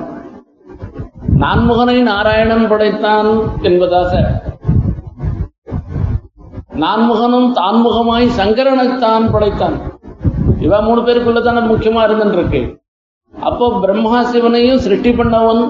நான்முகனை 1.43 1.97
நாராயணன் 2.01 2.67
படைத்தான் 2.67 3.29
என்பதாக. 3.61 4.11
நான்முகனும் 6.83 7.49
தான்முகமாய் 7.59 8.35
சங்கரனைத்தான் 8.39 9.31
படைத்தான். 9.31 9.77
இவா 10.65 10.83
மூணு 10.83 11.01
பேருக்குள்ளதான 11.01 11.61
முக்கியமா 11.71 12.01
இருந்துருக்கு 12.07 12.77
அப்போ 13.33 13.65
பிரம்மா 13.83 14.19
சிவனையும் 14.31 14.81
சிருஷ்டி 14.85 15.11
பண்ணவன் 15.19 15.61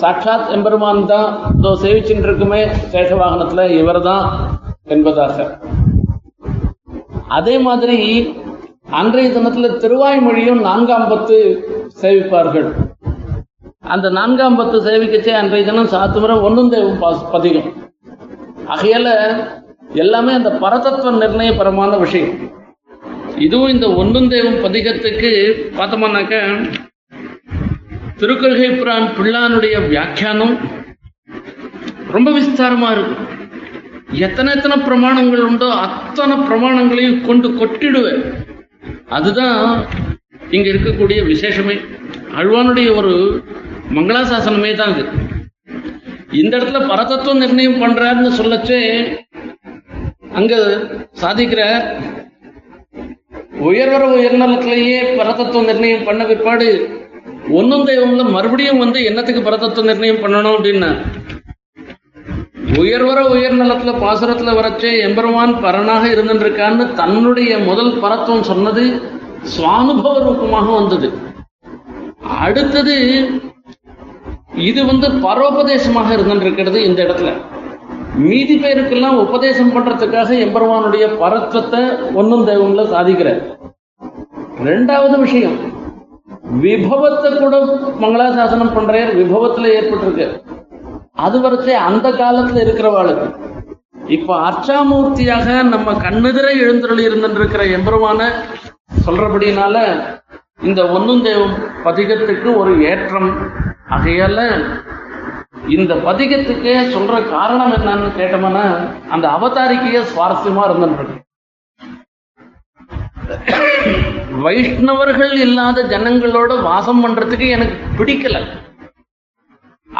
சாட்சாத் 0.00 0.50
எம்பெருமான் 0.56 1.00
தான். 1.12 1.28
இதோ 1.58 1.70
சேவிச்சுட்டு 1.82 2.26
இருக்குமே 2.28 2.60
சேஷவாகனத்துல 2.92 3.62
இவர் 3.80 4.00
தான் 4.08 4.26
என்பதாக. 4.94 5.46
அதே 7.38 7.54
மாதிரி 7.68 7.98
அன்றைய 8.98 9.28
தினத்துல 9.36 9.70
திருவாய்மொழியும் 9.82 10.60
நான்காம் 10.68 11.08
பத்து 11.12 11.36
சேவிப்பார்கள். 12.02 12.68
அந்த 13.94 14.06
நான்காம் 14.18 14.58
பத்து 14.60 14.76
சேவிக்கச்சே 14.86 15.34
அன்றைய 15.40 15.64
தினம் 15.70 15.92
சாத்துமுறை 15.94 16.36
ஒன்றும் 16.48 16.72
தேவம் 16.74 17.02
பதிகம் 17.34 17.70
ஆகையால 18.74 19.08
எல்லாமே 20.04 20.32
அந்த 20.38 20.50
பரதத்துவ 20.62 21.12
நிர்ணயபரமான 21.22 21.92
விஷயம். 22.04 22.32
இதுவும் 23.44 23.72
இந்த 23.74 23.86
ஒன்றும் 24.00 24.28
தேவம் 24.34 24.60
பதிகத்துக்கு 24.64 25.30
பார்த்தோம்னாக்க 25.78 26.34
திருக்கொள்கை 28.16 28.68
புரான் 28.70 29.08
பிள்ளானுடைய 29.16 29.76
வியாக்கியானம் 29.88 30.54
ரொம்ப 32.10 32.28
விஸ்தாரமா 32.30 32.90
இருக்கு 32.90 33.16
எத்தனை 34.26 34.50
எத்தனை 34.54 34.76
பிரமாணங்கள் 34.78 35.42
உண்டோ 35.48 35.68
அத்தனை 35.86 36.36
பிரமாணங்களையும் 36.48 37.20
கொண்டு 37.20 37.48
கொட்டிடுவேன். 37.48 38.22
அதுதான் 39.08 39.58
இங்க 40.50 40.66
இருக்கக்கூடிய 40.72 41.20
விசேஷமே. 41.26 41.76
அழ்வானுடைய 42.40 42.88
ஒரு 42.94 43.12
மங்களாசாசனமே 43.94 44.72
தான் 44.74 44.92
இது 44.94 45.04
இந்த 46.40 46.52
இடத்துல 46.56 46.80
பரதத்துவம் 46.90 47.42
நிர்ணயம் 47.44 47.80
பண்றாருன்னு 47.82 48.32
சொல்லச்சே 48.40 48.80
அங்க 50.32 50.54
சாதிக்கிற 51.20 51.62
உயர்வர 53.66 54.02
உயர்நலத்திலேயே 54.16 54.98
பரதத்துவம் 55.18 55.68
நிர்ணயம் 55.70 56.06
பண்ண 56.08 56.22
பிற்பாடு 56.24 56.68
ஒன்னும் 57.50 57.86
தெய்வம்ல 57.86 58.30
மறுபடியும் 58.30 58.78
வந்து 58.78 59.04
என்னத்துக்கு 59.04 59.42
பரதத்துவ 59.42 59.86
நிர்ணயம் 59.86 60.22
பண்ணணும் 60.22 60.56
அப்படின்னா 60.56 60.90
உயர்வர 62.80 63.20
உயர்நலத்துல 63.34 63.92
பாசுரத்துல 64.02 64.54
வரச்சே 64.56 64.90
எம்பெருமான் 65.02 65.54
பரனாக 65.54 66.04
இருந்துருக்கான்னு 66.08 66.92
தன்னுடைய 66.92 67.58
முதல் 67.58 68.00
பரத்துவம் 68.00 68.42
சொன்னது 68.42 68.84
சுவானுபவ 69.56 70.22
ரூபமாக 70.22 70.70
வந்தது. 70.70 71.12
அடுத்தது 72.38 72.94
இது 74.54 74.86
வந்து 74.86 75.08
பரோபதேசமாக 75.08 76.10
இருந்துருக்கிறது 76.16 76.74
இந்த 76.74 77.04
இடத்துல. 77.04 77.32
மீதி 78.14 78.54
பேருக்கெல்லாம் 78.56 79.16
உபதேசம் 79.16 79.72
பண்றதுக்காக 79.76 80.38
எம்பெருமானுடைய 80.38 81.06
பரத்துவத்தை 81.06 82.12
ஒன்னும் 82.14 82.46
தெய்வம்ல 82.46 82.84
சாதிக்கிறார் 82.94 83.42
ரெண்டாவது 84.64 85.18
விஷயம் 85.18 85.75
விபவத்தை 86.50 87.36
கூட 87.36 87.56
மங்களாசாசனம் 88.00 88.74
பண்றார் 88.76 89.10
விபவத்துல 89.20 89.70
ஏற்பட்டிருக்கு. 89.78 90.42
அது 91.12 91.40
வரைக்கும் 91.40 91.82
அந்த 91.82 92.10
காலத்துல 92.10 92.64
இருக்கிறவாளுக்கு. 92.66 93.34
இப்ப 94.06 94.50
அர்ச்சாமூர்த்தியாக 94.50 95.62
நம்ம 95.62 95.92
கண்ணெதிர 95.92 96.50
எழுந்தருளி 96.60 97.08
இருந்திருக்கிற 97.08 97.64
எம்பெருமான 97.64 98.28
சொல்றபடினால 99.06 99.96
இந்த 100.62 100.88
ஒன்னும் 100.88 101.24
தேவம் 101.24 101.54
பதிகத்துக்கு 101.84 102.56
ஒரு 102.56 102.84
ஏற்றம். 102.84 103.36
ஆகையால 103.90 104.64
இந்த 105.68 105.94
பதிகத்துக்கே 105.94 106.76
சொல்ற 106.94 107.30
காரணம் 107.30 107.72
என்னன்னு 107.72 108.20
கேட்டோம்னா 108.20 108.76
அந்த 109.10 109.28
அவதாரிக்கையே 109.28 110.02
சுவாரஸ்யமா 110.12 110.62
இருந்துருக்கு. 110.68 111.25
வைஷ்ணவர்கள் 114.44 115.34
இல்லாத 115.46 115.82
ஜனங்களோட 115.82 116.62
வாசம் 116.62 117.02
பண்றதுக்கு 117.04 117.48
எனக்கு 117.48 117.76
பிடிக்கல. 117.98 118.36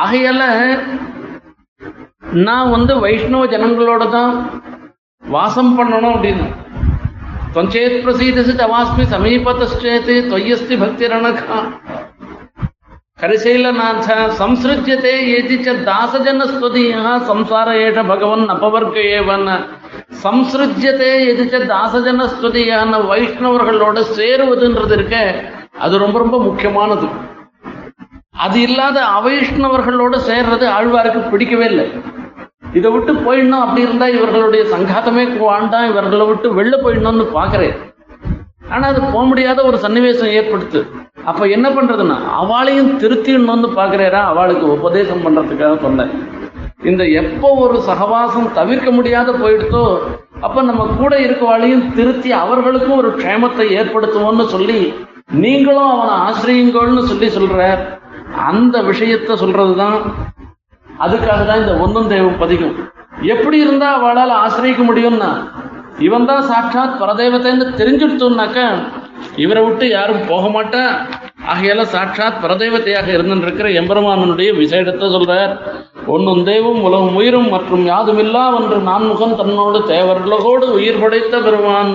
ஆகையால 0.04 0.42
நான் 2.46 2.70
வந்து 2.70 2.92
வைஷ்ணவ 3.00 3.46
ஜனங்களோட 3.46 4.10
தான் 4.10 4.32
வாசம் 5.22 5.72
பண்ணணும் 5.78 6.14
அப்படின்னு. 6.16 6.46
தொஞ்சேத் 7.54 8.02
பிரசீதசி 8.04 8.54
தவாஸ்மி 8.62 9.04
சமீபத்தேத்து 9.14 10.14
தொய்யஸ்தி 10.32 10.76
பக்திரணகா. 10.82 11.58
கரிசைலநாத 13.20 14.16
சம்சிருஜ்யத்தை 14.40 15.14
ஏதி 15.36 15.56
ச 15.56 15.74
தாசஜன 15.88 16.46
ஸ்துதியா 16.52 17.12
சம்சார 17.30 17.68
ஏஷ 17.84 18.06
பகவன் 18.06 18.44
அபவர்க்க 18.54 18.98
ஏவன். 19.18 19.48
சம்ஸ்ருஜ்யத்தை 20.22 21.08
எதிர்த்த 21.30 21.58
தாசஜன 21.72 22.26
ஸ்துதியான 22.32 23.00
வைஷ்ணவர்களோட 23.10 23.98
சேருவதுன்றது 24.18 24.94
இருக்க 24.98 25.16
அது 25.84 25.94
ரொம்ப 26.04 26.16
ரொம்ப 26.22 26.36
முக்கியமானது. 26.48 27.06
அது 28.44 28.58
இல்லாத 28.66 28.98
அவைஷ்ணவர்களோட 29.18 30.14
சேர்றது 30.28 30.66
ஆழ்வாருக்கு 30.76 31.20
பிடிக்கவே 31.32 31.66
இல்லை. 31.72 31.86
இதை 32.78 32.88
விட்டு 32.94 33.12
போயிடணும் 33.26 33.64
அப்படி 33.64 33.84
இருந்தா 33.86 34.06
இவர்களுடைய 34.16 34.62
சங்காத்தமே 34.72 35.24
வேண்டாம் 35.42 35.88
இவர்களை 35.90 36.24
விட்டு 36.30 36.48
வெளில 36.58 36.76
போயிடணும்னு 36.84 37.26
பாக்குறேன் 37.38 37.76
ஆனா 38.74 38.84
அது 38.92 39.00
போக 39.00 39.24
முடியாத 39.30 39.58
ஒரு 39.64 39.76
சன்னிவேசம் 39.84 40.32
ஏற்படுத்து. 40.38 40.80
அப்ப 41.30 41.46
என்ன 41.56 41.66
பண்றதுன்னா 41.76 42.16
அவளையும் 42.40 42.90
திருத்திடணும்னு 43.02 43.68
பாக்குறேரா 43.78 44.22
அவளுக்கு 44.32 44.66
உபதேசம் 44.76 45.24
பண்றதுக்காக 45.26 45.76
சொன்னேன். 45.86 46.12
இந்த 46.80 47.02
எப்போ 47.20 47.48
ஒரு 47.64 47.76
சகவாசம் 47.88 48.48
தவிர்க்க 48.58 48.88
முடியாத 48.90 49.30
போயிடுதோ 49.32 49.84
அப்ப 50.46 50.62
நம்ம 50.62 50.82
கூட 50.98 51.12
இருக்கவாளையும் 51.26 51.84
திருத்தி 51.94 52.30
அவர்களுக்கும் 52.42 52.98
ஒரு 52.98 53.10
க்ஷேமத்தை 53.20 53.66
ஏற்படுத்துவோம்னு 53.78 54.46
சொல்லி 54.54 54.80
நீங்களும் 55.44 55.92
அவனை 55.94 56.14
ஆசிரியுங்கள்னு 56.26 57.04
சொல்லி 57.10 57.28
சொல்ற 57.36 57.60
அந்த 58.48 58.76
விஷயத்த 58.90 59.36
சொல்றதுதான். 59.42 59.98
அதுக்காக 60.86 61.40
தான் 61.46 61.62
இந்த 61.62 61.74
ஒன்னும் 61.84 62.10
தெய்வம் 62.12 62.40
பதிகம் 62.42 62.76
எப்படி 63.34 63.58
இருந்தா 63.64 63.88
அவளால் 63.98 64.40
ஆசிரியக்க 64.44 64.82
முடியும்னா 64.90 65.30
இவன் 66.06 66.28
தான் 66.30 66.46
சாட்சாத் 66.50 66.98
பரதேவத்தைன்னு 67.02 67.66
தெரிஞ்சுடுத்தோம்னாக்க 67.80 68.60
இவரை 69.44 69.62
விட்டு 69.66 69.86
யாரும் 69.88 70.26
போக 70.28 70.46
மாட்டா. 70.56 70.82
ஆகையால 71.52 71.82
சாட்சாத் 71.94 72.40
பரதேவத்தையாக 72.44 73.08
இருந்திருக்கிற 73.16 73.68
எம்பெருமானனுடைய 73.80 74.50
விசேடத்தை 74.60 75.06
சொல்றார். 75.16 75.52
ஒன்னும் 76.06 76.42
தெய்வம் 76.44 76.82
உலகம் 76.82 77.16
உயிரும் 77.20 77.48
மற்றும் 77.48 77.84
யாதுமில்லா 77.86 78.44
ஒன்று 78.58 78.76
நான்முகம் 78.88 79.36
தன்னோடு 79.40 79.78
தேவர்களோடு 79.92 80.66
உயிர் 80.78 81.00
படைத்த 81.00 81.40
பெருமான் 81.40 81.92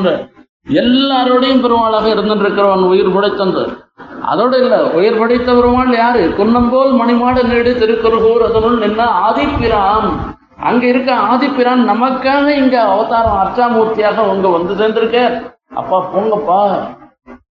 எல்லாரோடையும் 0.81 1.63
பெருமாளாக 1.63 2.05
இருந்திருக்கிறவன் 2.15 2.83
உயிர் 2.93 3.13
படைத்தந்து 3.13 3.63
அதோடு 4.31 4.57
இல்ல 4.63 4.75
உயிர் 4.97 5.17
படைத்த 5.19 5.49
பெருமாள் 5.53 5.93
யாரு? 5.95 6.21
குன்னம்போல் 6.37 6.91
மணிமாட 6.99 7.43
நீடு 7.43 7.71
திருக்குறுகூர் 7.79 8.43
அதனுள் 8.47 8.77
நின்ன 8.83 9.07
ஆதிப்பிரான். 9.27 10.07
அங்க 10.69 10.83
இருக்க 10.87 11.11
ஆதிப்பிரான் 11.31 11.81
நமக்காக 11.91 12.47
இங்க 12.61 12.77
அவதாரம் 12.93 13.39
அர்ச்சாமூர்த்தியாக 13.43 14.25
உங்க 14.33 14.47
வந்து 14.47 14.73
சேர்ந்திருக்க 14.73 15.19
அப்பா 15.73 15.97
போங்கப்பா. 16.13 16.61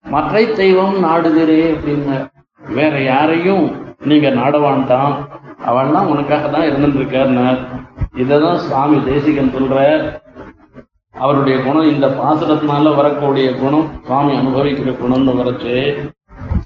மற்றை 0.05 0.53
தெய்வம் 0.53 1.05
நாடுகிறே 1.05 1.61
அப்படின்னு 1.73 2.17
வேற 2.61 3.03
யாரையும் 3.03 3.65
நீங்க 4.01 4.29
நாடவான்ட்டான் 4.31 5.15
அவன்லாம் 5.67 6.07
உனக்காக 6.07 6.49
தான் 6.49 6.69
இருந்துருக்காருன்னார் 6.69 7.61
இதைதான் 8.17 8.57
சுவாமி 8.57 9.05
தேசிகன் 9.05 9.55
சொல்ற 9.55 9.77
அவருடைய 11.15 11.59
குணம் 11.59 11.89
இந்த 11.89 12.07
பாசுரத்தினால 12.19 12.95
வரக்கூடிய 12.95 13.53
குணம் 13.55 13.89
சுவாமி 14.07 14.33
அனுபவிக்கிற 14.37 14.91
குணம்னு 14.99 15.33
வரச்சு. 15.35 15.77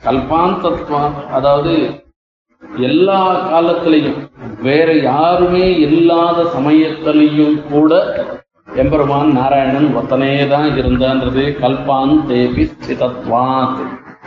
கல்பாந்தத்வம் 0.04 1.14
அதாவது 1.30 1.72
எல்லா 2.82 3.20
காலத்திலையும் 3.50 4.18
வேற 4.62 4.92
யாருமே 5.02 5.72
இல்லாத 5.78 6.42
சமயத்திலையும் 6.54 7.68
கூட 7.70 7.92
எம்பெருமான் 8.68 9.32
நாராயணன் 9.32 9.96
ஒத்தனே 9.96 10.48
தான் 10.48 10.68
இருந்தான்றது. 10.68 11.42
கல்பான் 11.62 12.26
தேபி 12.26 12.72
சிதத்வாத் 12.86 13.76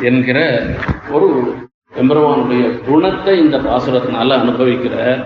என்கிற 0.01 0.63
ஒரு 1.11 1.55
எம்பெருமானுடைய 1.95 2.79
குணத்தை 2.79 3.39
இந்த 3.39 3.57
பாசுரத்தினால 3.57 4.37
அனுபவிக்கிற. 4.41 5.25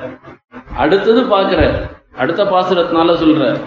அடுத்தது 0.76 1.24
பார்க்கிற. 1.24 1.90
அடுத்த 2.18 2.44
பாசுரத்தினால 2.44 3.16
சொல்ற. 3.24 3.60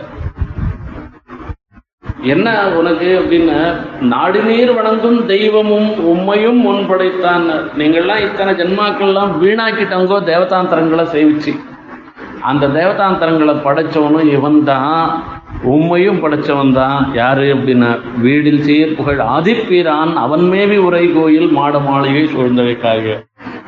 என்ன 2.22 2.68
உனக்கு 2.68 3.20
அப்படின்னா 3.22 3.76
நாடு 4.00 4.42
நீர் 4.42 4.74
வணங்கும் 4.74 5.26
தெய்வமும் 5.26 5.98
உண்மையும் 5.98 6.60
முன் 6.60 6.86
படைத்தான் 6.86 7.48
நீங்கள்லாம் 7.50 8.24
இத்தனை 8.28 8.54
ஜென்மாக்கள்லாம் 8.54 9.32
வீணாக்கிட்டவங்கோ 9.42 10.18
தேவதாந்தரங்களை 10.32 11.06
சேவிச்சு. 11.14 11.54
அந்த 12.40 12.66
தேவதாந்தரங்களை 12.66 13.54
படைச்சவனும் 13.64 14.30
இவன் 14.30 14.64
தான் 14.64 15.22
உண்மையும் 15.72 16.20
படைச்சவன் 16.22 16.72
தான் 16.72 16.98
யாரு 17.14 17.44
அப்படின்னா 17.54 17.90
வீடில் 18.24 18.62
சீர் 18.62 18.96
புகழ் 18.96 19.20
ஆதிப்பிரான் 19.34 20.12
அவன் 20.24 20.44
மேவி 20.52 20.76
உரை 20.76 21.04
கோயில் 21.12 21.48
மாட 21.50 21.78
மாளிகை 21.78 22.24
சூழ்ந்தவைக்காக. 22.34 23.04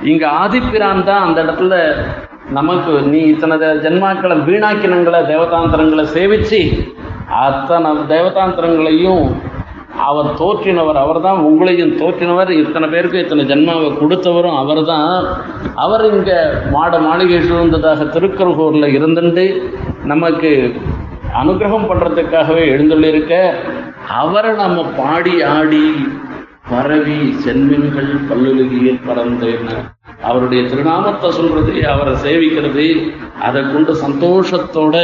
இங்க 0.02 0.24
ஆதிப்பிரான் 0.42 1.04
தான் 1.04 1.24
அந்த 1.26 1.38
இடத்துல 1.44 1.74
நமக்கு 2.50 2.92
நீ 3.12 3.20
இத்தனை 3.32 3.56
ஜென்மாக்களை 3.84 4.36
வீணாக்கினங்களை 4.48 5.20
தேவதாந்திரங்களை 5.32 6.04
சேவிச்சு 6.16 6.60
அத்தனை 7.44 7.90
தேவதாந்திரங்களையும் 8.12 9.24
அவர் 10.08 10.28
தோற்றினவர் 10.40 10.98
அவர்தான் 11.02 11.40
உங்களையும் 11.48 11.94
தோற்றினவர். 12.00 12.50
இத்தனை 12.62 12.86
பேருக்கு 12.88 13.22
இத்தனை 13.24 13.44
ஜென்மாவை 13.52 13.88
கொடுத்தவரும் 14.00 14.58
அவர்தான். 14.62 15.12
அவர் 15.84 16.04
இங்க 16.14 16.32
மாட 16.70 16.98
மாளிகை 16.98 17.40
சூழ்ந்ததாக 17.48 18.08
திருக்கருகூர்ல 18.16 18.88
இருந்துட்டு 18.98 19.46
நமக்கு 20.12 20.52
அனுகிரகம் 21.40 21.88
பண்றதுக்காகவே 21.90 22.64
எழுந்துள்ளிருக்க 22.74 23.34
அவரை 24.18 24.52
நம்ம 24.54 24.84
பாடி 24.98 25.34
ஆடி 25.54 25.86
பரவி 26.70 27.18
சென்மின்கள் 27.44 28.12
பல்லுலகியில் 28.28 29.04
பறந்தேன்னு 29.06 29.76
அவருடைய 30.22 30.60
திருநாமத்தை 30.70 31.28
சொல்றது 31.38 31.72
அவரை 31.94 32.14
சேவிக்கிறது 32.24 32.86
அதை 33.46 33.62
கொண்டு 33.72 33.94
சந்தோஷத்தோட 34.04 34.94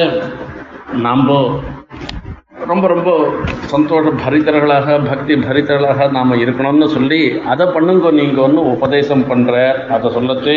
நம்ம 1.06 1.28
ரொம்ப 2.70 2.86
ரொம்ப 2.88 3.10
சந்தோஷ 3.72 4.10
பரிதர்களாக 4.22 4.96
பக்தி 5.08 5.34
பரிதர்களாக 5.46 6.08
நாம் 6.16 6.40
இருக்கணும்னு 6.42 6.88
சொல்லி 6.96 7.20
அதை 7.52 7.66
பண்ணுங்க 7.76 8.10
நீங்கள் 8.20 8.44
ஒன்று 8.44 8.62
உபதேசம் 8.74 9.24
பண்ணுற 9.30 9.54
அதை 9.96 10.10
சொல்லச்சு 10.16 10.56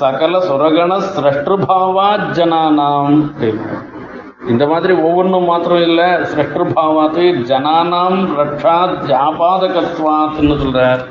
சகல 0.00 0.40
சுரகண 0.48 0.92
சிரஷ்டுபாவா 1.14 2.08
ஜனானாம் 2.36 3.18
அப்படின்னு. 3.22 3.66
இந்த 4.48 4.66
மாதிரி 4.66 4.92
ஒவ்வொன்றும் 4.92 5.44
மாத்திரம் 5.44 5.82
இல்லை 5.82 6.08
சிரஷ்டபாவாத்து 6.30 7.24
ஜனானாம் 7.50 8.18
ரக்ஷா 8.38 8.78
ஜாபாதகத்வாத்னு 9.10 10.56
சொல்கிறார் 10.58 11.02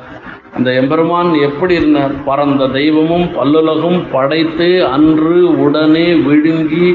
அந்த 0.56 0.72
எம்பெருமான் 0.72 1.30
எப்படி 1.34 1.74
இருந்தார்? 1.74 2.12
பரந்த 2.26 2.68
தெய்வமும் 2.68 3.26
பல்லுலகும் 3.38 4.00
படைத்து 4.12 4.68
அன்று 4.88 5.58
உடனே 5.58 6.14
விழுங்கி 6.14 6.90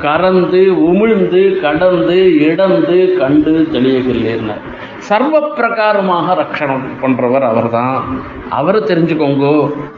கறந்து 0.00 0.62
உமிழ்ந்து 0.88 1.60
கடந்து 1.60 2.18
இடந்து 2.48 2.98
கண்டு 3.18 3.54
தெளியகில்லைன்னார் 3.72 4.64
சர்வ 4.98 5.40
பிரகாரமாக 5.56 6.34
ரட்சணம் 6.34 6.84
அவர் 7.02 7.42
அவர்தான். 7.42 7.98
அவரை 8.50 8.80
தெரிஞ்சுக்கோங்க 8.80 9.46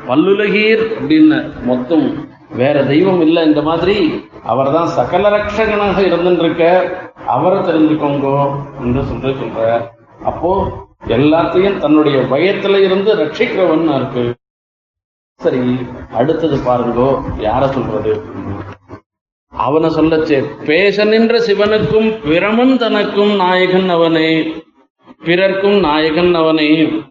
பல்லுலகீர் 0.09 0.85
அப்படின்னு 0.99 1.39
மொத்தம் 1.65 2.07
வேற 2.51 2.85
தெய்வம் 2.85 3.21
இல்லை 3.21 3.45
இந்த 3.45 3.63
மாதிரி. 3.63 4.29
அவர்தான் 4.43 4.87
சகல 4.87 5.29
ரட்சகனாக 5.29 5.99
இருந்துருக்க. 5.99 6.93
அவரை 7.27 7.59
தெரிஞ்சுக்கோங்க 7.59 8.57
என்று 8.81 9.05
சொல்லி 9.05 9.31
சொல்றார். 9.31 9.89
அப்போ 10.25 10.73
எல்லாத்தையும் 11.07 11.79
தன்னுடைய 11.79 12.19
பயத்துல 12.19 12.85
இருந்து 12.85 13.15
ரட்சிக்கிறவன் 13.15 13.95
இருக்கு 13.95 14.35
சரி 15.35 15.77
அடுத்தது 16.13 16.57
பாருங்கோ 16.57 17.23
யார 17.39 17.69
சொல்றது? 17.69 18.23
அவனை 19.49 19.91
சொல்லச்சே 19.91 20.65
பேச 20.65 21.05
நின்ற 21.05 21.39
சிவனுக்கும் 21.39 22.19
பிரமன் 22.25 22.77
தனக்கும் 22.77 23.35
நாயகன் 23.35 23.89
அவனே. 23.89 24.55
பிறர்க்கும் 25.25 25.79
நாயகன் 25.79 26.35
அவனே. 26.35 27.03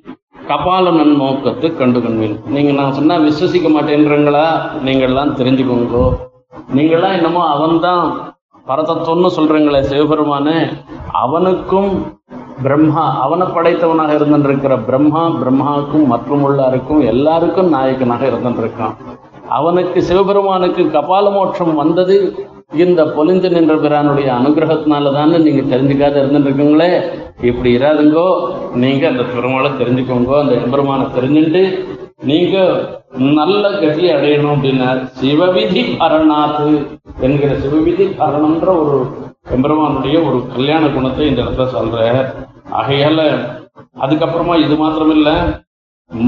கபாலனன் 0.47 1.13
நோக்கத்து 1.21 1.77
கண்டு 1.77 1.99
கண்மீன் 1.99 2.39
நீங்க 2.45 2.71
நான் 2.71 2.93
சொன்னா 2.93 3.15
விசுவசிக்க 3.15 3.67
மாட்டேன்றீங்களா? 3.69 4.45
நீங்கள்லாம் 4.85 5.31
தெரிஞ்சுக்கோங்க. 5.39 6.09
நீங்கள்லாம் 6.75 7.15
என்னமோ 7.15 7.45
அவன்தான் 7.47 8.33
பரதத்துவம்னு 8.67 9.29
சொல்றீங்களே 9.37 9.81
சிவபெருமானே. 9.81 10.57
அவனுக்கும் 11.11 12.15
பிரம்மா 12.63 13.19
அவனை 13.21 13.47
படைத்தவனாக 13.47 14.13
இருந்திருக்கிற 14.13 14.77
பிரம்மா 14.77 15.27
பிரம்மாவுக்கும் 15.27 16.05
மற்றும் 16.05 16.45
உள்ளாருக்கும் 16.45 17.05
எல்லாருக்கும் 17.05 17.69
நாயகனாக 17.69 18.27
இருந்திருக்கான். 18.27 18.95
அவனுக்கு 19.49 20.03
சிவபெருமானுக்கு 20.03 20.83
கபால 20.83 21.31
மோட்சம் 21.31 21.75
வந்தது 21.75 22.35
இந்த 22.75 23.03
பொலிந்து 23.15 23.49
நின்ற 23.49 23.73
பிரானுடைய 23.75 24.27
அனுகிரகத்தினால 24.37 25.11
தானே 25.13 25.37
நீங்க 25.37 25.61
தெரிஞ்சுக்காத 25.73 26.15
இருந்துருக்கீங்களே? 26.21 26.89
இப்படி 27.41 27.77
இராதுங்கோ 27.77 28.25
நீங்க 28.75 29.07
அந்த 29.07 29.23
பெருமாளை 29.23 29.71
தெரிஞ்சுக்கோங்க 29.71 30.39
அந்த 30.39 30.53
எம்பெருமானை 30.55 31.05
தெரிஞ்சுட்டு 31.15 31.61
நீங்க 32.23 32.55
நல்ல 33.39 33.69
கதி 33.71 34.05
அடையணும் 34.09 34.53
அப்படின்னா 34.55 34.89
சிவவிதி 35.19 35.83
பரணாத்து 35.99 36.69
என்கிற 37.21 37.51
சிவவிதி 37.55 38.05
பரணம்ன்ற 38.17 38.69
ஒரு 38.83 38.97
எம்பெருமானுடைய 39.51 40.17
ஒரு 40.27 40.47
கல்யாண 40.55 40.87
குணத்தை 40.87 41.27
இந்த 41.27 41.41
இடத்துல 41.41 41.67
சொல்ற 41.75 41.99
ஆகையால 42.71 43.19
அதுக்கப்புறமா 43.99 44.55
இது 44.55 44.75
மாத்திரமில்ல 44.75 45.29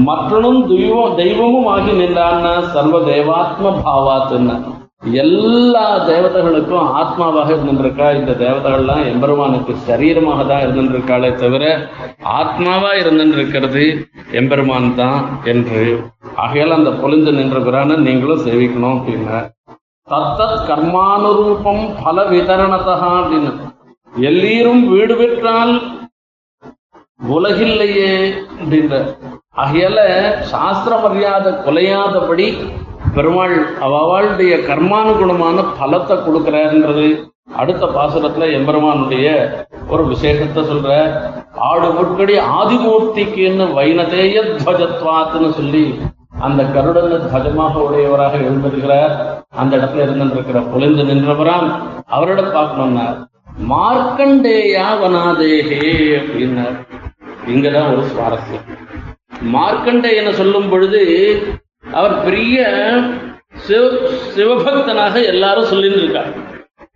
மற்றனும் 0.06 0.66
தெய்வம் 0.66 1.14
தெய்வமும் 1.14 1.66
ஆகி 1.66 1.92
நின்றான்னா 1.92 2.52
சர்வ 2.72 2.96
தேவாத்ம 3.00 3.72
பாவாத்துன்னு. 3.84 4.56
எல்லா 5.02 6.04
தேவதைகளுக்கும் 6.06 6.86
ஆத்மாவாக 7.00 7.52
இருந்திருக்கா? 7.52 8.14
இந்த 8.14 8.32
தேவதைகள்லாம் 8.32 9.06
எம்பெருமானுக்கு 9.06 9.74
சரீரமாக 9.88 10.46
தான் 10.46 10.62
இருந்திருக்காளே 10.62 11.34
தவிர 11.34 11.90
ஆத்மாவா 12.24 12.90
இருந்திருக்கிறது 12.94 13.84
எம்பெருமான் 14.30 14.94
தான் 14.94 15.40
என்று. 15.44 15.82
ஆகையால் 16.34 16.70
அந்த 16.70 16.90
பொழிந்து 16.90 17.32
நின்ற 17.32 17.58
பிரான 17.58 17.96
நீங்களும் 17.96 18.44
சேவிக்கணும் 18.46 18.96
அப்படின்னா. 18.98 19.38
தத்தத் 20.08 20.66
கர்மானுரூபம் 20.68 21.82
பல 22.04 22.24
விதரணதா 22.24 22.96
அப்படின்னு. 23.18 23.52
எல்லீரும் 24.14 24.84
வீடு 24.88 25.16
பெற்றால் 25.16 25.74
உலகில்லையே 27.36 28.12
அப்படின்ற 28.60 28.94
ஆகையால 29.56 30.00
சாஸ்திர 30.40 30.98
மரியாதை 30.98 31.52
குலையாதபடி 31.52 32.46
பெருமாள் 33.14 33.76
அவளுடைய 33.80 34.56
கர்மானுகுணமான 34.56 35.64
பலத்தை 35.80 36.16
கொடுக்கிறாருன்றது 36.16 37.26
அடுத்த 37.56 37.86
பாசுரத்துல 37.86 38.52
எம்பெருமானுடைய 38.52 39.26
ஒரு 39.88 40.06
விசேஷத்தை 40.06 40.62
சொல்ற 40.64 41.20
ஆடு 41.54 41.92
முட்கடி 41.92 42.38
ஆதிமூர்த்திக்குன்னு 42.38 43.72
வைனதேய 43.74 44.42
துவஜத்வாத்துன்னு 44.42 45.50
சொல்லி 45.50 45.98
அந்த 46.40 46.62
கருடன 46.62 47.16
துவஜமாக 47.24 47.74
உடையவராக 47.74 48.36
எழுந்திருக்கிறார். 48.36 49.44
அந்த 49.50 49.76
இடத்துல 49.76 50.02
இருந்திருக்கிற 50.02 50.60
பொழிந்து 50.72 51.04
நின்றவராம். 51.04 51.70
அவரிடம் 52.06 52.52
பார்க்கணும்னார் 52.52 53.16
மார்க்கண்டேயா 53.68 54.86
வனாதேகே 55.02 55.80
அப்படின்னார். 56.18 56.76
இங்கதான் 57.46 57.90
ஒரு 57.92 58.02
சுவாரஸ்யம். 58.02 58.66
மார்க்கண்டேயனை 59.52 60.30
சொல்லும் 60.30 60.68
பொழுது 60.68 61.02
அவர் 61.84 62.24
பெரிய 62.24 62.66
சிவ 63.54 63.90
சிவபக்தனாக 64.36 65.24
எல்லாரும் 65.24 65.70
சொல்லியிருந்திருக்கார். 65.70 66.32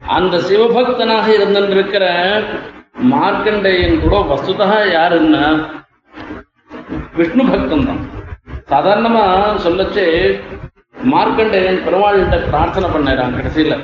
அந்த 0.01 0.37
சிவபக்தனாக 0.37 1.27
இருந்திருக்கிற 1.29 2.05
மார்க்கண்டேயன் 3.13 4.01
கூட 4.01 4.17
வஸ்துதா 4.31 4.69
யாருன்னா 4.97 5.45
விஷ்ணு 7.17 7.45
பக்தன் 7.51 7.87
தான். 7.87 8.03
சாதாரணமா 8.71 9.25
சொல்லச்சு 9.65 10.05
மார்க்கண்டேயன் 11.03 11.83
பெருமாள்கிட்ட 11.87 12.49
பிரார்த்தனை 12.49 12.89
பண்ணாராம் 12.91 13.37
கடைசியில. 13.37 13.77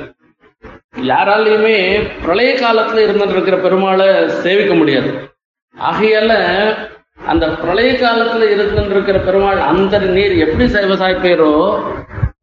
யாராலையுமே 1.03 1.77
பிரளய 2.23 2.53
காலத்துல 2.55 3.05
இருந்துட்டு 3.07 3.37
இருக்கிற 3.37 3.57
பெருமாளை 3.57 4.27
சேவிக்க 4.27 4.75
முடியாது. 4.75 5.11
ஆகையால 5.77 6.33
அந்த 7.27 7.49
பிரளய 7.49 7.93
காலத்துல 7.93 8.51
இருக்கின்ற 8.51 8.95
இருக்கிற 8.95 9.19
பெருமாள் 9.19 9.59
அந்த 9.59 9.99
நீர் 9.99 10.37
எப்படி 10.37 10.69
சைவ 10.69 10.97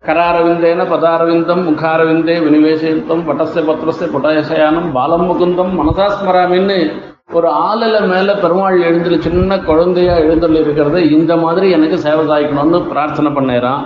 கராரவிந்தேன 0.06 0.84
பதாரவிந்தம் 0.86 1.64
முகாரவிந்தே 1.66 2.36
வினிவேசித்தம் 2.40 3.24
வட்டஸ்ய 3.26 3.64
பத்ரஸ்ய 3.66 4.08
புட்டயசயானம் 4.14 4.92
பாலம் 4.92 5.26
முகுந்தம் 5.30 5.72
மனசா 5.80 6.12
ஸ்மராமின்னு 6.14 6.92
ஒரு 7.32 7.50
ஆளுல 7.50 8.08
மேல 8.08 8.36
பெருமாள் 8.36 8.80
எழுந்துள்ள 8.80 9.20
சின்ன 9.20 9.58
குழந்தையா 9.58 10.16
எழுந்துள்ள 10.16 10.60
இருக்கிறத 10.60 10.98
இந்த 10.98 11.38
மாதிரி 11.38 11.72
எனக்கு 11.72 12.00
சேவை 12.00 12.26
சாய்க்கணும்னு 12.28 12.88
பிரார்த்தனை 12.88 13.32
பண்ணேறான் 13.32 13.84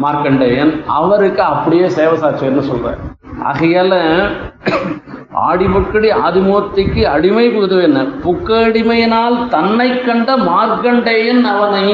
மார்க்கண்டேயன். 0.00 0.82
அவருக்கு 0.86 1.42
அப்படியே 1.42 1.88
சேவை 1.88 2.16
சொல்றேன். 2.16 2.58
சொல்றார் 2.70 3.00
ஆகையால 3.44 3.94
ஆடிமக்கடி 5.42 6.08
ஆதிமூர்த்திக்கு 6.26 7.02
அடிமை 7.12 7.44
கொடுத்துவேன் 7.48 8.10
புக்கடிமையினால் 8.24 9.36
தன்னை 9.54 9.88
கண்ட 10.06 10.36
மார்க்கண்டேயன் 10.48 11.44
அவனை. 11.52 11.86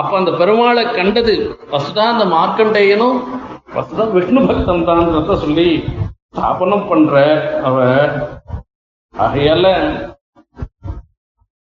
அப்ப 0.00 0.10
அந்த 0.20 0.30
பெருமாளை 0.40 0.84
கண்டது 0.96 1.34
ஃபஸ்ட்டுதான் 1.70 2.12
அந்த 2.14 2.26
மார்க்கண்டேயனும் 2.34 3.18
ஃபஸ்ட்டுதான் 3.72 4.12
விஷ்ணு 4.16 4.40
பக்தன் 4.48 4.86
தான் 4.88 5.40
சொல்லி 5.44 5.68
ஸ்தாபனம் 6.36 6.88
பண்ற 6.88 7.14
அவ. 7.68 7.76
ஆகையால 9.14 9.66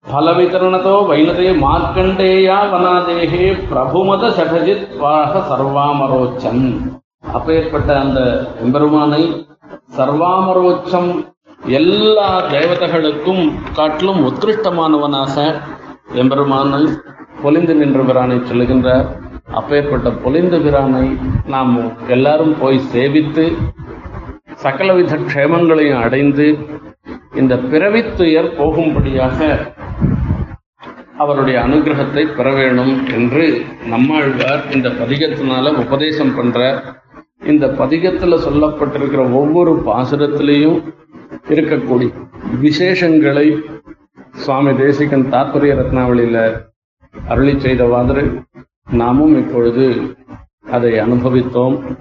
ഫലവിതരണതോ 0.04 0.94
വൈനതേ 1.08 1.48
മാർക്കണ്ഡേയാ 1.64 2.58
വനാദേഹേ 2.72 3.46
பிரபுமத 3.70 4.30
சடஜித் 4.38 4.86
വാഹ 5.02 5.32
சர்வாமரோச்சன். 5.50 6.64
அப்பேற்பட்ட 7.36 7.90
அந்த 8.04 8.20
எம்பெருமானை 8.64 9.22
சர்வாமரோச்சம். 9.98 11.10
எல்லா 11.78 12.28
தேவதைகளுக்கும் 12.54 13.44
காட்டிலும் 13.78 14.20
உத்கிருஷ்டமானவனாக 14.28 15.36
எம்பெருமானை 16.22 16.82
பொலிந்து 17.42 17.74
நின்ற 17.80 18.02
பிரானை 18.10 18.36
சொல்லுகின்றார். 18.50 19.08
அப்பேற்பட்ட 19.58 20.08
பொலிந்த 20.24 20.56
பிரானை 20.66 21.06
நாம் 21.54 21.74
எல்லாரும் 22.14 22.54
போய் 22.60 22.78
சேவித்து 22.92 23.44
சகலவித 24.64 25.18
க்ஷேமங்களையும் 25.30 26.02
அடைந்து 26.04 26.46
இந்த 27.40 27.54
பிறவித்துயர் 27.72 28.48
போகும்படியாக 28.58 29.38
அவருடைய 31.22 31.56
அனுகிரகத்தை 31.66 32.24
பெற 32.36 32.48
வேணும் 32.58 32.94
என்று 33.16 33.44
நம்மாழ்வார் 33.92 34.62
இந்த 34.76 34.88
பதிகத்தினால 35.00 35.72
உபதேசம் 35.84 36.34
பண்றார். 36.38 36.78
இந்த 37.42 37.66
பதிகத்துல 37.66 38.38
சொல்லப்பட்டிருக்கிற 38.44 39.32
ஒவ்வொரு 39.32 39.72
பாசுரத்திலையும் 39.72 40.92
இருக்கக்கூடிய 41.48 42.08
விசேஷங்களை 42.60 43.62
சுவாமி 44.32 44.74
தேசிகன் 44.76 45.24
தாத்பரிய 45.24 45.72
ரத்னாவளியில 45.74 46.64
அருளி 47.28 47.60
செய்தவாறு 47.60 48.42
நாமும் 48.90 49.36
இப்பொழுது 49.36 50.14
அதை 50.70 50.92
அனுபவித்தோம். 50.92 51.96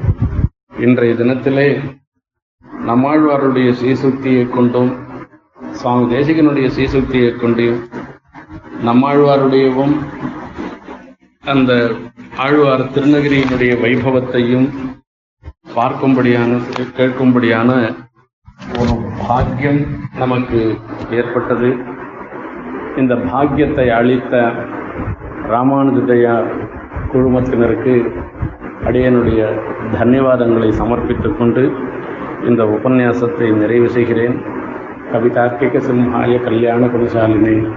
இன்றைய 0.79 1.13
தினத்திலே 1.13 1.81
நம்மாழ்வாருடைய 2.85 3.69
சீசுக்தியை 3.81 4.49
கொண்டும் 4.49 4.91
சுவாமி 5.73 6.15
தேசிகனுடைய 6.15 6.67
சீசுக்தியை 6.67 7.35
கொண்டும் 7.35 7.89
நம்மாழ்வாருடையவும் 8.85 9.95
அந்த 11.43 11.91
ஆழ்வார் 12.37 12.81
திருநகிரியினுடைய 12.81 13.73
வைபவத்தையும் 13.81 14.96
பார்க்கும்படியான 15.77 16.61
கேட்கும்படியான 16.97 17.95
ஒரு 18.79 18.93
பாக்கியம் 19.27 19.85
நமக்கு 20.17 20.77
ஏற்பட்டது. 21.11 21.75
இந்த 22.97 23.15
பாக்கியத்தை 23.15 23.89
அளித்த 23.89 24.51
ராமானுஜயார் 25.49 26.47
குழுமத்தினருக்கு 27.13 28.11
அடியனுடைய 28.83 29.61
தன்யவாதங்களை 29.93 30.69
சமர்ப்பித்துக் 30.69 31.37
கொண்டு 31.37 31.71
இந்த 32.47 32.63
உபன்யாசத்தை 32.65 33.51
நிறைவு 33.51 33.89
செய்கிறேன். 33.89 34.35
கவிதார்க்கிக 35.13 35.81
சிம்ஹாய 35.87 36.43
கல்யாண 36.43 36.85
குணசாலினி 36.85 37.67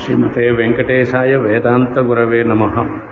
ஸ்ரீமதே 0.00 0.46
வெங்கடேசாய 0.60 1.42
வேதாந்த 1.42 2.00
குரவே 2.00 2.40
நமகம் 2.46 3.09